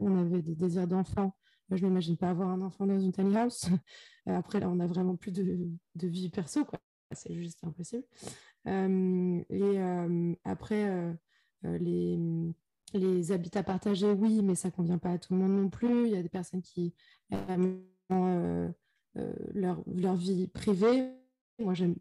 on 0.00 0.18
avait 0.18 0.42
des 0.42 0.54
désirs 0.54 0.86
d'enfant 0.86 1.34
je 1.70 1.82
ne 1.82 1.88
m'imagine 1.88 2.16
pas 2.16 2.30
avoir 2.30 2.50
un 2.50 2.62
enfant 2.62 2.86
dans 2.86 3.00
une 3.00 3.12
tiny 3.12 3.36
house. 3.36 3.66
Euh, 4.28 4.34
après, 4.34 4.58
là, 4.58 4.68
on 4.68 4.74
n'a 4.74 4.88
vraiment 4.88 5.14
plus 5.14 5.30
de, 5.30 5.70
vie 5.94 6.30
perso, 6.30 6.64
quoi. 6.64 6.80
C'est 7.12 7.32
juste 7.32 7.62
impossible. 7.62 8.02
Euh, 8.66 9.40
et 9.48 9.62
euh, 9.62 10.34
après, 10.42 11.16
les, 11.62 13.30
habitats 13.30 13.62
partagés, 13.62 14.10
oui, 14.10 14.42
mais 14.42 14.56
ça 14.56 14.66
ne 14.66 14.72
convient 14.72 14.98
pas 14.98 15.12
à 15.12 15.18
tout 15.18 15.32
le 15.32 15.38
monde 15.38 15.62
non 15.62 15.68
plus. 15.68 16.06
Il 16.06 16.12
y 16.12 16.16
a 16.16 16.22
des 16.22 16.28
personnes 16.28 16.60
qui 16.60 16.92
aiment 17.30 17.84
leur 18.10 18.74
vie 20.16 20.48
privée. 20.48 21.08
Moi, 21.60 21.74
j'aime 21.74 21.94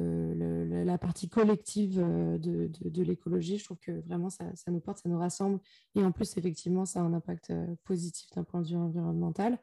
euh, 0.00 0.84
la 0.84 0.96
partie 0.96 1.28
collective 1.28 2.00
euh, 2.02 2.38
de, 2.38 3.02
l'écologie. 3.02 3.58
Je 3.58 3.64
trouve 3.64 3.78
que 3.78 3.92
vraiment 4.06 4.30
ça, 4.30 4.44
nous 4.68 4.80
porte, 4.80 4.98
ça 4.98 5.08
nous 5.08 5.18
rassemble. 5.18 5.60
Et 5.94 6.02
en 6.02 6.12
plus, 6.12 6.36
effectivement, 6.36 6.86
ça 6.86 7.00
a 7.00 7.02
un 7.02 7.12
impact 7.12 7.50
euh, 7.50 7.66
positif 7.84 8.30
d'un 8.34 8.44
point 8.44 8.62
de 8.62 8.68
vue 8.68 8.76
environnemental. 8.76 9.58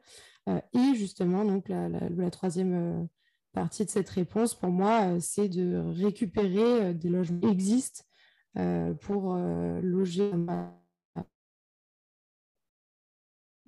et 0.48 0.94
justement, 0.94 1.44
donc 1.44 1.68
la, 1.68 1.88
la, 1.88 2.30
troisième 2.30 3.08
partie 3.52 3.84
de 3.84 3.90
cette 3.90 4.08
réponse, 4.08 4.54
pour 4.54 4.70
moi, 4.70 5.20
c'est 5.20 5.48
de 5.48 5.76
récupérer 5.76 6.94
des 6.94 7.08
logements 7.08 7.40
qui 7.40 7.48
existent 7.48 8.04
pour 9.00 9.36
loger 9.36 10.32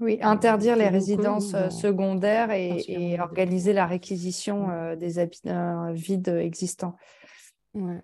oui, 0.03 0.19
interdire 0.21 0.75
les 0.77 0.89
résidences 0.89 1.55
euh, 1.55 1.71
secondaires 1.71 2.51
et, 2.51 3.19
organiser 3.21 3.73
la 3.73 3.87
réquisition 3.87 4.69
euh, 4.71 4.97
des 4.97 5.21
habitats 5.21 5.93
vides 5.93 6.29
existants. 6.29 6.97
Hmm. 7.75 7.99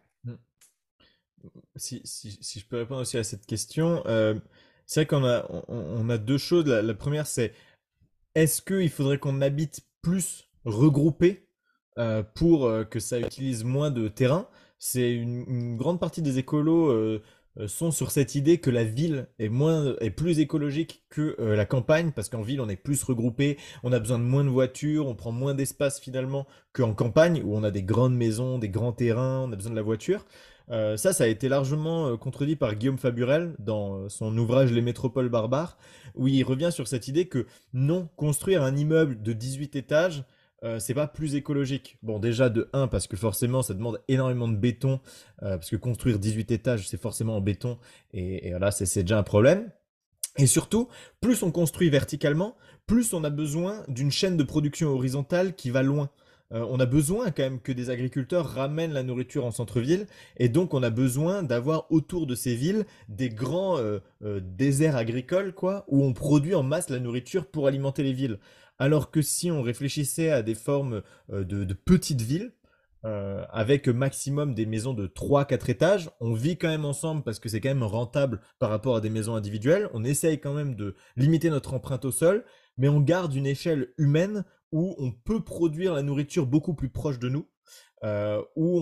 Si, 1.76 2.02
je 2.04 2.66
peux 2.66 2.78
répondre 2.78 3.00
aussi 3.00 3.18
à 3.18 3.24
cette 3.24 3.46
question, 3.46 4.02
euh, 4.06 4.34
c'est 4.86 5.00
vrai 5.00 5.06
qu'on 5.06 5.24
a, 5.24 5.44
on, 5.68 6.08
a 6.08 6.18
deux 6.18 6.38
choses. 6.38 6.66
La, 6.66 6.94
première, 6.94 7.26
c'est 7.26 7.52
est-ce 8.34 8.62
qu'il 8.62 8.90
faudrait 8.90 9.18
qu'on 9.18 9.40
habite 9.40 9.80
plus 10.02 10.48
regroupé 10.64 11.48
pour 12.34 12.70
que 12.90 12.98
ça 12.98 13.20
utilise 13.20 13.64
moins 13.64 13.90
de 13.90 14.08
terrain? 14.08 14.48
C'est 14.78 15.12
une, 15.12 15.76
grande 15.76 16.00
partie 16.00 16.22
des 16.22 16.38
écolos 16.38 16.90
euh, 16.90 17.22
sont 17.66 17.90
sur 17.90 18.10
cette 18.10 18.34
idée 18.34 18.58
que 18.58 18.70
la 18.70 18.84
ville 18.84 19.26
est 19.38 19.48
moins 19.48 19.96
est 20.00 20.10
plus 20.10 20.38
écologique 20.38 21.02
que 21.10 21.34
euh, 21.40 21.56
la 21.56 21.64
campagne 21.64 22.12
parce 22.12 22.28
qu'en 22.28 22.42
ville 22.42 22.60
on 22.60 22.68
est 22.68 22.76
plus 22.76 23.02
regroupé, 23.02 23.58
on 23.82 23.92
a 23.92 23.98
besoin 23.98 24.18
de 24.18 24.24
moins 24.24 24.44
de 24.44 24.48
voitures, 24.48 25.06
on 25.06 25.14
prend 25.14 25.32
moins 25.32 25.54
d'espace 25.54 26.00
finalement 26.00 26.46
qu'en 26.72 26.94
campagne 26.94 27.42
où 27.44 27.56
on 27.56 27.64
a 27.64 27.70
des 27.70 27.82
grandes 27.82 28.16
maisons, 28.16 28.58
des 28.58 28.68
grands 28.68 28.92
terrains, 28.92 29.40
on 29.40 29.52
a 29.52 29.56
besoin 29.56 29.72
de 29.72 29.76
la 29.76 29.82
voiture. 29.82 30.24
Euh, 30.70 30.96
ça, 30.96 31.12
ça 31.12 31.24
a 31.24 31.26
été 31.26 31.48
largement 31.48 32.16
contredit 32.18 32.54
par 32.54 32.74
Guillaume 32.74 32.98
Faburel 32.98 33.54
dans 33.58 34.08
son 34.08 34.36
ouvrage 34.36 34.70
Les 34.70 34.82
métropoles 34.82 35.30
barbares, 35.30 35.78
où 36.14 36.28
il 36.28 36.42
revient 36.44 36.70
sur 36.70 36.86
cette 36.86 37.08
idée 37.08 37.26
que 37.26 37.46
non, 37.72 38.08
construire 38.16 38.62
un 38.62 38.76
immeuble 38.76 39.22
de 39.22 39.32
18 39.32 39.76
étages, 39.76 40.24
euh, 40.64 40.78
c'est 40.78 40.94
pas 40.94 41.06
plus 41.06 41.34
écologique. 41.36 41.98
Bon, 42.02 42.18
déjà 42.18 42.48
de 42.48 42.68
1, 42.72 42.88
parce 42.88 43.06
que 43.06 43.16
forcément, 43.16 43.62
ça 43.62 43.74
demande 43.74 44.00
énormément 44.08 44.48
de 44.48 44.56
béton, 44.56 45.00
euh, 45.42 45.56
parce 45.56 45.70
que 45.70 45.76
construire 45.76 46.18
18 46.18 46.50
étages, 46.50 46.88
c'est 46.88 47.00
forcément 47.00 47.36
en 47.36 47.40
béton, 47.40 47.78
et, 48.12 48.48
et 48.48 48.50
là, 48.50 48.70
c'est 48.70 49.02
déjà 49.02 49.18
un 49.18 49.22
problème. 49.22 49.70
Et 50.36 50.46
surtout, 50.46 50.88
plus 51.20 51.42
on 51.42 51.50
construit 51.50 51.90
verticalement, 51.90 52.56
plus 52.86 53.12
on 53.12 53.24
a 53.24 53.30
besoin 53.30 53.82
d'une 53.88 54.10
chaîne 54.10 54.36
de 54.36 54.42
production 54.42 54.88
horizontale 54.88 55.54
qui 55.54 55.70
va 55.70 55.82
loin. 55.82 56.10
Euh, 56.52 56.64
on 56.70 56.80
a 56.80 56.86
besoin 56.86 57.30
quand 57.30 57.42
même 57.42 57.60
que 57.60 57.72
des 57.72 57.90
agriculteurs 57.90 58.46
ramènent 58.46 58.92
la 58.92 59.02
nourriture 59.02 59.44
en 59.44 59.50
centre-ville, 59.50 60.06
et 60.38 60.48
donc 60.48 60.74
on 60.74 60.82
a 60.82 60.90
besoin 60.90 61.42
d'avoir 61.44 61.86
autour 61.92 62.26
de 62.26 62.34
ces 62.34 62.56
villes 62.56 62.84
des 63.08 63.28
grands 63.28 63.78
déserts 64.22 64.96
agricoles, 64.96 65.52
quoi, 65.52 65.84
où 65.86 66.02
on 66.04 66.14
produit 66.14 66.54
en 66.56 66.64
masse 66.64 66.90
la 66.90 66.98
nourriture 66.98 67.46
pour 67.46 67.68
alimenter 67.68 68.02
les 68.02 68.12
villes. 68.12 68.38
Alors 68.78 69.10
que 69.10 69.22
si 69.22 69.50
on 69.50 69.62
réfléchissait 69.62 70.30
à 70.30 70.42
des 70.42 70.54
formes 70.54 71.02
euh, 71.30 71.44
de, 71.44 71.74
petites 71.74 72.22
villes, 72.22 72.52
euh, 73.04 73.44
avec 73.50 73.88
maximum 73.88 74.54
des 74.54 74.66
maisons 74.66 74.94
de 74.94 75.06
3-4 75.06 75.70
étages, 75.70 76.10
on 76.20 76.32
vit 76.32 76.56
quand 76.56 76.68
même 76.68 76.84
ensemble 76.84 77.22
parce 77.22 77.38
que 77.38 77.48
c'est 77.48 77.60
quand 77.60 77.68
même 77.68 77.82
rentable 77.82 78.40
par 78.58 78.70
rapport 78.70 78.96
à 78.96 79.00
des 79.00 79.10
maisons 79.10 79.34
individuelles, 79.34 79.88
on 79.94 80.04
essaye 80.04 80.40
quand 80.40 80.54
même 80.54 80.74
de 80.74 80.96
limiter 81.16 81.50
notre 81.50 81.74
empreinte 81.74 82.04
au 82.04 82.10
sol, 82.10 82.44
mais 82.76 82.88
on 82.88 83.00
garde 83.00 83.34
une 83.34 83.46
échelle 83.46 83.92
humaine 83.98 84.44
où 84.72 84.94
on 84.98 85.12
peut 85.12 85.42
produire 85.42 85.94
la 85.94 86.02
nourriture 86.02 86.46
beaucoup 86.46 86.74
plus 86.74 86.90
proche 86.90 87.18
de 87.18 87.28
nous, 87.28 87.46
euh, 88.04 88.42
où 88.56 88.80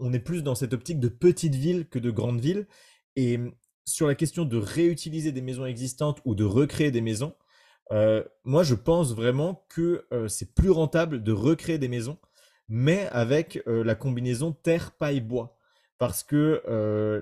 on, 0.00 0.12
est 0.12 0.18
plus 0.18 0.42
dans 0.42 0.54
cette 0.54 0.72
optique 0.72 1.00
de 1.00 1.08
petite 1.08 1.54
ville 1.54 1.88
que 1.88 1.98
de 1.98 2.10
grande 2.10 2.40
ville. 2.40 2.66
Et 3.16 3.38
sur 3.84 4.06
la 4.06 4.14
question 4.14 4.44
de 4.44 4.56
réutiliser 4.56 5.32
des 5.32 5.42
maisons 5.42 5.66
existantes 5.66 6.20
ou 6.24 6.34
de 6.34 6.44
recréer 6.44 6.90
des 6.90 7.00
maisons, 7.00 7.34
euh, 7.92 8.22
moi, 8.44 8.62
je 8.62 8.74
pense 8.74 9.14
vraiment 9.14 9.64
que 9.68 10.06
euh, 10.12 10.28
c'est 10.28 10.54
plus 10.54 10.70
rentable 10.70 11.22
de 11.22 11.32
recréer 11.32 11.78
des 11.78 11.88
maisons, 11.88 12.18
mais 12.68 13.08
avec 13.12 13.62
euh, 13.66 13.82
la 13.82 13.94
combinaison 13.94 14.52
terre, 14.52 14.92
paille, 14.92 15.20
bois. 15.20 15.56
Parce 15.98 16.22
que 16.22 16.62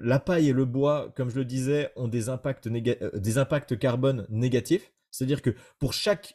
la 0.03 0.19
paille 0.19 0.51
et 0.51 0.53
le 0.53 0.67
bois, 0.67 1.11
comme 1.17 1.31
je 1.31 1.37
le 1.37 1.47
disais, 1.47 1.91
ont 1.97 2.09
des 2.09 2.29
impacts, 2.29 2.69
des 2.69 3.39
impacts 3.39 3.79
carbone 3.79 4.27
négatifs. 4.29 4.93
C'est-à-dire 5.11 5.41
que 5.41 5.55
pour 5.79 5.95
chaque 5.95 6.35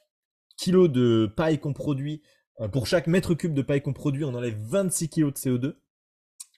kilo 0.57 0.87
de 0.87 1.31
paille 1.37 1.59
qu'on 1.59 1.73
produit, 1.73 2.23
pour 2.71 2.87
chaque 2.87 3.05
mètre 3.05 3.35
cube 3.35 3.53
de 3.53 3.61
paille 3.61 3.83
qu'on 3.83 3.93
produit, 3.93 4.23
on 4.23 4.33
enlève 4.33 4.57
26 4.59 5.09
kg 5.09 5.25
de 5.25 5.37
CO2. 5.37 5.75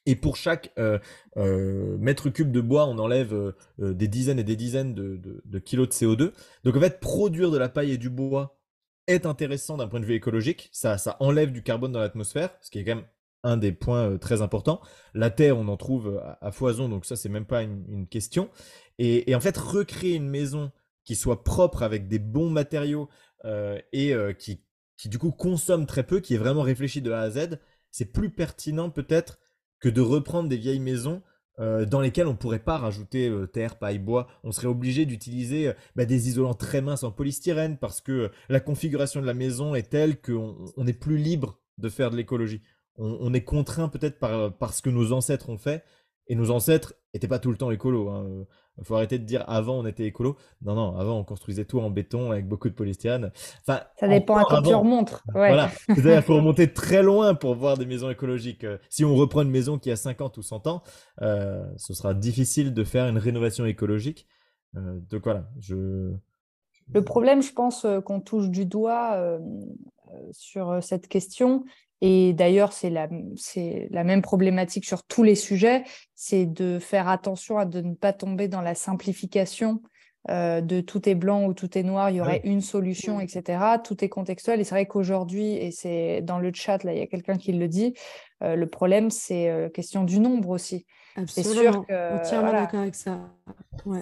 Et 0.05 0.15
pour 0.15 0.35
chaque 0.35 0.71
euh, 0.77 0.99
euh, 1.37 1.97
mètre 1.97 2.29
cube 2.29 2.51
de 2.51 2.61
bois, 2.61 2.85
on 2.87 2.97
enlève 2.99 3.33
euh, 3.33 3.53
des 3.93 4.07
dizaines 4.07 4.39
et 4.39 4.43
des 4.43 4.57
dizaines 4.57 4.93
de, 4.93 5.59
kilos 5.59 5.87
de 5.87 5.93
CO2. 5.93 6.31
Donc 6.63 6.75
en 6.75 6.79
fait, 6.79 6.99
produire 6.99 7.51
de 7.51 7.57
la 7.57 7.69
paille 7.69 7.91
et 7.91 7.97
du 7.97 8.09
bois 8.09 8.59
est 9.07 9.25
intéressant 9.25 9.77
d'un 9.77 9.87
point 9.87 10.01
de 10.01 10.05
vue 10.05 10.15
écologique. 10.15 10.69
Ça, 10.73 10.97
ça 10.97 11.15
enlève 11.19 11.51
du 11.51 11.63
carbone 11.63 11.91
dans 11.91 11.99
l'atmosphère, 11.99 12.49
ce 12.61 12.69
qui 12.69 12.79
est 12.79 12.83
quand 12.83 12.95
même 12.95 13.05
un 13.43 13.57
des 13.57 13.71
points 13.71 14.17
très 14.17 14.41
importants. 14.41 14.81
La 15.13 15.29
terre, 15.29 15.57
on 15.57 15.67
en 15.67 15.77
trouve 15.77 16.21
à, 16.41 16.51
foison, 16.51 16.87
donc 16.87 17.05
ça, 17.05 17.17
c'est 17.17 17.27
même 17.27 17.45
pas 17.45 17.61
une, 17.61 18.07
question. 18.07 18.49
Et, 18.99 19.35
en 19.35 19.41
fait, 19.41 19.57
recréer 19.57 20.15
une 20.15 20.29
maison 20.29 20.71
qui 21.03 21.15
soit 21.17 21.43
propre 21.43 21.83
avec 21.83 22.07
des 22.07 22.19
bons 22.19 22.49
matériaux 22.49 23.09
et 23.91 24.15
qui, 24.39 24.61
qui 24.95 25.09
du 25.09 25.19
coup 25.19 25.31
consomme 25.31 25.85
très 25.85 26.03
peu, 26.03 26.21
qui 26.21 26.35
est 26.35 26.37
vraiment 26.37 26.61
réfléchi 26.61 27.01
de 27.01 27.11
A 27.11 27.19
à 27.19 27.29
Z, 27.29 27.59
c'est 27.91 28.05
plus 28.05 28.29
pertinent 28.29 28.89
peut-être 28.89 29.39
que 29.83 29.89
de 29.89 29.99
reprendre 29.99 30.47
des 30.47 30.55
vieilles 30.55 30.79
maisons 30.79 31.21
euh, 31.59 31.85
dans 31.85 31.99
lesquelles 31.99 32.27
on 32.27 32.31
ne 32.31 32.37
pourrait 32.37 32.63
pas 32.63 32.77
rajouter 32.77 33.27
euh, 33.27 33.47
terre, 33.47 33.77
paille, 33.77 33.99
bois. 33.99 34.27
On 34.45 34.53
serait 34.53 34.67
obligé 34.67 35.05
d'utiliser 35.05 35.67
euh, 35.67 35.73
bah, 35.97 36.05
des 36.05 36.29
isolants 36.29 36.53
très 36.53 36.81
minces 36.81 37.03
en 37.03 37.11
polystyrène 37.11 37.77
parce 37.77 37.99
que 37.99 38.31
la 38.47 38.61
configuration 38.61 39.19
de 39.19 39.25
la 39.25 39.33
maison 39.33 39.75
est 39.75 39.89
telle 39.89 40.21
qu'on 40.21 40.71
n'est 40.77 40.93
plus 40.93 41.17
libre 41.17 41.59
de 41.79 41.89
faire 41.89 42.11
de 42.11 42.15
l'écologie. 42.15 42.61
On, 42.97 43.33
est 43.33 43.43
contraint 43.43 43.89
peut-être 43.89 44.19
par, 44.19 44.55
par, 44.55 44.73
ce 44.73 44.81
que 44.83 44.89
nos 44.91 45.11
ancêtres 45.11 45.49
ont 45.49 45.57
fait. 45.57 45.83
Et 46.27 46.35
nos 46.35 46.51
ancêtres 46.51 46.93
n'étaient 47.13 47.27
pas 47.27 47.39
tout 47.39 47.51
le 47.51 47.57
temps 47.57 47.71
écolos. 47.71 48.09
Hein. 48.09 48.45
Il 48.79 48.85
faut 48.85 48.95
arrêter 48.95 49.19
de 49.19 49.23
dire 49.23 49.43
avant 49.47 49.75
on 49.79 49.85
était 49.85 50.05
écolo. 50.05 50.35
Non, 50.63 50.73
non, 50.73 50.97
avant 50.97 51.19
on 51.19 51.23
construisait 51.23 51.65
tout 51.65 51.79
en 51.79 51.89
béton 51.89 52.31
avec 52.31 52.47
beaucoup 52.47 52.69
de 52.69 52.73
polystyrène. 52.73 53.31
Enfin, 53.61 53.81
ça 53.99 54.07
dépend 54.07 54.37
à 54.37 54.45
quoi 54.45 54.61
tu 54.61 54.73
remontes. 54.73 55.21
Voilà. 55.31 55.69
il 55.89 56.21
faut 56.23 56.35
remonter 56.35 56.73
très 56.73 57.03
loin 57.03 57.35
pour 57.35 57.55
voir 57.55 57.77
des 57.77 57.85
maisons 57.85 58.09
écologiques. 58.09 58.63
Euh, 58.63 58.77
si 58.89 59.05
on 59.05 59.15
reprend 59.15 59.43
une 59.43 59.51
maison 59.51 59.77
qui 59.77 59.91
a 59.91 59.95
50 59.95 60.37
ou 60.37 60.41
100 60.41 60.67
ans, 60.67 60.81
euh, 61.21 61.63
ce 61.77 61.93
sera 61.93 62.13
difficile 62.13 62.73
de 62.73 62.83
faire 62.83 63.07
une 63.07 63.19
rénovation 63.19 63.65
écologique. 63.65 64.27
Euh, 64.75 64.99
donc 65.09 65.23
voilà, 65.23 65.47
je. 65.59 66.13
Le 66.93 67.03
problème, 67.03 67.41
je 67.41 67.53
pense, 67.53 67.85
qu'on 68.05 68.19
touche 68.19 68.49
du 68.49 68.65
doigt 68.65 69.39
sur 70.31 70.83
cette 70.83 71.07
question. 71.07 71.63
Et 72.05 72.33
d'ailleurs, 72.33 72.73
c'est 72.73 72.89
la, 72.89 73.07
la, 73.89 74.03
même 74.03 74.21
problématique 74.21 74.83
sur 74.83 75.03
tous 75.03 75.23
les 75.23 75.35
sujets, 75.35 75.85
c'est 76.15 76.45
de 76.45 76.77
faire 76.77 77.07
attention 77.07 77.57
à 77.57 77.65
de 77.65 77.79
ne 77.79 77.93
pas 77.93 78.11
tomber 78.11 78.49
dans 78.49 78.59
la 78.59 78.75
simplification 78.75 79.81
euh, 80.29 80.59
de 80.59 80.81
tout 80.81 81.07
est 81.07 81.15
blanc 81.15 81.45
ou 81.45 81.53
tout 81.53 81.77
est 81.77 81.83
noir, 81.83 82.09
il 82.09 82.17
y 82.17 82.21
aurait 82.21 82.41
une 82.43 82.59
solution, 82.59 83.21
etc. 83.21 83.77
Tout 83.81 84.03
est 84.03 84.09
contextuel. 84.09 84.59
Et 84.59 84.65
c'est 84.65 84.75
vrai 84.75 84.85
qu'aujourd'hui, 84.85 85.53
et 85.53 85.71
c'est 85.71 86.21
dans 86.21 86.39
le 86.39 86.51
chat, 86.53 86.83
là, 86.83 86.91
il 86.91 86.99
y 86.99 87.01
a 87.01 87.07
quelqu'un 87.07 87.37
qui 87.37 87.53
le 87.53 87.69
dit, 87.69 87.93
euh, 88.41 88.57
le 88.57 88.67
problème, 88.67 89.09
c'est 89.09 89.49
euh, 89.49 89.69
question 89.69 90.03
du 90.03 90.19
nombre 90.19 90.49
aussi. 90.49 90.85
C'est 91.27 91.43
sûr 91.43 91.85
que. 91.85 92.15
Entièrement 92.15 92.51
d'accord 92.51 92.81
avec 92.81 92.95
ça. 92.95 93.19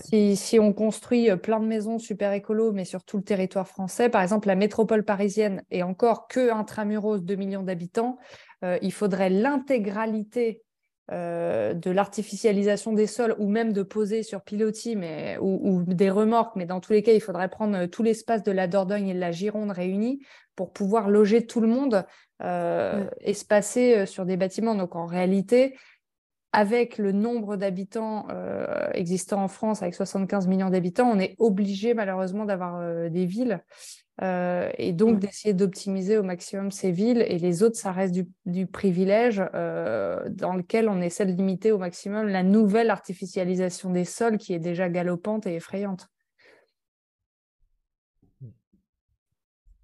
Si, 0.04 0.36
si, 0.36 0.60
on 0.60 0.74
construit 0.74 1.30
plein 1.38 1.60
de 1.60 1.66
maisons 1.66 1.98
super 1.98 2.34
écolo, 2.34 2.72
mais 2.72 2.86
sur 2.86 3.04
tout 3.04 3.18
le 3.18 3.24
territoire 3.24 3.68
français, 3.68 4.10
par 4.10 4.22
exemple, 4.22 4.48
la 4.48 4.56
métropole 4.56 5.04
parisienne 5.04 5.64
est 5.72 5.84
encore 5.84 6.28
que 6.28 6.52
intramuros 6.52 7.20
2 7.20 7.36
millions 7.36 7.64
d'habitants, 7.64 8.18
il 8.64 8.92
faudrait 8.92 9.30
l'intégralité 9.30 10.62
euh, 11.12 11.74
de 11.74 11.92
l'artificialisation 11.92 12.94
des 12.94 13.08
sols 13.08 13.36
ou 13.38 13.50
même 13.50 13.74
de 13.74 13.84
poser 13.84 14.24
sur 14.24 14.44
pilotis 14.44 14.96
mais, 14.96 15.38
ou, 15.42 15.84
des 15.86 16.10
remorques, 16.10 16.56
mais 16.56 16.66
dans 16.66 16.80
tous 16.80 16.94
les 16.94 17.04
cas, 17.04 17.12
il 17.12 17.20
faudrait 17.20 17.50
prendre 17.50 17.76
euh, 17.76 17.88
tout 17.88 18.02
l'espace 18.02 18.44
de 18.44 18.52
la 18.52 18.68
Dordogne 18.68 19.10
et 19.10 19.14
de 19.14 19.20
la 19.20 19.34
Gironde 19.34 19.72
réunis 19.72 20.22
pour 20.56 20.72
pouvoir 20.72 21.10
loger 21.10 21.46
tout 21.46 21.60
le 21.60 21.68
monde 21.68 22.06
euh, 22.44 23.10
espacé 23.20 24.06
sur 24.06 24.26
des 24.26 24.38
bâtiments. 24.38 24.74
Donc 24.74 24.96
en 24.96 25.06
réalité, 25.06 25.76
avec 26.54 26.98
le 26.98 27.12
nombre 27.12 27.56
d'habitants 27.56 28.28
existants 28.94 29.44
en 29.44 29.48
France, 29.48 29.82
avec 29.82 29.96
75 29.96 30.48
millions 30.48 30.70
d'habitants, 30.70 31.10
on 31.10 31.20
est 31.20 31.36
obligé 31.40 31.94
malheureusement 31.94 32.46
d'avoir 32.46 33.10
des 33.10 33.26
villes 33.26 33.62
euh, 34.22 34.70
et 34.78 34.94
donc 34.94 35.20
d'essayer 35.20 35.54
d'optimiser 35.54 36.18
au 36.18 36.24
maximum 36.24 36.70
ces 36.70 36.92
villes 36.92 37.26
et 37.28 37.40
les 37.40 37.64
autres, 37.64 37.78
ça 37.78 37.92
reste 37.92 38.14
du, 38.46 38.68
privilège 38.68 39.42
euh, 39.56 40.30
dans 40.30 40.54
lequel 40.54 40.90
on 40.90 41.02
essaie 41.02 41.26
de 41.26 41.32
limiter 41.32 41.72
au 41.72 41.80
maximum 41.80 42.28
la 42.28 42.44
nouvelle 42.44 42.92
artificialisation 42.92 43.90
des 43.90 44.06
sols 44.06 44.38
qui 44.38 44.54
est 44.54 44.60
déjà 44.60 44.90
galopante 44.90 45.48
et 45.48 45.56
effrayante. 45.56 46.10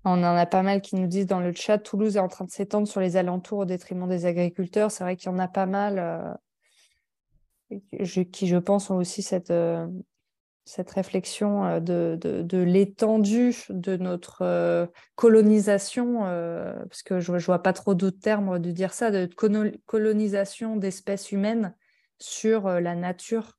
On 0.05 0.23
en 0.23 0.23
a 0.23 0.45
pas 0.45 0.61
mal 0.61 0.81
qui 0.81 0.95
nous 0.95 1.07
disent 1.07 1.25
dans 1.25 1.41
le 1.41 1.51
chat, 1.51 1.79
Toulouse 1.79 2.15
est 2.15 2.19
en 2.19 2.29
train 2.29 2.45
de 2.45 2.51
s'étendre 2.51 2.87
sur 2.87 3.01
les 3.01 3.17
alentours 3.17 3.59
au 3.59 3.65
détriment 3.65 4.07
des 4.07 4.25
agriculteurs. 4.25 4.91
C'est 4.91 5.03
vrai 5.03 5.15
qu'il 5.17 5.31
y 5.31 5.33
en 5.33 5.39
a 5.39 5.49
pas 5.49 5.65
mal 5.65 6.37
euh, 7.71 8.23
qui, 8.31 8.47
je 8.47 8.57
pense, 8.57 8.89
ont 8.89 8.97
aussi 8.97 9.21
cette, 9.21 9.51
cette 10.67 10.91
réflexion 10.91 11.65
euh, 11.65 11.79
de, 11.79 12.17
de, 12.19 12.57
l'étendue 12.57 13.55
de 13.69 13.95
notre 13.95 14.41
euh, 14.41 14.85
colonisation, 15.15 16.25
euh, 16.25 16.73
parce 16.89 17.03
que 17.03 17.19
je 17.21 17.31
ne 17.31 17.39
vois 17.39 17.63
pas 17.63 17.73
trop 17.73 17.95
d'autres 17.95 18.19
termes 18.19 18.59
de 18.59 18.71
dire 18.71 18.93
ça, 18.93 19.09
de 19.09 19.29
colonisation 19.85 20.75
d'espèces 20.75 21.31
humaines 21.31 21.73
sur 22.19 22.67
la 22.67 22.95
nature 22.95 23.57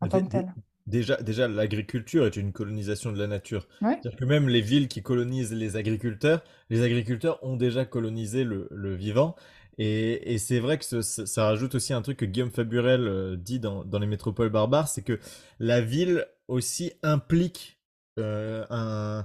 en 0.00 0.08
tant 0.08 0.24
que 0.24 0.30
telle. 0.30 0.54
Déjà, 0.86 1.16
déjà 1.16 1.46
l'agriculture 1.46 2.26
est 2.26 2.36
une 2.36 2.52
colonisation 2.52 3.12
de 3.12 3.18
la 3.18 3.26
nature. 3.26 3.68
C'est-à-dire 3.80 4.16
que 4.16 4.24
même 4.24 4.48
les 4.48 4.60
villes 4.60 4.88
qui 4.88 5.02
colonisent 5.02 5.52
les 5.52 5.76
agriculteurs, 5.76 6.42
les 6.70 6.82
agriculteurs 6.82 7.38
ont 7.44 7.56
déjà 7.56 7.84
colonisé 7.84 8.44
le, 8.44 8.66
le 8.70 8.94
vivant. 8.94 9.36
Et, 9.78 10.38
c'est 10.38 10.58
vrai 10.58 10.78
que 10.78 11.00
ça, 11.00 11.44
rajoute 11.44 11.74
aussi 11.74 11.92
un 11.92 12.02
truc 12.02 12.18
que 12.18 12.24
Guillaume 12.24 12.50
Faburel 12.50 13.06
euh, 13.06 13.36
dit 13.36 13.58
dans, 13.58 13.84
les 13.98 14.06
métropoles 14.06 14.50
barbares, 14.50 14.88
c'est 14.88 15.02
que 15.02 15.18
la 15.58 15.80
ville 15.80 16.26
aussi 16.48 16.92
implique 17.02 17.78
euh, 18.18 18.64
un, 18.68 19.24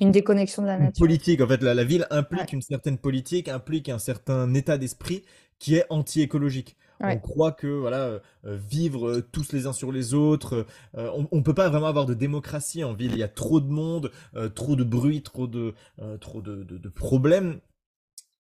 une 0.00 0.12
déconnexion 0.12 0.62
de 0.62 0.68
la 0.68 0.78
nature. 0.78 1.00
politique. 1.00 1.40
En 1.40 1.48
fait, 1.48 1.62
la, 1.62 1.84
ville 1.84 2.06
implique 2.10 2.52
une 2.52 2.62
certaine 2.62 2.98
politique, 2.98 3.48
implique 3.48 3.88
un 3.88 3.98
certain 3.98 4.52
état 4.54 4.78
d'esprit 4.78 5.24
qui 5.58 5.74
est 5.74 5.84
anti-écologique. 5.90 6.76
On 7.00 7.16
croit 7.18 7.52
que 7.52 7.66
voilà, 7.66 7.98
euh, 7.98 8.20
vivre 8.44 9.20
tous 9.32 9.52
les 9.52 9.66
uns 9.66 9.72
sur 9.72 9.92
les 9.92 10.14
autres, 10.14 10.66
on, 10.94 11.28
ne 11.30 11.42
peut 11.42 11.54
pas 11.54 11.68
vraiment 11.68 11.86
avoir 11.86 12.06
de 12.06 12.14
démocratie 12.14 12.82
en 12.82 12.92
ville. 12.92 13.12
Il 13.12 13.18
y 13.18 13.22
a 13.22 13.28
trop 13.28 13.60
de 13.60 13.68
monde, 13.68 14.10
trop 14.54 14.74
de 14.74 14.84
bruit, 14.84 15.22
trop 15.22 15.46
de, 15.46 15.74
trop 16.20 16.40
de 16.40 16.88
problèmes. 16.88 17.60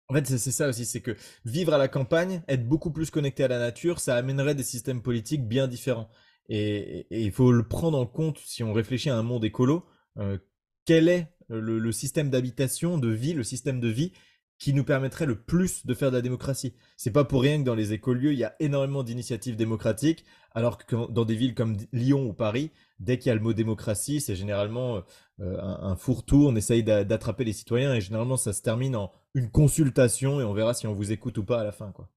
En 0.08 0.14
fait, 0.14 0.26
c'est 0.26 0.52
ça 0.52 0.68
aussi, 0.68 0.84
c'est 0.84 1.00
que 1.00 1.16
vivre 1.46 1.72
à 1.72 1.78
la 1.78 1.88
campagne, 1.88 2.42
être 2.46 2.68
beaucoup 2.68 2.90
plus 2.90 3.10
connecté 3.10 3.44
à 3.44 3.48
la 3.48 3.58
nature, 3.58 4.00
ça 4.00 4.16
amènerait 4.16 4.54
des 4.54 4.62
systèmes 4.62 5.00
politiques 5.00 5.48
bien 5.48 5.66
différents. 5.66 6.10
Et, 6.48 7.06
il 7.10 7.32
faut 7.32 7.52
le 7.52 7.66
prendre 7.66 7.98
en 7.98 8.06
compte 8.06 8.38
si 8.44 8.62
on 8.62 8.72
réfléchit 8.72 9.10
à 9.10 9.16
un 9.16 9.22
monde 9.22 9.44
écolo. 9.44 9.86
Euh, 10.18 10.38
quel 10.84 11.08
est 11.08 11.28
le, 11.48 11.92
système 11.92 12.30
d'habitation, 12.30 12.98
de 12.98 13.08
vie, 13.08 13.32
le 13.32 13.44
système 13.44 13.80
de 13.80 13.88
vie 13.88 14.12
qui 14.58 14.72
nous 14.72 14.84
permettrait 14.84 15.26
le 15.26 15.42
plus 15.42 15.86
de 15.86 15.94
faire 15.94 16.10
de 16.10 16.16
la 16.16 16.22
démocratie? 16.22 16.74
C'est 16.98 17.10
pas 17.10 17.24
pour 17.24 17.40
rien 17.40 17.58
que 17.58 17.64
dans 17.64 17.74
les 17.74 17.94
écolieux, 17.94 18.32
il 18.32 18.38
y 18.38 18.44
a 18.44 18.54
énormément 18.60 19.02
d'initiatives 19.02 19.56
démocratiques, 19.56 20.26
alors 20.52 20.76
que 20.76 21.10
dans 21.10 21.24
des 21.24 21.34
villes 21.34 21.54
comme 21.54 21.78
Lyon 21.92 22.26
ou 22.26 22.34
Paris, 22.34 22.70
dès 23.00 23.18
qu'il 23.18 23.30
y 23.30 23.32
a 23.32 23.34
le 23.34 23.40
mot 23.40 23.54
démocratie, 23.54 24.20
c'est 24.20 24.36
généralement 24.36 24.98
euh, 24.98 25.00
un, 25.40 25.78
un 25.82 25.96
fourre-tout, 25.96 26.46
on 26.48 26.56
essaye 26.56 26.84
d'attraper 26.84 27.44
les 27.44 27.52
citoyens 27.52 27.94
et 27.94 28.00
généralement 28.00 28.36
ça 28.36 28.52
se 28.52 28.62
termine 28.62 28.96
en 28.96 29.12
une 29.34 29.50
consultation 29.50 30.40
et 30.40 30.44
on 30.44 30.52
verra 30.54 30.74
si 30.74 30.86
on 30.86 30.94
vous 30.94 31.12
écoute 31.12 31.38
ou 31.38 31.44
pas 31.44 31.60
à 31.60 31.64
la 31.64 31.72
fin. 31.72 31.90
Quoi. 31.92 32.08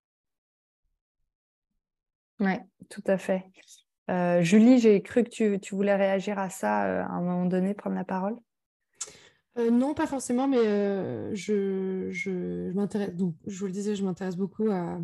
Oui, 2.40 2.54
tout 2.90 3.04
à 3.08 3.18
fait. 3.18 3.44
Euh, 4.10 4.42
Julie, 4.42 4.80
j'ai 4.80 5.02
cru 5.02 5.24
que 5.24 5.58
tu, 5.58 5.76
voulais 5.76 5.96
réagir 5.96 6.40
à 6.40 6.50
ça 6.50 6.86
euh, 6.86 7.04
à 7.04 7.12
un 7.12 7.22
moment 7.22 7.46
donné, 7.46 7.74
prendre 7.74 7.96
la 7.96 8.06
parole. 8.06 8.36
non, 9.58 9.96
pas 9.96 10.06
forcément, 10.06 10.48
mais 10.48 11.36
je, 11.36 12.10
je, 12.12 12.72
m'intéresse, 12.74 13.16
donc 13.16 13.36
je 13.48 13.60
vous 13.60 13.66
le 13.66 13.72
disais, 13.72 13.96
je 13.96 14.04
m'intéresse 14.04 14.36
beaucoup 14.36 14.70
à, 14.70 15.00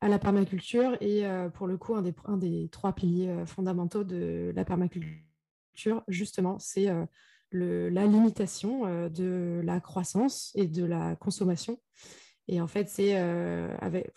à 0.00 0.08
la 0.08 0.20
permaculture 0.20 0.96
et 1.00 1.24
pour 1.54 1.66
le 1.66 1.76
coup, 1.76 1.96
un 1.96 2.02
des, 2.02 2.14
un 2.24 2.36
des 2.36 2.68
trois 2.70 2.94
piliers 2.94 3.44
fondamentaux 3.44 4.04
de 4.04 4.52
la 4.54 4.64
permaculture, 4.64 6.04
justement, 6.06 6.60
c'est 6.60 6.88
la 7.52 8.06
limitation 8.06 8.86
euh, 8.86 9.08
de 9.08 9.60
la 9.64 9.80
croissance 9.80 10.52
et 10.54 10.66
de 10.66 10.84
la 10.84 11.16
consommation. 11.16 11.78
Et 12.50 12.60
en 12.62 12.66
fait, 12.66 12.88
c'est 12.88 13.18
euh, 13.18 13.68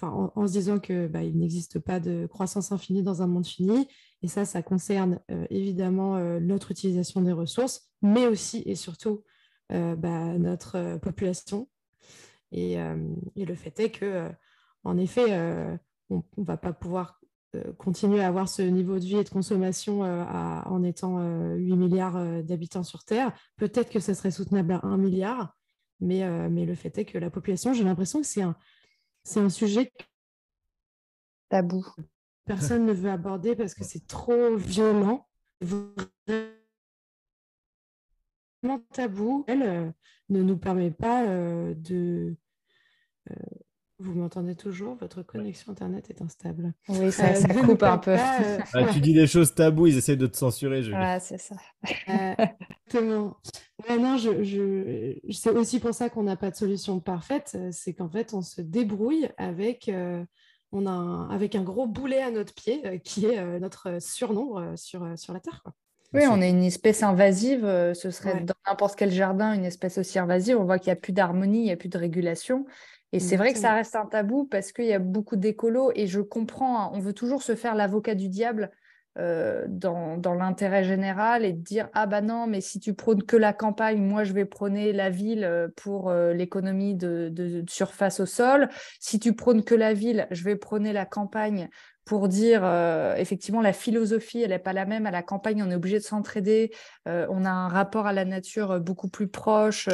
en, 0.01 0.47
se 0.47 0.53
disant 0.53 0.79
qu'il 0.79 1.07
bah, 1.07 1.21
n'existe 1.21 1.79
pas 1.79 1.99
de 1.99 2.27
croissance 2.27 2.71
infinie 2.71 3.03
dans 3.03 3.21
un 3.21 3.27
monde 3.27 3.45
fini. 3.45 3.87
Et 4.21 4.27
ça, 4.27 4.45
ça 4.45 4.61
concerne 4.61 5.19
euh, 5.31 5.45
évidemment 5.49 6.17
notre 6.39 6.71
utilisation 6.71 7.21
des 7.21 7.33
ressources, 7.33 7.91
mais 8.01 8.27
aussi 8.27 8.63
et 8.65 8.75
surtout 8.75 9.23
bah, 9.69 10.37
notre 10.37 10.97
population. 10.97 11.69
Et, 12.51 12.77
le 12.77 13.55
fait 13.55 13.79
est 13.79 13.89
que, 13.89 14.29
en 14.83 14.97
effet, 14.97 15.33
on 16.09 16.23
ne 16.37 16.43
va 16.43 16.57
pas 16.57 16.73
pouvoir 16.73 17.20
continuer 17.77 18.21
à 18.21 18.27
avoir 18.27 18.47
ce 18.47 18.61
niveau 18.61 18.95
de 18.95 19.05
vie 19.05 19.17
et 19.17 19.23
de 19.23 19.29
consommation 19.29 20.03
euh, 20.03 20.23
en 20.23 20.83
étant 20.83 21.19
8 21.19 21.71
euh, 21.71 21.75
milliards 21.75 22.43
d'habitants 22.43 22.83
sur 22.83 23.03
Terre. 23.03 23.33
Peut-être 23.57 23.89
que 23.89 23.99
ce 23.99 24.13
serait 24.13 24.31
soutenable 24.31 24.73
à 24.73 24.85
1 24.85 24.97
milliard, 24.97 25.57
mais, 25.99 26.27
mais 26.49 26.65
le 26.65 26.75
fait 26.75 26.97
est 26.97 27.05
que 27.05 27.17
la 27.17 27.29
population, 27.29 27.73
j'ai 27.73 27.83
l'impression 27.83 28.21
que 28.21 28.27
c'est 28.27 28.41
un, 28.41 28.55
c'est 29.23 29.39
un 29.39 29.49
sujet 29.49 29.91
tabou. 31.49 31.85
Personne 32.45 32.85
ne 32.85 32.93
veut 32.93 33.11
aborder 33.11 33.55
parce 33.55 33.73
que 33.73 33.83
c'est 33.83 34.07
trop 34.07 34.55
violent, 34.55 35.27
vraiment 35.61 36.49
tabou. 38.93 39.45
Elle 39.47 39.93
ne 40.29 40.41
nous 40.41 40.57
permet 40.57 40.91
pas 40.91 41.25
de 41.75 42.35
vous 44.01 44.13
m'entendez 44.13 44.55
toujours? 44.55 44.95
Votre 44.95 45.21
connexion 45.21 45.71
Internet 45.71 46.09
est 46.09 46.21
instable. 46.21 46.73
Oui, 46.89 47.11
ça, 47.11 47.27
euh, 47.27 47.61
coupe 47.65 47.83
un 47.83 47.97
peu. 47.97 48.11
Euh, 48.21 48.57
ah, 48.73 48.85
tu 48.91 48.99
dis 48.99 49.13
des 49.13 49.27
choses 49.27 49.53
taboues, 49.53 49.87
ils 49.87 49.97
essaient 49.97 50.15
de 50.15 50.27
te 50.27 50.37
censurer. 50.37 50.83
Je... 50.83 50.91
Ah, 50.93 51.19
c'est 51.19 51.37
ça. 51.37 51.55
Euh, 52.09 52.33
exactement. 52.37 53.37
non, 53.89 54.17
je, 54.17 55.15
c'est 55.29 55.51
aussi 55.51 55.79
pour 55.79 55.93
ça 55.93 56.09
qu'on 56.09 56.23
n'a 56.23 56.35
pas 56.35 56.49
de 56.49 56.55
solution 56.55 56.99
parfaite. 56.99 57.57
C'est 57.71 57.93
qu'en 57.93 58.09
fait, 58.09 58.33
on 58.33 58.41
se 58.41 58.61
débrouille 58.61 59.29
avec, 59.37 59.91
on 60.71 60.85
a 60.85 60.91
un, 60.91 61.29
avec 61.29 61.55
un 61.55 61.63
gros 61.63 61.87
boulet 61.87 62.21
à 62.21 62.31
notre 62.31 62.53
pied 62.53 63.01
qui 63.03 63.25
est 63.25 63.59
notre 63.59 64.01
surnombre 64.01 64.73
sur, 64.77 65.07
sur 65.17 65.33
la 65.33 65.39
Terre. 65.39 65.63
Oui, 66.13 66.23
on 66.29 66.41
est 66.41 66.49
une 66.49 66.63
espèce 66.63 67.03
invasive. 67.03 67.63
Ce 67.93 68.11
serait 68.11 68.41
dans 68.41 68.55
n'importe 68.67 68.95
quel 68.97 69.11
jardin 69.11 69.53
une 69.53 69.65
espèce 69.65 69.97
aussi 69.97 70.19
invasive. 70.19 70.57
On 70.57 70.65
voit 70.65 70.79
qu'il 70.79 70.91
n'y 70.91 70.97
a 70.97 71.01
plus 71.01 71.13
d'harmonie, 71.13 71.59
il 71.59 71.65
n'y 71.65 71.71
a 71.71 71.77
plus 71.77 71.89
de 71.89 71.97
régulation. 71.97 72.65
Et 73.13 73.19
c'est 73.19 73.35
vrai 73.35 73.53
que 73.53 73.59
ça 73.59 73.73
reste 73.73 73.95
un 73.95 74.05
tabou 74.05 74.45
parce 74.45 74.71
qu'il 74.71 74.85
y 74.85 74.93
a 74.93 74.99
beaucoup 74.99 75.35
d'écolos 75.35 75.91
et 75.95 76.07
je 76.07 76.21
comprends, 76.21 76.79
hein, 76.79 76.91
on 76.93 76.99
veut 76.99 77.13
toujours 77.13 77.43
se 77.43 77.55
faire 77.55 77.75
l'avocat 77.75 78.15
du 78.15 78.29
diable 78.29 78.71
euh, 79.17 79.65
dans, 79.67 80.33
l'intérêt 80.33 80.85
général 80.85 81.43
et 81.43 81.51
dire 81.51 81.89
ah 81.93 82.05
bah 82.05 82.21
non 82.21 82.47
mais 82.47 82.61
si 82.61 82.79
tu 82.79 82.93
prônes 82.93 83.23
que 83.23 83.35
la 83.35 83.51
campagne 83.51 84.01
moi 84.01 84.23
je 84.23 84.31
vais 84.31 84.45
prôner 84.45 84.93
la 84.93 85.09
ville 85.09 85.43
euh, 85.43 85.67
pour 85.75 86.09
euh, 86.09 86.31
l'économie 86.31 86.95
de, 86.95 87.61
surface 87.67 88.21
au 88.21 88.25
sol. 88.25 88.69
Si 89.01 89.19
tu 89.19 89.33
prônes 89.33 89.65
que 89.65 89.75
la 89.75 89.93
ville 89.93 90.27
je 90.31 90.45
vais 90.45 90.55
prôner 90.55 90.93
la 90.93 91.05
campagne 91.05 91.69
pour 92.05 92.27
dire 92.27 92.61
euh, 92.63 93.15
effectivement 93.15 93.61
la 93.61 93.73
philosophie, 93.73 94.41
elle 94.41 94.49
n'est 94.49 94.59
pas 94.59 94.73
la 94.73 94.85
même. 94.85 95.05
À 95.05 95.11
la 95.11 95.23
campagne, 95.23 95.63
on 95.63 95.69
est 95.69 95.75
obligé 95.75 95.99
de 95.99 96.03
s'entraider. 96.03 96.71
Euh, 97.07 97.25
on 97.29 97.45
a 97.45 97.49
un 97.49 97.67
rapport 97.67 98.07
à 98.07 98.13
la 98.13 98.25
nature 98.25 98.79
beaucoup 98.79 99.07
plus 99.07 99.27
proche. 99.27 99.87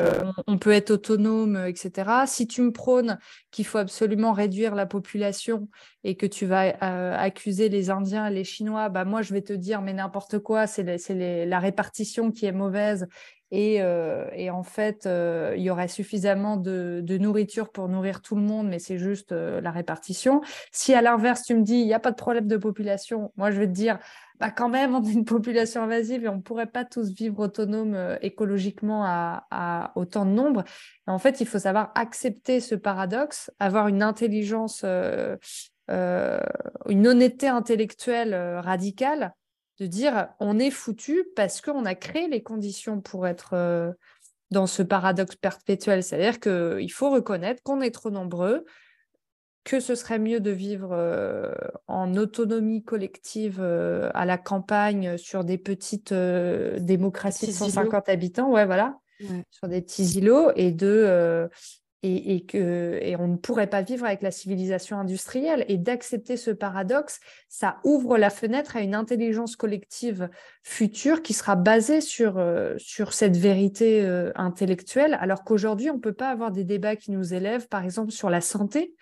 on, 0.48 0.58
peut 0.58 0.72
être 0.72 0.92
autonome, 0.92 1.58
etc. 1.68 2.26
Si 2.26 2.48
tu 2.48 2.62
me 2.62 2.72
prônes 2.72 3.20
qu'il 3.52 3.66
faut 3.66 3.78
absolument 3.78 4.34
réduire 4.34 4.76
la 4.76 4.86
population 4.86 5.68
et 6.04 6.16
que 6.16 6.26
tu 6.26 6.46
vas 6.46 6.74
accuser 7.20 7.70
les 7.70 7.90
Indiens 7.90 8.30
les 8.30 8.44
Chinois, 8.44 8.90
bah 8.90 9.06
moi 9.06 9.22
je 9.22 9.34
vais 9.34 9.42
te 9.42 9.54
dire 9.54 9.82
mais 9.82 9.94
n'importe 9.94 10.40
quoi, 10.40 10.68
c'est 10.68 10.84
la 11.46 11.60
répartition 11.60 12.32
qui 12.32 12.46
est 12.46 12.52
mauvaise 12.52 13.08
euh, 13.54 14.30
et, 14.34 14.50
en 14.50 14.64
fait, 14.64 15.06
euh, 15.06 15.54
il 15.56 15.64
y 15.64 15.70
aurait 15.70 15.88
suffisamment 15.88 16.58
de, 16.58 17.04
nourriture 17.18 17.72
pour 17.72 17.88
nourrir 17.88 18.22
tout 18.22 18.36
le 18.36 18.42
monde, 18.42 18.68
mais 18.68 18.80
c'est 18.80 18.98
juste 18.98 19.32
euh, 19.32 19.62
la 19.62 19.72
répartition. 19.72 20.42
Si 20.72 20.94
à 20.94 21.02
l'inverse, 21.02 21.44
tu 21.44 21.56
me 21.56 21.64
dis, 21.64 21.76
il 21.76 21.86
n'y 21.86 21.94
a 21.94 22.00
pas 22.00 22.12
de 22.12 22.18
problème 22.18 22.48
de 22.48 22.58
population, 22.58 23.32
moi, 23.38 23.52
je 23.52 23.60
vais 23.60 23.68
te 23.68 23.72
dire, 23.72 24.00
bah, 24.40 24.52
quand 24.52 24.70
même, 24.70 24.96
on 24.96 25.04
est 25.04 25.14
une 25.14 25.26
population 25.26 25.84
invasive 25.84 26.26
et 26.26 26.30
on 26.30 26.38
ne 26.38 26.42
pourrait 26.42 26.68
pas 26.68 26.86
tous 26.86 27.12
vivre 27.12 27.40
autonomes 27.40 28.18
écologiquement 28.22 29.04
à, 29.06 29.92
autant 29.96 30.26
de 30.26 30.32
nombre. 30.32 30.64
en 31.08 31.20
fait, 31.20 31.42
il 31.42 31.48
faut 31.48 31.60
savoir 31.60 31.92
accepter 31.96 32.60
ce 32.60 32.76
paradoxe, 32.76 33.52
avoir 33.60 33.88
une 33.88 34.04
intelligence, 34.04 34.84
une 34.84 35.38
honnêteté 37.08 37.48
intellectuelle 37.48 38.36
radicale 38.60 39.34
de 39.80 39.86
dire 39.86 40.30
on 40.40 40.60
est 40.60 40.72
foutu 40.72 41.24
parce 41.36 41.62
qu'on 41.62 41.86
a 41.86 41.96
créé 41.96 42.28
les 42.28 42.42
conditions 42.42 43.02
pour 43.02 43.28
être 43.28 43.54
euh, 43.54 43.92
dans 44.52 44.68
ce 44.68 44.82
paradoxe 44.82 45.36
perpétuel. 45.36 46.04
C'est-à-dire 46.04 46.40
qu'il 46.40 46.92
faut 46.92 47.10
reconnaître 47.10 47.62
qu'on 47.64 47.82
est 47.82 47.92
trop 47.92 48.10
nombreux, 48.10 48.66
que 49.64 49.80
ce 49.80 49.96
serait 49.96 50.20
mieux 50.20 50.40
de 50.40 50.52
vivre 50.52 50.90
euh, 50.94 51.54
en 51.88 52.16
autonomie 52.16 52.84
collective 52.84 53.60
euh, 53.60 54.10
à 54.14 54.26
la 54.26 54.38
campagne 54.38 55.18
sur 55.18 55.44
des 55.44 55.58
petites 55.58 56.14
démocraties 56.14 57.48
de 57.48 57.52
150 57.52 58.10
habitants, 58.10 58.50
ouais, 58.50 58.66
voilà, 58.66 58.98
sur 59.52 59.68
des 59.68 59.82
petits 59.82 60.18
îlots, 60.18 60.52
et 60.56 60.72
de 60.72 61.50
et, 62.04 63.16
on 63.20 63.28
ne 63.28 63.38
pourrait 63.38 63.68
pas 63.68 63.82
vivre 63.82 64.06
avec 64.06 64.22
la 64.22 64.32
civilisation 64.32 65.00
industrielle. 65.00 65.66
Et 65.68 65.78
d'accepter 65.78 66.38
ce 66.38 66.52
paradoxe, 66.52 67.20
ça 67.50 67.78
ouvre 67.84 68.18
la 68.18 68.30
fenêtre 68.30 68.76
à 68.76 68.82
une 68.82 68.96
intelligence 68.96 69.56
collective 69.56 70.30
future 70.64 71.22
qui 71.22 71.34
sera 71.34 71.56
basée 71.56 72.02
sur, 72.02 72.38
euh, 72.38 72.76
cette 73.12 73.38
vérité 73.38 74.04
euh, 74.04 74.32
intellectuelle, 74.36 75.18
alors 75.20 75.44
qu'aujourd'hui, 75.44 75.90
on 75.90 75.96
ne 75.96 76.00
peut 76.00 76.14
pas 76.14 76.30
avoir 76.30 76.52
des 76.52 76.64
débats 76.64 76.96
qui 76.96 77.12
nous 77.12 77.34
élèvent, 77.34 77.68
par 77.68 77.84
exemple, 77.84 78.12
sur 78.12 78.30
la 78.30 78.42
santé. 78.42 78.94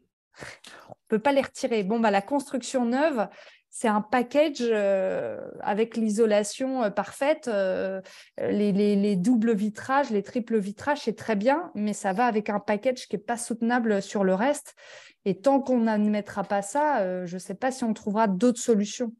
peut 1.10 1.18
pas 1.18 1.32
les 1.32 1.42
retirer. 1.42 1.82
Bon, 1.82 2.00
bah, 2.00 2.10
la 2.10 2.22
construction 2.22 2.86
neuve, 2.86 3.28
c'est 3.68 3.88
un 3.88 4.00
package 4.00 4.60
euh, 4.60 5.38
avec 5.60 5.96
l'isolation 5.96 6.84
euh, 6.84 6.90
parfaite, 6.90 7.48
euh, 7.48 8.00
les, 8.38 9.16
doubles 9.16 9.54
vitrages, 9.54 10.10
les 10.10 10.22
triples 10.22 10.58
vitrages, 10.58 11.02
c'est 11.02 11.16
très 11.16 11.36
bien, 11.36 11.70
mais 11.74 11.92
ça 11.92 12.12
va 12.12 12.26
avec 12.26 12.48
un 12.48 12.60
package 12.60 13.08
qui 13.08 13.16
n'est 13.16 13.22
pas 13.22 13.36
soutenable 13.36 14.00
sur 14.00 14.24
le 14.24 14.34
reste. 14.34 14.74
Et 15.26 15.38
tant 15.38 15.60
qu'on 15.60 15.80
n'admettra 15.80 16.44
pas 16.44 16.62
ça, 16.62 17.26
je 17.26 17.34
ne 17.34 17.38
sais 17.38 17.54
pas 17.54 17.70
si 17.70 17.84
on 17.84 17.92
trouvera 17.92 18.26
d'autres 18.26 18.60
solutions. 18.60 19.12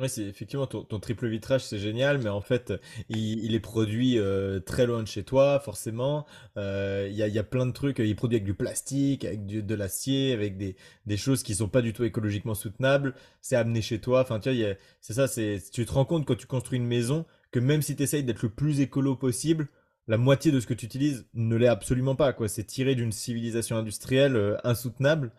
Oui, 0.00 0.08
c'est 0.08 0.22
effectivement 0.22 0.66
ton, 0.66 1.00
triple 1.00 1.28
vitrage, 1.28 1.62
c'est 1.64 1.78
génial, 1.78 2.18
mais 2.22 2.30
en 2.30 2.40
fait, 2.40 2.72
il, 3.10 3.54
est 3.54 3.60
produit 3.60 4.18
euh, 4.18 4.58
très 4.58 4.86
loin 4.86 5.02
de 5.02 5.08
chez 5.08 5.24
toi, 5.24 5.60
forcément. 5.60 6.26
Euh, 6.56 7.08
il 7.10 7.16
y, 7.16 7.38
a, 7.38 7.42
plein 7.42 7.66
de 7.66 7.72
trucs. 7.72 7.98
Il 7.98 8.08
est 8.08 8.14
produit 8.14 8.36
avec 8.36 8.44
du 8.46 8.54
plastique, 8.54 9.24
avec 9.26 9.46
de 9.46 9.74
l'acier, 9.74 10.32
avec 10.32 10.56
des, 10.56 10.76
choses 11.18 11.42
qui 11.42 11.54
sont 11.54 11.68
pas 11.68 11.82
du 11.82 11.92
tout 11.92 12.04
écologiquement 12.04 12.54
soutenables. 12.54 13.14
C'est 13.42 13.56
amené 13.56 13.82
chez 13.82 14.00
toi. 14.00 14.22
Enfin, 14.22 14.40
tu 14.40 14.50
vois, 14.50 14.74
c'est 15.02 15.12
ça. 15.12 15.28
Tu 15.28 15.84
te 15.84 15.92
rends 15.92 16.06
compte 16.06 16.24
quand 16.24 16.36
tu 16.36 16.46
construis 16.46 16.78
une 16.78 16.86
maison 16.86 17.26
que 17.50 17.58
même 17.58 17.82
si 17.82 17.94
tu 17.94 18.02
essayes 18.02 18.24
d'être 18.24 18.42
le 18.42 18.50
plus 18.50 18.80
écolo 18.80 19.16
possible, 19.16 19.68
la 20.08 20.16
moitié 20.16 20.50
de 20.50 20.60
ce 20.60 20.66
que 20.66 20.74
tu 20.74 20.86
utilises 20.86 21.26
ne 21.34 21.56
l'est 21.56 21.66
absolument 21.66 22.14
pas. 22.14 22.34
C'est 22.46 22.64
tiré 22.64 22.94
d'une 22.94 23.12
civilisation 23.12 23.76
industrielle 23.76 24.36
euh, 24.36 24.56
insoutenable. 24.64 25.32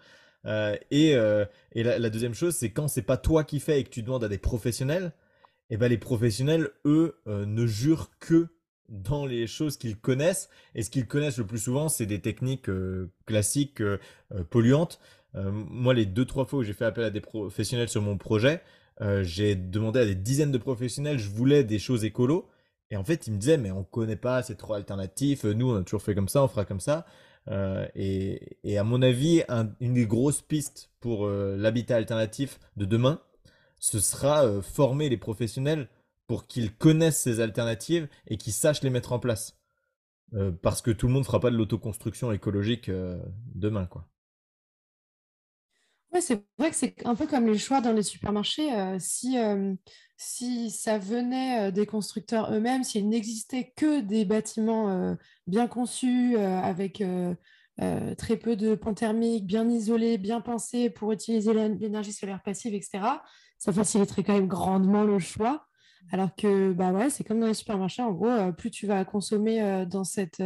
Euh, 0.46 0.76
et, 0.90 1.16
euh, 1.16 1.46
et 1.74 1.84
la, 1.84 2.10
deuxième 2.10 2.34
chose, 2.34 2.56
c'est 2.56 2.72
quand 2.72 2.88
c'est 2.88 3.02
pas 3.02 3.18
toi 3.18 3.44
qui 3.44 3.60
fais 3.60 3.80
et 3.80 3.84
que 3.84 3.90
tu 3.90 4.04
demandes 4.04 4.24
à 4.24 4.30
des 4.30 4.38
professionnels, 4.38 5.14
et 5.70 5.76
eh 5.76 5.78
ben 5.78 5.88
les 5.88 5.98
professionnels, 5.98 6.70
eux, 6.86 7.22
euh, 7.28 7.46
ne 7.46 7.66
jurent 7.66 8.10
que 8.20 8.50
dans 8.90 9.26
les 9.26 9.48
choses 9.48 9.78
qu'ils 9.78 9.98
connaissent. 9.98 10.50
Et 10.76 10.84
ce 10.84 10.90
qu'ils 10.90 11.08
connaissent 11.08 11.38
le 11.38 11.46
plus 11.46 11.60
souvent, 11.60 11.88
c'est 11.88 12.06
des 12.06 12.20
techniques 12.20 12.70
classiques 13.26 13.82
polluantes. 14.50 15.00
moi, 15.34 15.94
les 15.94 16.06
deux, 16.06 16.26
trois 16.26 16.44
fois 16.44 16.60
où 16.60 16.64
j'ai 16.64 16.74
fait 16.74 16.84
appel 16.84 17.06
à 17.06 17.10
des 17.10 17.22
professionnels 17.22 17.88
sur 17.88 18.02
mon 18.02 18.18
projet, 18.18 18.62
j'ai 19.22 19.56
demandé 19.56 20.02
à 20.02 20.06
des 20.06 20.16
dizaines 20.16 20.52
de 20.52 20.58
professionnels, 20.58 21.20
je 21.20 21.30
voulais 21.30 21.64
des 21.64 21.80
choses 21.80 22.04
écolo. 22.04 22.50
Et 22.90 22.98
en 22.98 23.06
fait, 23.06 23.28
ils 23.28 23.32
me 23.32 23.38
disaient, 23.38 23.58
mais 23.58 23.72
on 23.72 23.86
connaît 23.86 24.18
pas, 24.18 24.44
c'est 24.44 24.56
trop 24.56 24.74
alternatif, 24.74 25.46
nous, 25.46 25.72
on 25.72 25.78
a 25.78 25.84
toujours 25.84 26.02
fait 26.02 26.14
comme 26.14 26.28
ça, 26.28 26.44
on 26.44 26.50
fera 26.50 26.66
comme 26.66 26.82
ça. 26.82 27.06
Euh, 27.50 27.88
et, 27.96 28.78
à 28.78 28.84
mon 28.84 29.02
avis, 29.02 29.44
une 29.80 29.94
des 29.94 30.06
grosses 30.06 30.42
pistes 30.42 30.92
pour 31.00 31.26
euh, 31.26 31.56
l'habitat 31.58 31.96
alternatif 31.96 32.60
de 32.78 32.86
demain, 32.86 33.22
ce 33.80 34.00
sera 34.00 34.46
euh, 34.46 34.62
former 34.62 35.10
les 35.10 35.18
professionnels 35.18 35.90
pour 36.28 36.48
qu'ils 36.48 36.76
connaissent 36.76 37.20
ces 37.20 37.40
alternatives 37.40 38.08
et 38.28 38.38
qu'ils 38.38 38.54
sachent 38.54 38.84
les 38.84 38.90
mettre 38.90 39.12
en 39.12 39.20
place. 39.20 39.58
parce 40.62 40.82
que 40.82 40.92
tout 40.92 41.08
le 41.08 41.14
monde 41.14 41.24
ne 41.24 41.26
fera 41.26 41.42
pas 41.42 41.52
de 41.52 41.58
l'autoconstruction 41.58 42.32
écologique 42.32 42.90
demain, 43.54 43.86
quoi. 43.86 44.08
Ouais, 46.14 46.20
c'est 46.20 46.44
vrai 46.60 46.70
que 46.70 46.76
c'est 46.76 47.06
un 47.06 47.16
peu 47.16 47.26
comme 47.26 47.48
les 47.48 47.58
choix 47.58 47.80
dans 47.80 47.94
les 47.94 48.04
supermarchés. 48.04 48.70
si, 49.00 49.38
si 50.18 50.70
ça 50.70 50.98
venait 50.98 51.72
des 51.72 51.86
constructeurs 51.86 52.52
eux-mêmes, 52.54 52.84
s'il 52.84 53.08
n'existait 53.08 53.72
que 53.78 54.02
des 54.02 54.26
bâtiments 54.26 55.16
bien 55.48 55.68
conçus, 55.68 56.38
avec 56.38 57.02
très 57.78 58.38
peu 58.38 58.56
de 58.58 58.76
ponts 58.76 58.94
thermiques, 58.94 59.46
bien 59.48 59.70
isolés, 59.70 60.18
bien 60.18 60.42
pensés 60.42 60.90
pour 60.90 61.14
utiliser 61.14 61.54
l'énergie 61.54 62.12
solaire 62.14 62.42
passive, 62.44 62.74
etc., 62.74 63.24
ça 63.58 63.72
faciliterait 63.72 64.24
quand 64.24 64.34
même 64.34 64.48
grandement 64.48 65.04
le 65.04 65.18
choix. 65.20 65.66
Alors 66.12 66.36
que 66.36 66.74
bah 66.74 66.92
ouais, 66.92 67.10
c'est 67.10 67.24
comme 67.24 67.40
dans 67.40 67.48
les 67.48 67.54
supermarchés, 67.54 68.02
en 68.02 68.12
gros, 68.12 68.52
plus 68.58 68.70
tu 68.70 68.86
vas 68.86 69.06
consommer 69.06 69.86
dans 69.90 70.04
cette, 70.04 70.42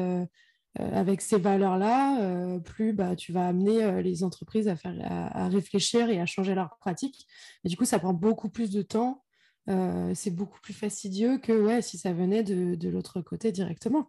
avec 0.77 1.21
ces 1.21 1.37
valeurs-là, 1.37 2.59
plus 2.59 2.93
bah, 2.93 3.15
tu 3.15 3.31
vas 3.31 3.47
amener 3.47 4.01
les 4.01 4.23
entreprises 4.23 4.67
à, 4.67 4.75
faire, 4.75 4.95
à, 5.01 5.47
réfléchir 5.47 6.09
et 6.09 6.19
à 6.19 6.25
changer 6.25 6.53
leurs 6.55 6.77
pratiques. 6.79 7.27
Et 7.63 7.69
du 7.69 7.77
coup, 7.77 7.85
ça 7.85 7.99
prend 7.99 8.13
beaucoup 8.13 8.49
plus 8.49 8.71
de 8.71 8.81
temps 8.81 9.25
euh, 9.67 10.11
c'est 10.13 10.31
beaucoup 10.31 10.59
plus 10.61 10.73
fastidieux 10.73 11.39
que 11.39 11.51
ouais, 11.51 11.81
si 11.81 11.97
ça 11.97 12.13
venait 12.13 12.43
de, 12.43 12.75
de 12.75 12.89
l'autre 12.89 13.21
côté 13.21 13.51
directement. 13.51 14.07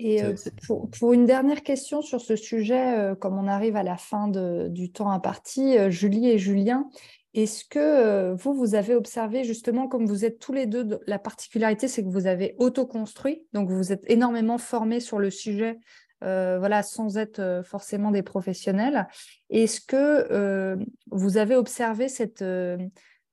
Et 0.00 0.22
euh, 0.22 0.34
pour, 0.66 1.12
une 1.12 1.26
dernière 1.26 1.62
question 1.64 2.02
sur 2.02 2.20
ce 2.20 2.36
sujet, 2.36 2.96
euh, 2.96 3.14
comme 3.16 3.36
on 3.36 3.48
arrive 3.48 3.74
à 3.74 3.82
la 3.82 3.96
fin 3.96 4.28
de, 4.28 4.68
du 4.68 4.92
temps 4.92 5.10
imparti, 5.10 5.76
Julie 5.90 6.28
et 6.28 6.38
Julien, 6.38 6.88
est-ce 7.34 7.64
que 7.64 8.32
vous, 8.34 8.54
vous 8.54 8.74
avez 8.74 8.94
observé 8.94 9.44
justement, 9.44 9.88
comme 9.88 10.06
vous 10.06 10.24
êtes 10.24 10.38
tous 10.38 10.52
les 10.52 10.66
deux, 10.66 10.98
la 11.06 11.18
particularité, 11.18 11.88
c'est 11.88 12.02
que 12.02 12.10
vous 12.10 12.26
avez 12.26 12.54
auto-construit, 12.58 13.46
donc 13.52 13.70
vous 13.70 13.92
êtes 13.92 14.02
énormément 14.08 14.58
formés 14.58 15.00
sur 15.00 15.18
le 15.18 15.30
sujet, 15.30 15.78
voilà, 16.20 16.82
sans 16.82 17.16
être 17.18 17.62
forcément 17.64 18.10
des 18.10 18.22
professionnels. 18.22 19.06
Est-ce 19.50 19.80
que 19.80 20.76
vous 21.10 21.36
avez 21.36 21.54
observé 21.54 22.08
cette 22.08 22.42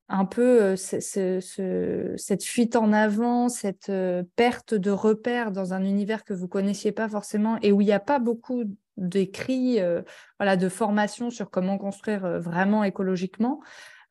un 0.07 0.25
peu 0.25 0.75
cette 0.75 2.43
fuite 2.43 2.75
en 2.75 2.93
avant, 2.93 3.49
cette 3.49 3.91
perte 4.35 4.75
de 4.75 4.91
repères 4.91 5.51
dans 5.51 5.73
un 5.73 5.83
univers 5.83 6.23
que 6.23 6.33
vous 6.33 6.47
connaissiez 6.47 6.91
pas 6.91 7.09
forcément 7.09 7.57
et 7.61 7.71
où 7.71 7.81
il 7.81 7.85
n'y 7.85 7.91
a 7.91 7.99
pas 7.99 8.19
beaucoup 8.19 8.65
d'écrits, 8.97 9.79
voilà, 10.39 10.57
de 10.57 10.69
formation 10.69 11.29
sur 11.29 11.49
comment 11.49 11.77
construire 11.77 12.39
vraiment 12.39 12.83
écologiquement. 12.83 13.61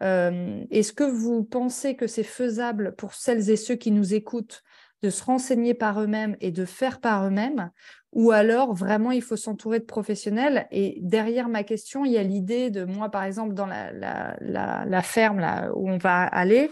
Est-ce 0.01 0.93
que 0.93 1.05
vous 1.05 1.45
pensez 1.45 1.97
que 1.97 2.07
c'est 2.07 2.23
faisable 2.23 2.95
pour 2.97 3.15
celles 3.15 3.51
et 3.51 3.57
ceux 3.57 3.77
qui 3.77 3.91
nous 3.91 4.15
écoutent 4.15 4.63
de 5.05 5.11
se 5.11 5.23
renseigner 5.23 5.75
par 5.75 6.01
eux-mêmes 6.01 6.35
et 6.41 6.51
de 6.51 6.65
faire 6.65 6.99
par 6.99 7.27
eux-mêmes, 7.27 7.71
ou 8.13 8.31
alors 8.31 8.73
vraiment 8.73 9.11
il 9.11 9.21
faut 9.21 9.37
s'entourer 9.37 9.79
de 9.79 9.85
professionnels? 9.85 10.67
Et 10.71 10.99
derrière 11.03 11.49
ma 11.49 11.63
question, 11.63 12.07
il 12.07 12.13
y 12.13 12.19
a 12.19 12.23
l'idée 12.23 12.71
de 12.71 12.85
moi, 12.85 13.11
par 13.11 13.25
exemple, 13.25 13.53
dans 13.53 13.67
la, 13.67 13.93
la, 14.41 15.03
ferme 15.03 15.41
là, 15.41 15.71
où 15.75 15.91
on 15.91 15.99
va 15.99 16.23
aller, 16.23 16.71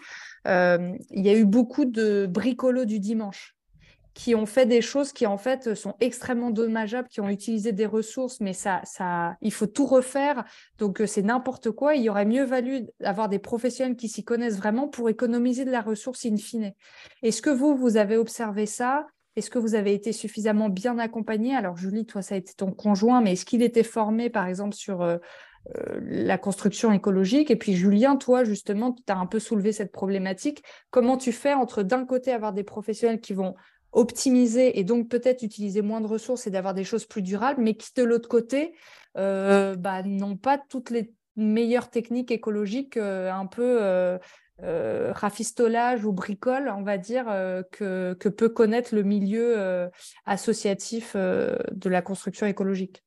euh, 0.49 0.93
il 1.11 1.25
y 1.25 1.29
a 1.29 1.37
eu 1.37 1.45
beaucoup 1.45 1.85
de 1.85 2.27
bricolos 2.27 2.87
du 2.87 3.01
dimanche 3.01 3.55
qui 4.15 4.35
ont 4.35 4.47
fait 4.47 4.67
des 4.67 4.83
choses 4.83 5.13
qui 5.13 5.27
en 5.27 5.39
fait 5.39 5.75
sont 5.75 5.95
extrêmement 6.01 6.51
dommageables, 6.51 7.09
qui 7.09 7.21
ont 7.21 7.29
utilisé 7.29 7.73
des 7.73 7.87
ressources, 7.87 8.41
mais 8.41 8.53
ça, 8.53 8.81
ça, 8.85 9.37
il 9.41 9.53
faut 9.53 9.67
tout 9.67 9.87
refaire. 9.87 10.45
Donc 10.79 11.01
euh, 11.01 11.07
c'est 11.07 11.23
n'importe 11.23 11.71
quoi. 11.71 11.95
Il 11.95 12.03
y 12.03 12.11
aurait 12.11 12.27
mieux 12.27 12.45
valu 12.45 12.87
avoir 13.03 13.29
des 13.29 13.39
professionnels 13.39 13.97
qui 13.97 14.09
s'y 14.09 14.25
connaissent 14.25 14.59
vraiment 14.59 14.89
pour 14.89 15.09
économiser 15.09 15.65
de 15.65 15.71
la 15.71 15.81
ressource 15.81 16.27
in 16.27 16.37
fine. 16.37 16.73
Est-ce 17.23 17.41
que 17.41 17.51
vous, 17.51 17.75
vous 17.75 17.97
avez 17.97 18.17
observé 18.17 18.67
ça? 18.67 19.07
Est-ce 19.35 19.49
que 19.49 19.59
vous 19.59 19.75
avez 19.75 19.95
été 19.95 20.13
suffisamment 20.13 20.69
bien 20.69 20.99
accompagné? 20.99 21.55
Alors 21.57 21.77
Julie, 21.77 22.05
toi, 22.05 22.21
ça 22.21 22.35
a 22.35 22.39
été 22.39 22.53
ton 22.55 22.71
conjoint, 22.71 23.23
mais 23.23 23.33
est-ce 23.33 23.47
qu'il 23.47 23.63
était 23.63 23.83
formé, 23.83 24.29
par 24.29 24.47
exemple, 24.47 24.75
sur 24.75 25.01
euh, 25.01 25.17
euh, 25.75 26.01
la 26.03 26.37
construction 26.37 26.93
écologique? 26.93 27.51
Et 27.51 27.57
puis 27.57 27.75
Julien, 27.75 28.17
toi, 28.17 28.45
justement, 28.45 28.93
tu 28.93 29.11
as 29.11 29.17
un 29.17 29.25
peu 29.25 29.39
soulevé 29.39 29.73
cette 29.73 29.91
problématique. 29.91 30.63
Comment 30.91 31.17
tu 31.17 31.33
fais 31.33 31.55
entre 31.55 31.83
d'un 31.83 32.05
côté 32.05 32.31
avoir 32.31 32.53
des 32.53 32.63
professionnels 32.63 33.21
qui 33.23 33.33
vont 33.33 33.55
optimiser 33.93 34.79
et 34.79 34.85
donc 34.85 35.09
peut-être 35.09 35.43
utiliser 35.43 35.83
moins 35.83 36.01
de 36.01 36.07
ressources 36.07 36.47
et 36.47 36.51
d'avoir 36.51 36.75
des 36.75 36.85
choses 36.85 37.05
plus 37.05 37.23
durables, 37.23 37.63
mais 37.63 37.75
qui 37.75 37.93
de 37.95 38.03
l'autre 38.03 38.29
côté 38.29 38.75
euh, 39.17 39.77
bah, 39.77 40.03
n'ont 40.03 40.37
pas 40.37 40.59
toutes 40.59 40.91
les 40.91 41.13
meilleures 41.37 41.91
techniques 41.91 42.31
écologiques, 42.31 42.97
euh, 42.97 43.31
un 43.31 43.47
peu 43.47 43.79
euh, 43.83 44.19
rafistolage 45.13 46.05
ou 46.05 46.13
bricole, 46.13 46.73
on 46.75 46.83
va 46.83 46.97
dire, 46.97 47.27
que, 47.71 48.15
que, 48.15 48.29
peut 48.29 48.49
connaître 48.49 48.95
le 48.95 49.03
milieu 49.03 49.91
associatif 50.25 51.17
de 51.17 51.89
la 51.89 52.03
construction 52.03 52.47
écologique. 52.47 53.05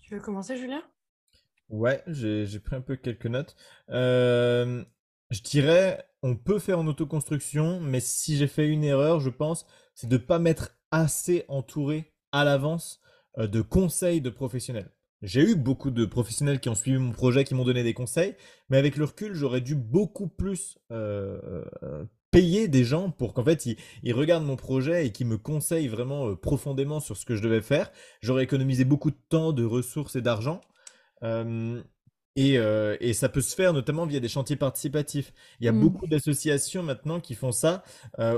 Tu 0.00 0.14
veux 0.14 0.20
commencer, 0.20 0.56
Julien? 0.56 0.82
Ouais, 1.68 2.02
j'ai 2.06 2.60
pris 2.60 2.76
un 2.76 2.80
peu 2.80 2.96
quelques 2.96 3.26
notes. 3.26 3.56
je 3.88 5.42
dirais, 5.44 6.04
on 6.22 6.36
peut 6.36 6.58
faire 6.58 6.80
en 6.80 6.86
autoconstruction, 6.88 7.78
mais 7.80 8.00
si 8.00 8.36
j'ai 8.36 8.48
fait 8.48 8.66
une 8.66 8.82
erreur, 8.82 9.20
je 9.20 9.30
pense, 9.30 9.66
c'est 9.96 10.08
de 10.08 10.16
ne 10.16 10.22
pas 10.22 10.38
m'être 10.38 10.76
assez 10.92 11.44
entouré 11.48 12.12
à 12.30 12.44
l'avance 12.44 13.00
euh, 13.38 13.48
de 13.48 13.60
conseils 13.60 14.20
de 14.20 14.30
professionnels. 14.30 14.90
J'ai 15.22 15.40
eu 15.40 15.56
beaucoup 15.56 15.90
de 15.90 16.04
professionnels 16.04 16.60
qui 16.60 16.68
ont 16.68 16.74
suivi 16.74 16.98
mon 16.98 17.12
projet, 17.12 17.42
qui 17.42 17.54
m'ont 17.54 17.64
donné 17.64 17.82
des 17.82 17.94
conseils, 17.94 18.36
mais 18.68 18.76
avec 18.76 18.96
le 18.96 19.06
recul, 19.06 19.34
j'aurais 19.34 19.62
dû 19.62 19.74
beaucoup 19.74 20.28
plus 20.28 20.78
euh, 20.92 21.64
euh, 21.82 22.04
payer 22.30 22.68
des 22.68 22.84
gens 22.84 23.10
pour 23.10 23.32
qu'en 23.32 23.42
fait 23.42 23.64
ils, 24.02 24.12
regardent 24.12 24.44
mon 24.44 24.56
projet 24.56 25.06
et 25.06 25.12
qu'ils 25.12 25.26
me 25.26 25.38
conseillent 25.38 25.88
vraiment 25.88 26.36
profondément 26.36 27.00
sur 27.00 27.16
ce 27.16 27.24
que 27.24 27.34
je 27.34 27.42
devais 27.42 27.62
faire. 27.62 27.90
J'aurais 28.20 28.44
économisé 28.44 28.84
beaucoup 28.84 29.10
de 29.10 29.16
temps, 29.30 29.52
de 29.52 29.64
ressources 29.64 30.16
et 30.16 30.22
d'argent. 30.22 30.60
Et, 32.36 33.12
ça 33.14 33.28
peut 33.28 33.40
se 33.40 33.54
faire 33.54 33.72
notamment 33.72 34.06
via 34.06 34.20
des 34.20 34.28
chantiers 34.28 34.56
participatifs. 34.56 35.32
Il 35.60 35.66
y 35.66 35.68
a 35.68 35.72
mmh. 35.72 35.80
beaucoup 35.80 36.06
d'associations 36.06 36.82
maintenant 36.82 37.20
qui 37.20 37.34
font 37.34 37.52
ça, 37.52 37.82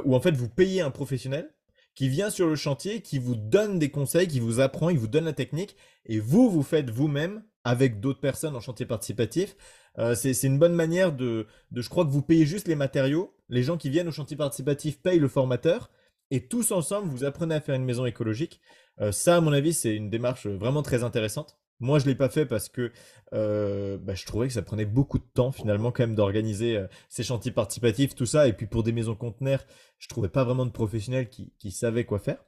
où 0.05 0.15
en 0.15 0.21
fait 0.21 0.33
vous 0.33 0.49
payez 0.49 0.81
un 0.81 0.91
professionnel 0.91 1.53
qui 1.95 2.09
vient 2.09 2.31
sur 2.31 2.47
le 2.47 2.55
chantier, 2.55 3.03
qui 3.03 3.19
vous 3.19 3.35
donne 3.35 3.81
des 3.81 3.91
conseils, 3.91 4.29
qui 4.29 4.39
vous 4.39 4.61
apprend, 4.61 4.89
il 4.89 4.99
vous 4.99 5.09
donne 5.09 5.25
la 5.25 5.33
technique, 5.33 5.75
et 6.07 6.21
vous, 6.21 6.49
vous 6.49 6.63
faites 6.63 6.91
vous-même 6.91 7.43
avec 7.65 7.99
d'autres 7.99 8.21
personnes 8.21 8.55
en 8.55 8.61
chantier 8.61 8.87
participatif. 8.87 9.57
c'est 10.15 10.45
une 10.45 10.61
bonne 10.61 10.75
manière 10.75 11.13
de, 11.13 11.49
de, 11.73 11.83
je 11.83 11.89
crois 11.89 12.05
que 12.05 12.11
vous 12.11 12.23
payez 12.23 12.47
juste 12.47 12.69
les 12.69 12.77
matériaux, 12.77 13.35
les 13.49 13.65
gens 13.65 13.77
qui 13.77 13.91
viennent 13.91 14.07
au 14.07 14.13
chantier 14.13 14.37
participatif 14.37 15.03
payent 15.03 15.19
le 15.19 15.27
formateur, 15.27 15.91
et 16.31 16.47
tous 16.47 16.73
ensemble, 16.73 17.09
vous 17.09 17.25
apprenez 17.25 17.55
à 17.55 17.61
faire 17.61 17.75
une 17.75 17.85
maison 17.85 18.07
écologique. 18.07 18.61
ça, 19.11 19.37
à 19.37 19.41
mon 19.41 19.53
avis, 19.53 19.73
c'est 19.73 19.95
une 19.95 20.11
démarche 20.11 20.47
vraiment 20.47 20.83
très 20.83 21.03
intéressante. 21.03 21.59
Moi, 21.81 22.01
je 22.01 22.05
ne 22.05 22.11
l'ai 22.11 22.17
pas 22.17 22.29
fait 22.29 22.45
parce 22.45 22.69
que 22.69 22.91
euh, 23.33 23.99
bah, 23.99 24.15
je 24.15 24.27
trouvais 24.27 24.49
que 24.49 24.53
ça 24.53 24.63
prenait 24.63 24.85
beaucoup 24.85 25.19
de 25.19 25.27
temps 25.33 25.53
finalement 25.53 25.93
quand 25.93 26.03
même 26.03 26.17
d'organiser 26.17 26.77
euh, 26.77 26.87
ces 27.09 27.23
chantiers 27.23 27.53
participatifs, 27.53 28.15
tout 28.17 28.27
ça. 28.27 28.49
Et 28.49 28.53
puis 28.53 28.67
pour 28.67 28.83
des 28.83 28.93
maisons 28.93 29.15
conteneurs, 29.15 29.65
je 29.99 30.07
ne 30.07 30.09
trouvais 30.09 30.29
pas 30.29 30.45
vraiment 30.45 30.67
de 30.67 30.73
professionnels 30.73 31.29
qui, 31.29 31.71
savaient 31.71 32.05
quoi 32.05 32.19
faire. 32.19 32.39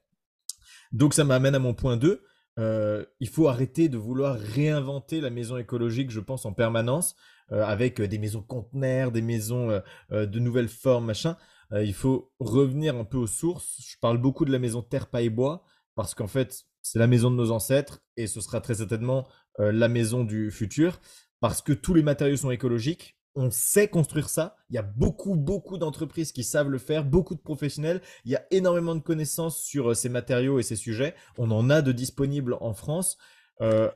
Donc 0.93 1.15
ça 1.15 1.25
m'amène 1.25 1.55
à 1.55 1.61
mon 1.61 1.75
point 1.75 1.97
2. 1.97 2.25
Euh, 2.59 3.05
il 3.21 3.29
faut 3.29 3.47
arrêter 3.47 3.89
de 3.89 3.97
vouloir 3.97 4.37
réinventer 4.37 5.21
la 5.21 5.31
maison 5.31 5.57
écologique, 5.57 6.11
je 6.11 6.21
pense, 6.21 6.45
en 6.45 6.53
permanence, 6.53 7.15
avec 7.53 8.01
des 8.01 8.19
maisons 8.19 8.43
conteneurs, 8.43 9.11
des 9.11 9.23
maisons 9.23 9.83
de 10.11 10.39
nouvelles 10.39 10.69
formes, 10.69 11.07
machin. 11.07 11.37
il 11.73 11.95
faut 11.95 12.33
revenir 12.39 12.95
un 12.95 13.05
peu 13.05 13.17
aux 13.17 13.27
sources. 13.27 13.83
Je 13.85 13.97
parle 14.01 14.19
beaucoup 14.19 14.45
de 14.45 14.53
la 14.53 14.61
maison 14.61 14.83
terre, 14.83 15.09
paille, 15.09 15.31
bois, 15.31 15.65
parce 15.97 16.15
qu'en 16.15 16.29
fait, 16.29 16.67
c'est 16.83 16.99
la 16.99 17.07
maison 17.07 17.31
de 17.31 17.37
nos 17.37 17.51
ancêtres 17.51 18.03
et 18.17 18.27
ce 18.27 18.41
sera 18.41 18.61
très 18.61 18.75
certainement 18.75 19.27
euh, 19.59 19.73
la 19.73 19.89
maison 19.89 20.25
du 20.25 20.51
futur 20.51 21.01
parce 21.41 21.63
que 21.63 21.73
tous 21.73 21.95
les 21.95 22.03
matériaux 22.03 22.37
sont 22.37 22.51
écologiques. 22.51 23.17
On 23.35 23.51
sait 23.51 23.89
construire 23.89 24.29
ça. 24.29 24.57
Il 24.69 24.75
y 24.75 24.79
a 24.79 24.83
beaucoup, 24.83 25.37
beaucoup 25.37 25.79
d'entreprises 25.79 26.33
qui 26.33 26.43
savent 26.43 26.69
le 26.69 26.79
faire, 26.79 27.05
beaucoup 27.05 27.35
de 27.35 27.41
professionnels. 27.41 28.03
Il 28.25 28.33
y 28.33 28.37
a 28.37 28.45
énormément 28.51 28.95
de 28.95 29.01
connaissances 29.01 29.63
sur 29.63 29.91
euh, 29.91 29.95
ces 29.95 30.09
matériaux 30.09 30.59
et 30.59 30.63
ces 30.63 30.77
sujets. 30.77 31.15
On 31.39 31.51
en 31.51 31.71
a 31.71 31.83
de 31.83 31.93
disponibles 31.93 32.57
en 32.61 32.75
France. 32.75 33.19
Euh, 33.61 33.91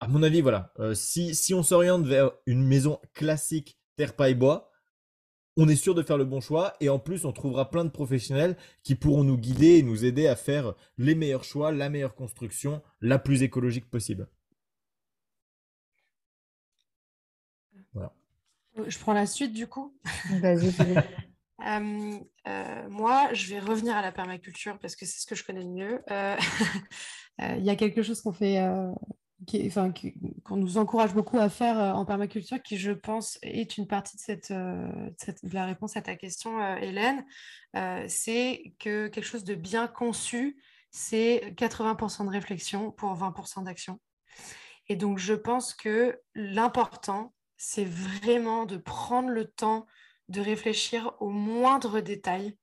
à 0.00 0.08
mon 0.08 0.22
avis, 0.24 0.40
voilà. 0.40 0.72
si, 0.94 1.32
si 1.32 1.54
on 1.54 1.62
s'oriente 1.62 2.04
vers 2.06 2.32
une 2.46 2.64
maison 2.64 2.98
classique 3.14 3.78
terre, 3.96 4.16
paille, 4.16 4.34
bois, 4.34 4.71
on 5.56 5.68
est 5.68 5.76
sûr 5.76 5.94
de 5.94 6.02
faire 6.02 6.16
le 6.16 6.24
bon 6.24 6.40
choix 6.40 6.74
et 6.80 6.88
en 6.88 6.98
plus 6.98 7.24
on 7.24 7.32
trouvera 7.32 7.70
plein 7.70 7.84
de 7.84 7.90
professionnels 7.90 8.56
qui 8.82 8.94
pourront 8.94 9.24
nous 9.24 9.36
guider 9.36 9.78
et 9.78 9.82
nous 9.82 10.04
aider 10.04 10.26
à 10.26 10.36
faire 10.36 10.74
les 10.98 11.14
meilleurs 11.14 11.44
choix, 11.44 11.72
la 11.72 11.90
meilleure 11.90 12.14
construction, 12.14 12.82
la 13.00 13.18
plus 13.18 13.42
écologique 13.42 13.90
possible. 13.90 14.28
Voilà. 17.92 18.12
Je 18.86 18.98
prends 18.98 19.12
la 19.12 19.26
suite 19.26 19.52
du 19.52 19.66
coup. 19.66 19.94
Vas-y. 20.40 20.72
Euh, 21.66 22.18
euh, 22.48 22.88
moi, 22.88 23.32
je 23.32 23.54
vais 23.54 23.60
revenir 23.60 23.96
à 23.96 24.02
la 24.02 24.12
permaculture 24.12 24.78
parce 24.80 24.96
que 24.96 25.06
c'est 25.06 25.20
ce 25.20 25.26
que 25.26 25.34
je 25.34 25.44
connais 25.44 25.62
le 25.62 25.68
mieux. 25.68 26.02
Euh, 26.10 26.36
il 27.56 27.64
y 27.64 27.70
a 27.70 27.76
quelque 27.76 28.02
chose 28.02 28.20
qu'on 28.20 28.32
fait 28.32 28.58
enfin, 29.66 29.92
qu'on 30.44 30.56
nous 30.56 30.78
encourage 30.78 31.14
beaucoup 31.14 31.38
à 31.38 31.48
faire 31.48 31.78
euh, 31.78 31.92
en 31.92 32.04
permaculture, 32.04 32.62
qui, 32.62 32.76
je 32.76 32.92
pense, 32.92 33.38
est 33.42 33.76
une 33.76 33.86
partie 33.86 34.16
de, 34.16 34.22
cette, 34.22 34.50
euh, 34.50 35.10
de 35.42 35.54
la 35.54 35.66
réponse 35.66 35.96
à 35.96 36.02
ta 36.02 36.16
question, 36.16 36.60
euh, 36.60 36.76
Hélène, 36.76 37.24
c'est 38.08 38.74
que 38.78 39.08
quelque 39.08 39.24
chose 39.24 39.44
de 39.44 39.54
bien 39.54 39.86
conçu, 39.86 40.62
c'est 40.90 41.54
80% 41.56 42.26
de 42.26 42.30
réflexion 42.30 42.90
pour 42.92 43.14
20% 43.14 43.64
d'action. 43.64 43.98
Et 44.88 44.96
donc, 44.96 45.18
je 45.18 45.34
pense 45.34 45.74
que 45.74 46.20
l'important, 46.34 47.32
c'est 47.56 47.86
vraiment 47.86 48.66
de 48.66 48.76
prendre 48.76 49.30
le 49.30 49.46
temps 49.46 49.86
de 50.28 50.40
réfléchir 50.40 51.14
aux 51.20 51.30
moindres 51.30 52.02
détails. 52.02 52.56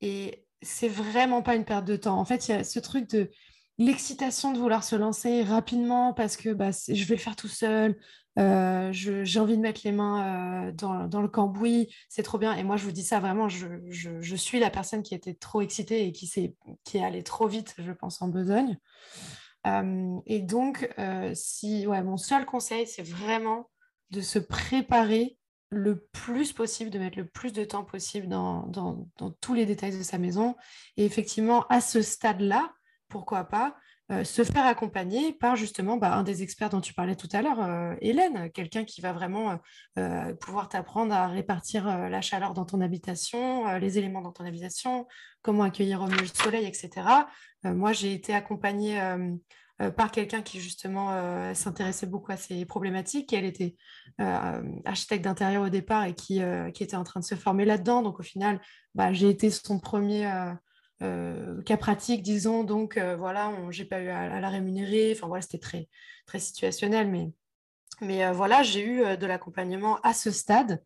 Et 0.00 0.46
c'est 0.62 0.88
vraiment 0.88 1.42
pas 1.42 1.54
une 1.54 1.64
perte 1.64 1.84
de 1.84 1.96
temps. 1.96 2.18
En 2.18 2.24
fait, 2.24 2.48
il 2.48 2.52
y 2.52 2.54
a 2.54 2.64
ce 2.64 2.80
truc 2.80 3.08
de 3.08 3.30
l'excitation 3.78 4.52
de 4.52 4.58
vouloir 4.58 4.84
se 4.84 4.96
lancer 4.96 5.42
rapidement 5.42 6.12
parce 6.12 6.36
que 6.36 6.50
bah, 6.50 6.70
je 6.70 7.04
vais 7.04 7.16
le 7.16 7.20
faire 7.20 7.36
tout 7.36 7.48
seul, 7.48 7.96
euh, 8.38 8.90
j'ai 8.92 9.40
envie 9.40 9.56
de 9.56 9.62
mettre 9.62 9.80
les 9.84 9.92
mains 9.92 10.68
euh, 10.68 10.72
dans, 10.72 11.22
le 11.22 11.28
cambouis, 11.28 11.94
c'est 12.08 12.22
trop 12.22 12.38
bien. 12.38 12.54
Et 12.54 12.62
moi, 12.62 12.76
je 12.76 12.84
vous 12.84 12.92
dis 12.92 13.02
ça 13.02 13.18
vraiment, 13.18 13.48
je, 13.48 14.36
suis 14.36 14.60
la 14.60 14.70
personne 14.70 15.02
qui 15.02 15.14
était 15.14 15.34
trop 15.34 15.62
excitée 15.62 16.06
et 16.06 16.12
qui, 16.12 16.30
est, 16.36 16.54
qui 16.84 16.98
est 16.98 17.04
allée 17.04 17.22
trop 17.22 17.46
vite, 17.46 17.74
je 17.78 17.92
pense, 17.92 18.20
en 18.20 18.28
besogne. 18.28 18.78
Euh, 19.66 20.16
et 20.26 20.40
donc, 20.40 20.88
si, 21.34 21.86
ouais, 21.86 22.02
mon 22.02 22.16
seul 22.16 22.44
conseil, 22.44 22.86
c'est 22.86 23.06
vraiment 23.06 23.70
de 24.10 24.20
se 24.20 24.38
préparer 24.38 25.38
le 25.70 26.06
plus 26.12 26.52
possible, 26.52 26.90
de 26.90 26.98
mettre 26.98 27.18
le 27.18 27.26
plus 27.26 27.52
de 27.52 27.64
temps 27.64 27.84
possible 27.84 28.28
dans, 28.28 28.66
dans 28.68 29.30
tous 29.40 29.54
les 29.54 29.66
détails 29.66 29.96
de 29.96 30.02
sa 30.02 30.18
maison. 30.18 30.54
Et 30.96 31.04
effectivement, 31.04 31.66
à 31.68 31.80
ce 31.80 32.02
stade-là, 32.02 32.70
pourquoi 33.08 33.44
pas, 33.44 33.76
euh, 34.12 34.22
se 34.22 34.44
faire 34.44 34.66
accompagner 34.66 35.32
par 35.32 35.56
justement 35.56 35.96
bah, 35.96 36.14
un 36.14 36.22
des 36.22 36.44
experts 36.44 36.70
dont 36.70 36.80
tu 36.80 36.94
parlais 36.94 37.16
tout 37.16 37.28
à 37.32 37.42
l'heure, 37.42 37.60
euh, 37.60 37.96
Hélène, 38.00 38.52
quelqu'un 38.52 38.84
qui 38.84 39.00
va 39.00 39.12
vraiment 39.12 39.58
euh, 39.98 40.32
pouvoir 40.34 40.68
t'apprendre 40.68 41.12
à 41.12 41.26
répartir 41.26 41.86
la 41.86 42.20
chaleur 42.20 42.54
dans 42.54 42.64
ton 42.64 42.80
habitation, 42.80 43.66
les 43.78 43.98
éléments 43.98 44.20
dans 44.20 44.30
ton 44.30 44.44
habitation, 44.44 45.08
comment 45.42 45.64
accueillir 45.64 46.02
au 46.02 46.06
mieux 46.06 46.20
le 46.20 46.26
soleil, 46.26 46.66
etc. 46.66 46.90
moi, 47.64 47.92
j'ai 47.92 48.12
été 48.12 48.32
accompagnée 48.32 49.00
par 49.96 50.12
quelqu'un 50.12 50.42
qui 50.42 50.60
justement 50.60 51.54
s'intéressait 51.54 52.06
beaucoup 52.06 52.30
à 52.30 52.36
ces 52.36 52.64
problématiques. 52.64 53.32
elle 53.32 53.44
était 53.44 53.76
architecte 54.18 55.24
d'intérieur 55.24 55.64
au 55.64 55.68
départ 55.68 56.04
et 56.04 56.14
qui, 56.14 56.38
était 56.38 56.96
en 56.96 57.04
train 57.04 57.20
de 57.20 57.24
se 57.24 57.34
former 57.34 57.64
là-dedans. 57.64 58.02
Donc 58.02 58.20
au 58.20 58.22
final, 58.22 58.60
bah, 58.94 59.12
j'ai 59.12 59.28
été 59.28 59.50
son 59.50 59.80
premier 59.80 60.30
euh, 61.02 61.62
cas 61.62 61.76
pratique, 61.76 62.22
disons. 62.22 62.64
Donc, 62.64 62.96
euh, 62.96 63.16
voilà, 63.16 63.52
j'ai 63.70 63.84
pas 63.84 64.00
eu 64.00 64.08
à, 64.08 64.40
la 64.40 64.48
rémunérer. 64.48 65.12
Enfin, 65.14 65.26
voilà, 65.26 65.42
c'était 65.42 65.58
très, 65.58 65.88
très 66.26 66.38
situationnel. 66.38 67.08
Mais, 67.08 67.32
mais 68.00 68.24
euh, 68.24 68.32
voilà, 68.32 68.62
j'ai 68.62 68.84
eu 68.84 69.16
de 69.16 69.26
l'accompagnement 69.26 69.98
à 70.02 70.14
ce 70.14 70.30
stade. 70.30 70.82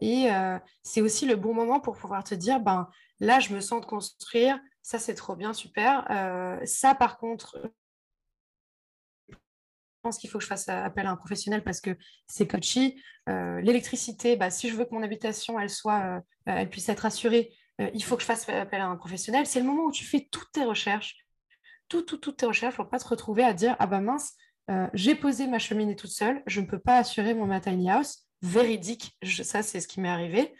et 0.00 0.28
c'est 0.82 1.00
aussi 1.00 1.26
le 1.26 1.36
bon 1.36 1.54
moment 1.54 1.80
pour 1.80 1.96
pouvoir 1.96 2.24
te 2.24 2.34
dire, 2.34 2.60
ben 2.60 2.88
là, 3.20 3.40
je 3.40 3.54
me 3.54 3.60
sens 3.60 3.80
de 3.80 3.86
construire, 3.86 4.58
ça 4.82 4.98
c'est 4.98 5.14
trop 5.14 5.36
bien, 5.36 5.52
super. 5.54 6.06
ça, 6.64 6.94
par 6.94 7.18
contre, 7.18 7.72
pense 10.02 10.18
qu'il 10.18 10.28
faut 10.28 10.38
que 10.38 10.44
je 10.44 10.48
fasse 10.48 10.68
appel 10.68 11.06
à 11.06 11.10
un 11.10 11.16
professionnel 11.16 11.62
parce 11.62 11.80
que 11.80 11.96
c'est 12.26 12.46
coachy. 12.46 13.00
Euh, 13.28 13.60
l'électricité, 13.60 14.36
bah, 14.36 14.50
si 14.50 14.68
je 14.68 14.76
veux 14.76 14.84
que 14.84 14.94
mon 14.94 15.02
habitation 15.02 15.58
elle 15.58 15.70
soit, 15.70 16.00
euh, 16.00 16.20
elle 16.46 16.68
puisse 16.68 16.88
être 16.88 17.06
assurée, 17.06 17.52
euh, 17.80 17.90
il 17.94 18.02
faut 18.04 18.16
que 18.16 18.22
je 18.22 18.26
fasse 18.26 18.48
appel 18.48 18.80
à 18.80 18.86
un 18.86 18.96
professionnel. 18.96 19.46
C'est 19.46 19.60
le 19.60 19.66
moment 19.66 19.84
où 19.84 19.92
tu 19.92 20.04
fais 20.04 20.28
toutes 20.30 20.52
tes 20.52 20.64
recherches, 20.64 21.16
tout, 21.88 22.02
tout, 22.02 22.18
toutes 22.18 22.38
tes 22.38 22.46
recherches 22.46 22.76
pour 22.76 22.88
pas 22.88 22.98
te 22.98 23.08
retrouver 23.08 23.44
à 23.44 23.52
dire 23.52 23.76
ah 23.78 23.86
bah 23.86 24.00
mince, 24.00 24.34
j'ai 24.94 25.14
posé 25.14 25.46
ma 25.48 25.58
cheminée 25.58 25.96
toute 25.96 26.10
seule, 26.10 26.42
je 26.46 26.62
ne 26.62 26.66
peux 26.66 26.78
pas 26.78 26.96
assurer 26.96 27.34
mon 27.34 27.60
tiny 27.60 27.90
house. 27.90 28.26
Véridique, 28.40 29.18
ça 29.22 29.62
c'est 29.62 29.80
ce 29.80 29.86
qui 29.86 30.00
m'est 30.00 30.08
arrivé. 30.08 30.54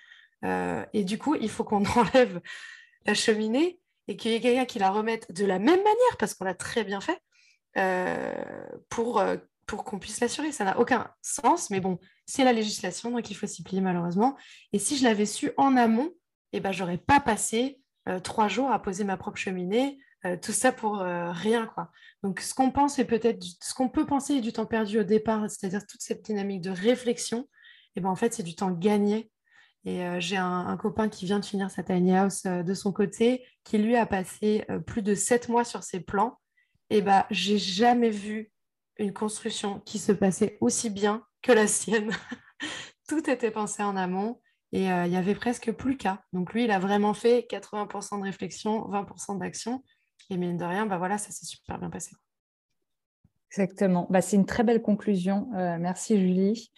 et 0.93 1.05
du 1.05 1.19
coup, 1.19 1.35
il 1.35 1.49
faut 1.49 1.65
qu'on 1.65 1.85
enlève 1.97 2.41
la 3.07 3.15
cheminée 3.15 3.81
et 4.09 4.17
qu'il 4.17 4.33
y 4.33 4.35
ait 4.35 4.41
quelqu'un 4.41 4.67
qui 4.67 4.79
la 4.79 4.91
remette 4.91 5.33
de 5.33 5.47
la 5.47 5.59
même 5.59 5.83
manière 5.83 6.17
parce 6.19 6.35
qu'on 6.35 6.45
l'a 6.45 6.55
très 6.55 6.85
bien 6.85 7.01
fait. 7.01 7.21
Euh, 7.79 8.35
pour, 8.91 9.19
euh, 9.19 9.37
pour 9.67 9.85
qu'on 9.85 9.99
puisse 9.99 10.21
l'assurer. 10.21 10.53
Ça 10.53 10.65
n'a 10.65 10.79
aucun 10.79 11.11
sens, 11.23 11.71
mais 11.71 11.81
bon, 11.81 11.99
c'est 12.27 12.45
la 12.45 12.53
législation, 12.53 13.11
donc 13.11 13.31
il 13.31 13.35
faut 13.35 13.47
s'y 13.47 13.63
plier 13.63 13.81
malheureusement. 13.81 14.37
Et 14.73 14.79
si 14.79 14.99
je 14.99 15.05
l'avais 15.05 15.25
su 15.25 15.53
en 15.57 15.77
amont, 15.77 16.11
eh 16.53 16.61
ben, 16.61 16.73
j'aurais 16.73 16.99
pas 16.99 17.21
passé 17.21 17.81
euh, 18.09 18.19
trois 18.21 18.49
jours 18.49 18.71
à 18.71 18.81
poser 18.81 19.05
ma 19.05 19.17
propre 19.17 19.39
cheminée, 19.39 19.99
tout 20.41 20.53
ça 20.53 20.71
pour 20.71 20.99
rien. 20.99 21.67
quoi. 21.67 21.91
Donc 22.23 22.39
ce 22.39 22.55
qu'on 22.55 22.71
pense 22.71 23.01
et 23.01 23.05
peut-être 23.05 23.43
ce 23.61 23.75
qu'on 23.75 23.89
peut 23.89 24.07
penser 24.07 24.35
est 24.35 24.41
du 24.41 24.53
temps 24.53 24.67
perdu 24.67 25.01
au 25.01 25.03
départ, 25.03 25.51
c'est-à-dire 25.51 25.85
toute 25.85 26.01
cette 26.01 26.25
dynamique 26.25 26.61
de 26.61 26.71
réflexion, 26.71 27.49
eh 27.97 28.01
ben, 28.01 28.09
en 28.09 28.15
fait 28.15 28.33
c'est 28.33 28.45
du 28.45 28.55
temps 28.55 28.71
gagné. 28.71 29.33
Et 29.85 30.05
j'ai 30.21 30.37
un, 30.37 30.69
un, 30.69 30.77
copain 30.77 31.09
qui 31.09 31.25
vient 31.25 31.41
de 31.41 31.45
finir 31.45 31.73
sa 31.73 31.83
tiny 31.83 32.15
house 32.15 32.45
de 32.45 32.73
son 32.73 32.93
côté, 32.93 33.45
qui 33.65 33.79
lui 33.79 33.97
a 33.97 34.07
passé 34.07 34.65
plus 34.87 35.03
de 35.03 35.17
sept 35.17 35.49
mois 35.49 35.65
sur 35.65 35.83
ses 35.83 35.99
plans 35.99 36.39
et 36.93 36.99
eh 36.99 37.01
ben, 37.01 37.25
j'ai 37.31 37.57
jamais 37.57 38.11
vu 38.11 38.53
une 38.99 39.15
construction 39.15 39.81
qui 39.81 39.99
se 39.99 40.13
passait 40.13 40.59
aussi 40.61 40.91
bien 40.91 41.25
que 41.41 41.51
la 41.51 41.67
sienne. 41.67 42.11
Tout 43.09 43.31
était 43.31 43.51
pensé 43.51 43.83
en 43.83 43.97
amont 43.97 44.43
et 44.73 44.91
euh, 44.91 45.07
il 45.07 45.13
y 45.13 45.17
avait 45.17 45.35
presque 45.35 45.71
plus 45.73 45.97
qu'à. 45.97 46.23
Donc 46.33 46.55
lui, 46.55 46.65
il 46.65 46.71
a 46.71 46.79
vraiment 46.79 47.15
fait 47.15 47.47
80% 47.49 48.19
de 48.19 48.25
réflexion, 48.25 48.81
20% 48.89 49.39
d'action. 49.39 49.85
Et 50.31 50.37
mine 50.37 50.57
de 50.57 50.65
rien, 50.65 50.87
bah 50.87 50.99
voilà, 50.99 51.19
ça 51.19 51.31
s'est 51.31 51.45
super 51.45 51.79
bien 51.79 51.91
passé. 51.91 52.13
Exactement. 53.51 54.07
Bah, 54.09 54.23
c'est 54.23 54.37
une 54.37 54.47
très 54.47 54.65
belle 54.65 54.81
conclusion. 54.81 55.51
Euh, 55.55 55.77
merci 55.79 56.19
Julie. 56.19 56.73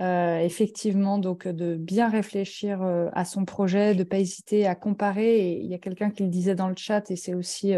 Euh, 0.00 0.38
effectivement, 0.40 1.18
donc 1.18 1.48
de 1.48 1.76
bien 1.76 2.08
réfléchir 2.08 2.82
à 3.12 3.24
son 3.24 3.44
projet, 3.44 3.94
de 3.94 4.00
ne 4.00 4.04
pas 4.04 4.18
hésiter 4.18 4.66
à 4.66 4.74
comparer. 4.74 5.58
Il 5.58 5.66
y 5.66 5.74
a 5.74 5.78
quelqu'un 5.78 6.10
qui 6.10 6.22
le 6.22 6.28
disait 6.28 6.54
dans 6.54 6.68
le 6.68 6.76
chat, 6.76 7.10
et 7.10 7.16
c'est 7.16 7.34
aussi 7.34 7.74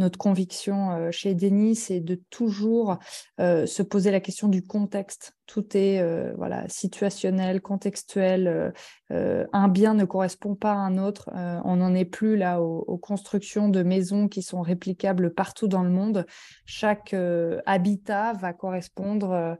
notre 0.00 0.18
conviction 0.18 0.90
euh, 0.90 1.10
chez 1.12 1.34
Denis, 1.34 1.76
c'est 1.76 2.00
de 2.00 2.20
toujours 2.30 2.98
euh, 3.38 3.66
se 3.66 3.82
poser 3.82 4.10
la 4.10 4.20
question 4.20 4.48
du 4.48 4.66
contexte. 4.66 5.36
Tout 5.46 5.76
est 5.76 6.00
euh, 6.00 6.32
voilà 6.36 6.68
situationnel, 6.68 7.60
contextuel. 7.60 8.72
un 9.10 9.68
bien 9.68 9.94
ne 9.94 10.04
correspond 10.04 10.54
pas 10.54 10.72
à 10.72 10.76
un 10.76 10.96
autre. 10.96 11.28
on 11.34 11.76
n'en 11.76 11.94
est 11.94 12.04
plus 12.04 12.36
là 12.36 12.60
aux, 12.62 12.98
constructions 12.98 13.68
de 13.68 13.82
maisons 13.82 14.28
qui 14.28 14.42
sont 14.42 14.62
réplicables 14.62 15.34
partout 15.34 15.66
dans 15.66 15.82
le 15.82 15.90
monde. 15.90 16.24
Chaque 16.64 17.14
habitat 17.66 18.32
va 18.34 18.52
correspondre 18.52 19.58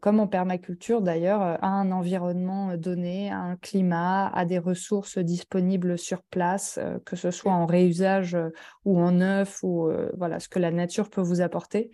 comme 0.00 0.20
en 0.20 0.26
permaculture 0.26 1.00
d'ailleurs, 1.00 1.40
à 1.40 1.66
un 1.66 1.90
environnement 1.90 2.76
donné, 2.76 3.30
à 3.30 3.38
un 3.38 3.56
climat, 3.56 4.28
à 4.28 4.44
des 4.44 4.58
ressources 4.58 5.18
disponibles 5.18 5.98
sur 5.98 6.22
place, 6.22 6.78
que 7.04 7.16
ce 7.16 7.30
soit 7.30 7.52
en 7.52 7.66
réusage 7.66 8.36
ou 8.84 9.00
en 9.00 9.12
neuf 9.12 9.62
ou 9.62 9.88
euh, 9.88 10.10
voilà, 10.16 10.40
ce 10.40 10.48
que 10.48 10.58
la 10.58 10.70
nature 10.70 11.10
peut 11.10 11.20
vous 11.20 11.40
apporter. 11.40 11.90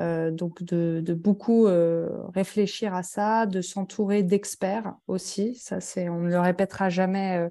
Euh, 0.00 0.32
donc 0.32 0.64
de, 0.64 1.14
beaucoup 1.14 1.66
euh, 1.66 2.08
réfléchir 2.34 2.94
à 2.94 3.04
ça, 3.04 3.46
de 3.46 3.60
s'entourer 3.60 4.22
d'experts 4.22 4.94
aussi. 5.06 5.54
Ça, 5.54 5.80
c'est, 5.80 6.08
on 6.08 6.20
ne 6.20 6.30
le 6.30 6.40
répétera 6.40 6.88
jamais 6.88 7.48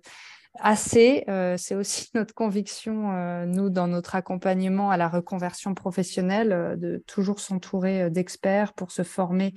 assez. 0.60 1.24
c'est 1.58 1.76
aussi 1.76 2.10
notre 2.16 2.34
conviction, 2.34 3.45
nous, 3.45 3.70
dans 3.70 3.88
notre 3.88 4.16
accompagnement 4.16 4.89
à 4.91 4.97
la 4.97 5.10
reconversion 5.10 5.74
professionnelle, 5.74 6.78
de 6.80 7.04
toujours 7.08 7.39
s'entourer 7.39 8.10
d'experts 8.10 8.74
pour 8.74 8.91
se 8.91 9.04
former 9.04 9.54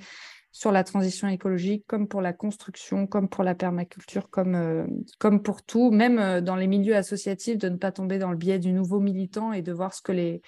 sur 0.57 0.71
la 0.71 0.83
transition 0.83 1.27
écologique, 1.27 1.85
comme 1.85 2.07
pour 2.07 2.19
la 2.19 2.33
construction, 2.33 3.05
comme 3.05 3.29
pour 3.29 3.43
la 3.43 3.53
permaculture, 3.53 4.27
comme, 4.31 4.55
euh, 4.55 4.87
comme 5.19 5.43
pour 5.43 5.61
tout, 5.61 5.91
même 5.91 6.17
euh, 6.17 6.41
dans 6.41 6.55
les 6.55 6.65
milieux 6.65 6.95
associatifs, 6.95 7.59
de 7.59 7.69
ne 7.69 7.75
pas 7.75 7.91
tomber 7.91 8.17
dans 8.17 8.31
le 8.31 8.37
biais 8.37 8.57
du 8.57 8.73
nouveau 8.73 8.99
militant 8.99 9.53
et 9.53 9.61
de 9.61 9.71
voir 9.71 9.93
ce 9.93 10.01
que 10.01 10.11
les, 10.11 10.41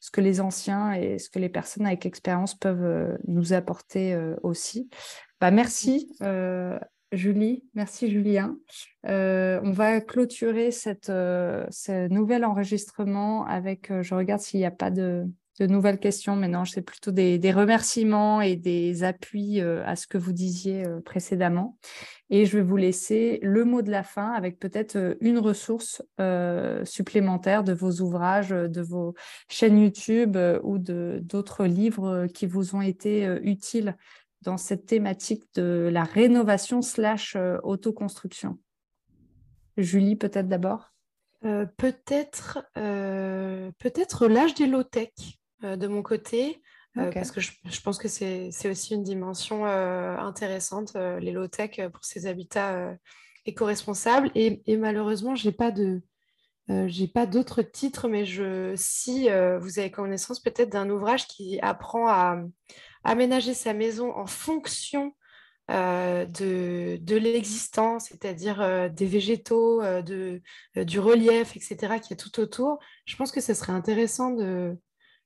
ce 0.00 0.10
que 0.10 0.20
les 0.20 0.42
anciens 0.42 0.92
et 0.92 1.18
ce 1.18 1.30
que 1.30 1.38
les 1.38 1.48
personnes 1.48 1.86
avec 1.86 2.04
expérience 2.04 2.54
peuvent 2.54 2.84
euh, 2.84 3.16
nous 3.26 3.54
apporter 3.54 4.14
aussi. 4.42 4.90
Bah, 5.40 5.50
merci. 5.50 6.14
Julie, 7.14 7.64
merci 7.74 8.10
Julien. 8.10 8.56
on 9.04 9.72
va 9.72 10.00
clôturer 10.00 10.70
cette, 10.70 11.06
ce 11.06 12.08
nouvel 12.08 12.44
enregistrement 12.44 13.46
avec, 13.46 13.90
je 14.02 14.14
regarde 14.14 14.40
s'il 14.40 14.60
n'y 14.60 14.66
a 14.66 14.70
pas 14.70 14.90
de, 14.90 15.26
nouvelles 15.60 15.98
questions, 15.98 16.34
mais 16.34 16.48
non, 16.48 16.64
c'est 16.64 16.82
plutôt 16.82 17.12
des, 17.12 17.52
remerciements 17.52 18.40
et 18.40 18.56
des 18.56 19.04
appuis 19.04 19.60
euh, 19.60 19.82
à 19.84 19.94
ce 19.96 20.06
que 20.06 20.18
vous 20.18 20.32
disiez 20.32 20.84
euh, 20.84 21.00
précédemment. 21.00 21.78
Et 22.30 22.46
je 22.46 22.56
vais 22.56 22.62
vous 22.62 22.76
laisser 22.76 23.38
le 23.42 23.64
mot 23.64 23.82
de 23.82 23.90
la 23.90 24.02
fin 24.02 24.32
avec 24.32 24.58
peut-être 24.58 24.96
euh, 24.96 25.14
une 25.20 25.38
ressource 25.38 26.02
supplémentaire 26.84 27.62
de 27.62 27.72
vos 27.72 28.00
ouvrages, 28.00 28.50
de 28.50 28.80
vos 28.80 29.14
chaînes 29.48 29.78
YouTube 29.78 30.36
ou 30.62 30.78
d'autres 30.78 31.66
livres 31.66 32.26
qui 32.32 32.46
vous 32.46 32.74
ont 32.74 32.80
été 32.80 33.26
utiles 33.42 33.96
dans 34.44 34.56
cette 34.56 34.86
thématique 34.86 35.44
de 35.54 35.88
la 35.92 36.04
rénovation 36.04 36.82
slash 36.82 37.36
autoconstruction. 37.62 38.58
Julie, 39.76 40.16
peut-être 40.16 40.48
d'abord? 40.48 40.90
peut-être 41.76 42.66
peut-être 42.74 44.28
l'âge 44.28 44.54
des 44.54 44.66
low-tech. 44.66 45.10
Euh, 45.64 45.76
de 45.76 45.86
mon 45.86 46.02
côté. 46.02 46.60
Euh, 46.96 47.10
parce 47.10 47.32
que 47.32 47.40
je, 47.40 47.80
pense 47.82 47.98
que 47.98 48.06
c'est 48.06 48.70
aussi 48.70 48.94
une 48.94 49.02
dimension 49.02 49.66
euh, 49.66 50.16
intéressante, 50.16 50.94
les 50.94 51.32
low-tech 51.32 51.80
pour 51.92 52.04
ces 52.04 52.26
habitats 52.26 52.96
éco-responsables. 53.46 54.30
Et, 54.36 54.76
malheureusement, 54.76 55.34
je 55.34 55.48
n'ai 55.48 55.52
pas 55.52 55.72
de, 55.72 56.02
j'ai 56.68 57.08
pas 57.08 57.26
d'autres 57.26 57.62
titres, 57.62 58.06
mais 58.06 58.24
je, 58.24 58.74
si 58.76 59.24
vous 59.24 59.78
avez 59.80 59.90
connaissance 59.90 60.38
peut-être 60.38 60.70
d'un 60.70 60.88
ouvrage 60.88 61.26
qui 61.26 61.58
apprend 61.62 62.06
à 62.06 62.40
aménager 63.04 63.54
sa 63.54 63.74
maison 63.74 64.16
en 64.16 64.26
fonction 64.26 65.14
de, 65.68 66.96
de 66.96 67.16
l'existant, 67.16 67.98
c'est-à-dire 67.98 68.90
des 68.90 69.06
végétaux, 69.06 69.80
de, 70.02 70.42
du 70.76 70.98
relief, 70.98 71.56
etc., 71.56 72.00
qui 72.02 72.12
est 72.12 72.16
tout 72.16 72.38
autour, 72.38 72.78
je 73.06 73.16
pense 73.16 73.32
que 73.32 73.40
ce 73.40 73.54
serait 73.54 73.72
intéressant 73.72 74.30
de, 74.30 74.76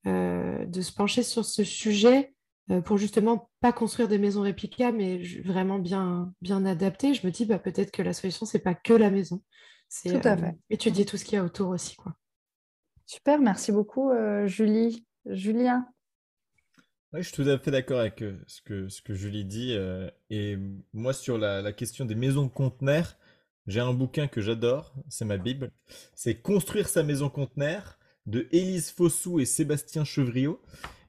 euh, 0.07 0.65
de 0.65 0.81
se 0.81 0.93
pencher 0.93 1.25
sur 1.25 1.45
ce 1.45 1.65
sujet 1.65 2.33
euh, 2.71 2.81
pour 2.81 2.99
justement 2.99 3.51
pas 3.61 3.73
construire 3.73 4.07
des 4.07 4.19
maisons 4.19 4.43
réplicables, 4.43 4.97
mais 4.97 5.19
vraiment 5.45 5.81
bien, 5.81 6.33
bien 6.41 6.65
adaptées. 6.65 7.15
Je 7.15 7.27
me 7.27 7.33
dis 7.33 7.45
bah, 7.45 7.59
peut-être 7.59 7.91
que 7.91 8.01
la 8.01 8.13
solution, 8.13 8.47
c'est 8.47 8.61
pas 8.61 8.75
que 8.75 8.93
la 8.93 9.11
maison. 9.11 9.43
C'est 9.89 10.25
euh, 10.25 10.37
étudier 10.71 11.05
tout 11.05 11.17
ce 11.17 11.25
qu'il 11.25 11.35
y 11.35 11.39
a 11.39 11.45
autour 11.45 11.71
aussi. 11.71 11.97
Quoi. 11.97 12.15
Super, 13.07 13.41
merci 13.41 13.73
beaucoup 13.73 14.11
Julie. 14.45 15.07
Julien 15.27 15.87
je 17.15 17.23
suis 17.23 17.33
tout 17.33 17.49
à 17.49 17.59
fait 17.59 17.71
d'accord 17.71 18.01
avec 18.01 18.23
ce, 18.47 18.63
que, 18.63 18.89
ce 18.89 19.03
que 19.03 19.15
Julie 19.15 19.45
dit. 19.45 19.77
et 20.31 20.59
moi, 20.93 21.13
sur 21.13 21.39
la, 21.39 21.63
la, 21.63 21.73
question 21.73 22.05
des 22.05 22.15
maisons 22.15 22.49
conteneurs, 22.49 23.17
j'ai 23.67 23.81
un 23.81 23.93
bouquin 23.93 24.29
que 24.29 24.41
j'adore, 24.41 24.95
c'est 25.09 25.25
ma 25.25 25.37
Bible. 25.37 25.71
C'est 26.15 26.41
Construire 26.41 26.89
sa 26.89 27.03
maison 27.03 27.29
conteneur 27.29 27.99
de 28.29 28.47
Élise 28.53 28.91
Fossou 28.91 29.41
et 29.41 29.45
Sébastien 29.45 30.05
Chevriot. 30.05 30.61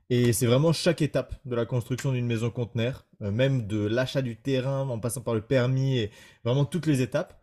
Et 0.09 0.33
c'est 0.33 0.47
vraiment 0.47 0.73
chaque 0.73 1.01
étape 1.01 1.35
de 1.45 1.55
la 1.55 1.65
construction 1.65 2.11
d'une 2.11 2.25
maison 2.25 2.49
conteneur, 2.49 3.05
euh, 3.21 3.31
même 3.31 3.67
de 3.67 3.85
l'achat 3.85 4.23
du 4.23 4.37
terrain 4.37 4.89
en 4.89 4.99
passant 4.99 5.21
par 5.21 5.35
le 5.35 5.41
permis 5.41 5.99
et 5.99 6.11
vraiment 6.43 6.65
toutes 6.65 6.87
les 6.87 7.01
étapes. 7.01 7.39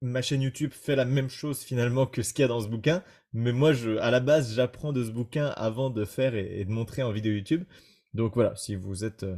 Ma 0.00 0.22
chaîne 0.22 0.42
YouTube 0.42 0.72
fait 0.72 0.96
la 0.96 1.04
même 1.04 1.28
chose 1.28 1.60
finalement 1.60 2.06
que 2.06 2.22
ce 2.22 2.32
qu'il 2.32 2.42
y 2.42 2.44
a 2.44 2.48
dans 2.48 2.60
ce 2.60 2.68
bouquin, 2.68 3.02
mais 3.36 3.52
moi 3.52 3.72
je, 3.72 3.98
à 3.98 4.10
la 4.10 4.20
base 4.20 4.54
j'apprends 4.54 4.92
de 4.92 5.04
ce 5.04 5.10
bouquin 5.10 5.46
avant 5.56 5.90
de 5.90 6.04
faire 6.04 6.34
et, 6.34 6.64
de 6.64 6.70
montrer 6.70 7.02
en 7.02 7.12
vidéo 7.12 7.32
YouTube. 7.34 7.64
Donc 8.14 8.34
voilà, 8.34 8.56
si 8.56 8.74
vous 8.74 9.04
êtes 9.04 9.24
euh, 9.24 9.36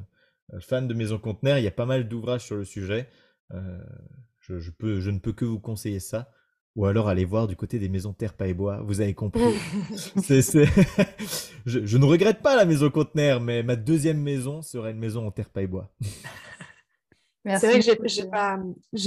fan 0.61 0.87
de 0.87 0.95
maison 0.95 1.19
conteneur, 1.19 1.59
il 1.59 1.65
y 1.65 1.69
a 1.69 1.73
pas 1.73 1.87
mal 1.87 2.09
d'ouvrages 2.09 2.45
sur 2.45 2.57
le 2.57 2.65
sujet. 2.65 3.09
Euh, 3.53 3.79
je, 4.41 4.71
peux, 4.71 5.01
je 5.01 5.11
ne 5.11 5.19
peux 5.19 5.33
que 5.33 5.45
vous 5.45 5.59
conseiller 5.59 6.01
ça 6.01 6.31
ou 6.77 6.87
alors 6.87 7.09
aller 7.09 7.25
voir 7.25 7.49
du 7.49 7.57
côté 7.57 7.81
des 7.81 7.89
maisons 7.89 8.13
terre, 8.13 8.35
paille 8.35 8.51
et 8.51 8.55
bois. 8.55 8.81
Vous 8.85 9.01
avez 9.01 9.15
compris. 9.15 9.43
je, 11.67 11.99
ne 11.99 12.05
regrette 12.05 12.41
pas 12.41 12.55
la 12.55 12.65
maison 12.65 12.89
conteneur, 12.89 13.41
mais 13.41 13.65
ma 13.65 13.75
deuxième 13.75 14.23
maison 14.23 14.63
serait 14.63 14.93
une 14.93 14.99
maison 14.99 15.27
en 15.27 15.33
terre, 15.33 15.51
paille 15.51 15.65
et 15.65 15.69
bois. 15.69 15.91
C'est 17.45 17.67
vrai 17.67 17.79
que 17.97 18.09
j'ai 18.09 18.25
pas, 18.25 18.59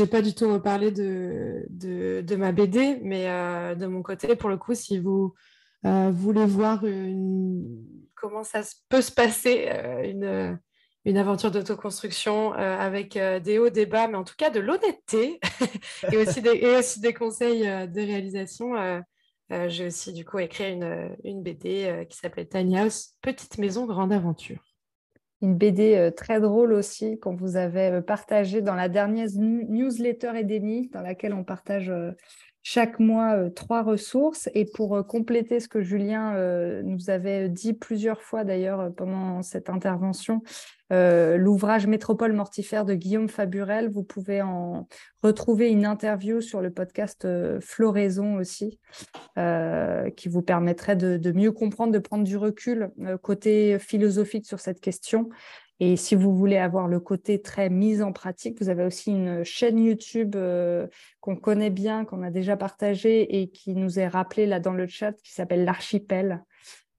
pas 0.09 0.21
du 0.21 0.34
tout 0.34 0.51
reparlé 0.51 0.91
de, 0.91 1.65
de, 1.69 2.21
de 2.21 2.36
ma 2.36 2.51
BD, 2.51 2.99
mais 3.03 3.25
de 3.75 3.86
mon 3.86 4.01
côté, 4.01 4.36
pour 4.36 4.49
le 4.49 4.57
coup, 4.57 4.73
si 4.73 4.99
vous 4.99 5.34
voulez 5.84 6.45
voir 6.45 6.84
comment 8.15 8.43
ça 8.43 8.61
peut 8.89 9.01
se 9.01 9.11
passer, 9.11 9.69
une 10.03 10.57
une 11.05 11.17
aventure 11.17 11.51
d'autoconstruction 11.51 12.53
euh, 12.53 12.77
avec 12.77 13.17
euh, 13.17 13.39
des 13.39 13.57
hauts, 13.57 13.69
des 13.69 13.86
bas, 13.86 14.07
mais 14.07 14.17
en 14.17 14.23
tout 14.23 14.36
cas 14.38 14.49
de 14.49 14.59
l'honnêteté 14.59 15.39
et, 16.11 16.17
aussi 16.17 16.41
des, 16.41 16.51
et 16.51 16.75
aussi 16.75 16.99
des 16.99 17.13
conseils 17.13 17.67
euh, 17.67 17.88
de 17.88 18.01
réalisation. 18.01 18.73
J'ai 19.67 19.88
aussi 19.88 20.13
du 20.13 20.23
coup 20.23 20.39
écrit 20.39 20.71
une, 20.71 21.13
une 21.25 21.43
BD 21.43 22.05
qui 22.09 22.17
s'appelle 22.17 22.47
Tiny 22.47 22.77
House, 22.77 23.15
Petite 23.21 23.57
Maison, 23.57 23.86
Grande 23.86 24.13
Aventure. 24.13 24.63
Une 25.41 25.55
BD 25.55 26.11
très 26.15 26.39
drôle 26.39 26.73
aussi 26.73 27.19
qu'on 27.19 27.35
vous 27.35 27.55
avait 27.55 28.01
partagée 28.01 28.61
dans 28.61 28.75
la 28.75 28.89
dernière 28.89 29.27
newsletter 29.35 30.33
Edeni, 30.35 30.89
dans 30.89 31.01
laquelle 31.01 31.33
on 31.33 31.43
partage 31.43 31.91
chaque 32.61 32.99
mois 32.99 33.49
trois 33.49 33.81
ressources. 33.81 34.49
Et 34.53 34.65
pour 34.65 35.05
compléter 35.07 35.59
ce 35.59 35.67
que 35.67 35.81
Julien 35.81 36.35
nous 36.83 37.09
avait 37.09 37.49
dit 37.49 37.73
plusieurs 37.73 38.21
fois 38.21 38.43
d'ailleurs 38.43 38.93
pendant 38.95 39.41
cette 39.41 39.69
intervention, 39.69 40.43
euh, 40.91 41.37
l'ouvrage 41.37 41.87
Métropole 41.87 42.33
mortifère 42.33 42.83
de 42.85 42.93
Guillaume 42.93 43.29
Faburel. 43.29 43.89
Vous 43.89 44.03
pouvez 44.03 44.41
en 44.41 44.87
retrouver 45.23 45.69
une 45.69 45.85
interview 45.85 46.41
sur 46.41 46.61
le 46.61 46.69
podcast 46.69 47.23
euh, 47.23 47.59
Floraison 47.61 48.35
aussi, 48.35 48.79
euh, 49.37 50.09
qui 50.09 50.27
vous 50.27 50.41
permettrait 50.41 50.97
de, 50.97 51.31
mieux 51.31 51.51
comprendre, 51.51 51.93
de 51.93 51.99
prendre 51.99 52.23
du 52.23 52.35
recul 52.35 52.91
côté 53.21 53.79
philosophique 53.79 54.45
sur 54.45 54.59
cette 54.59 54.81
question. 54.81 55.29
Et 55.79 55.95
si 55.95 56.13
vous 56.13 56.35
voulez 56.35 56.57
avoir 56.57 56.87
le 56.87 56.99
côté 56.99 57.41
très 57.41 57.69
mise 57.69 58.03
en 58.03 58.11
pratique, 58.11 58.61
vous 58.61 58.69
avez 58.69 58.85
aussi 58.85 59.11
une 59.11 59.43
chaîne 59.43 59.79
YouTube 59.79 60.35
qu'on 61.21 61.35
connaît 61.35 61.71
bien, 61.71 62.05
qu'on 62.05 62.21
a 62.21 62.29
déjà 62.29 62.55
partagée 62.55 63.41
et 63.41 63.49
qui 63.49 63.73
nous 63.73 63.97
est 63.97 64.07
rappelée 64.07 64.45
là 64.45 64.59
dans 64.59 64.73
le 64.73 64.85
chat, 64.85 65.13
qui 65.23 65.33
s'appelle 65.33 65.65
l'Archipel, 65.65 66.43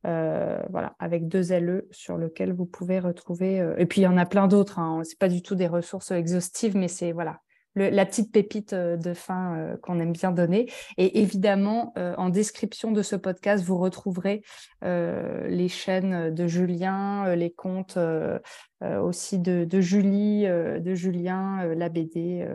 euh, 0.04 0.60
voilà, 0.70 0.94
avec 0.98 1.28
deux 1.28 1.52
LE 1.52 1.86
sur 1.90 2.16
lequel 2.16 2.52
vous 2.52 2.66
pouvez 2.66 2.98
retrouver. 2.98 3.60
Euh, 3.60 3.74
et 3.78 3.86
puis 3.86 4.00
il 4.00 4.04
y 4.04 4.08
en 4.08 4.16
a 4.18 4.26
plein 4.26 4.48
d'autres. 4.48 4.78
Hein. 4.78 5.02
C'est 5.04 5.18
pas 5.18 5.28
du 5.28 5.42
tout 5.42 5.54
des 5.54 5.68
ressources 5.68 6.10
exhaustives, 6.10 6.76
mais 6.76 6.88
c'est 6.88 7.12
voilà 7.12 7.40
la 7.74 8.04
petite 8.04 8.30
pépite 8.32 8.74
euh, 8.74 8.98
de 8.98 9.14
fin 9.14 9.76
qu'on 9.80 9.98
aime 9.98 10.12
bien 10.12 10.30
donner. 10.30 10.70
Et 10.98 11.20
évidemment, 11.20 11.94
en 11.96 12.28
description 12.28 12.92
de 12.92 13.00
ce 13.00 13.16
podcast, 13.16 13.64
vous 13.64 13.78
retrouverez 13.78 14.42
les 14.82 15.68
chaînes 15.68 16.34
de 16.34 16.46
Julien, 16.46 17.34
les 17.34 17.50
comptes 17.50 17.98
aussi 18.82 19.38
de, 19.38 19.80
Julie, 19.80 20.44
de 20.44 20.94
Julien, 20.94 21.64
la 21.74 21.88
BD 21.88 22.46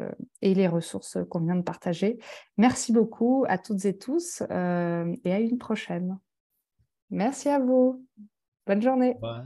et 0.44 0.54
les 0.54 0.68
ressources 0.68 1.18
qu'on 1.32 1.40
vient 1.40 1.56
de 1.56 1.64
partager. 1.64 2.20
Merci 2.58 2.92
beaucoup 2.94 3.44
à 3.48 3.58
toutes 3.58 3.86
et 3.86 3.98
tous 3.98 4.42
et 4.42 5.32
à 5.34 5.40
une 5.40 5.58
prochaine. 5.58 6.20
Merci 7.10 7.50
à 7.50 7.60
vous. 7.60 8.06
Bonne 8.66 8.82
journée. 8.82 9.12
Au 9.12 9.14
revoir. 9.16 9.44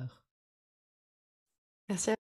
Merci 1.90 2.12
à 2.12 2.21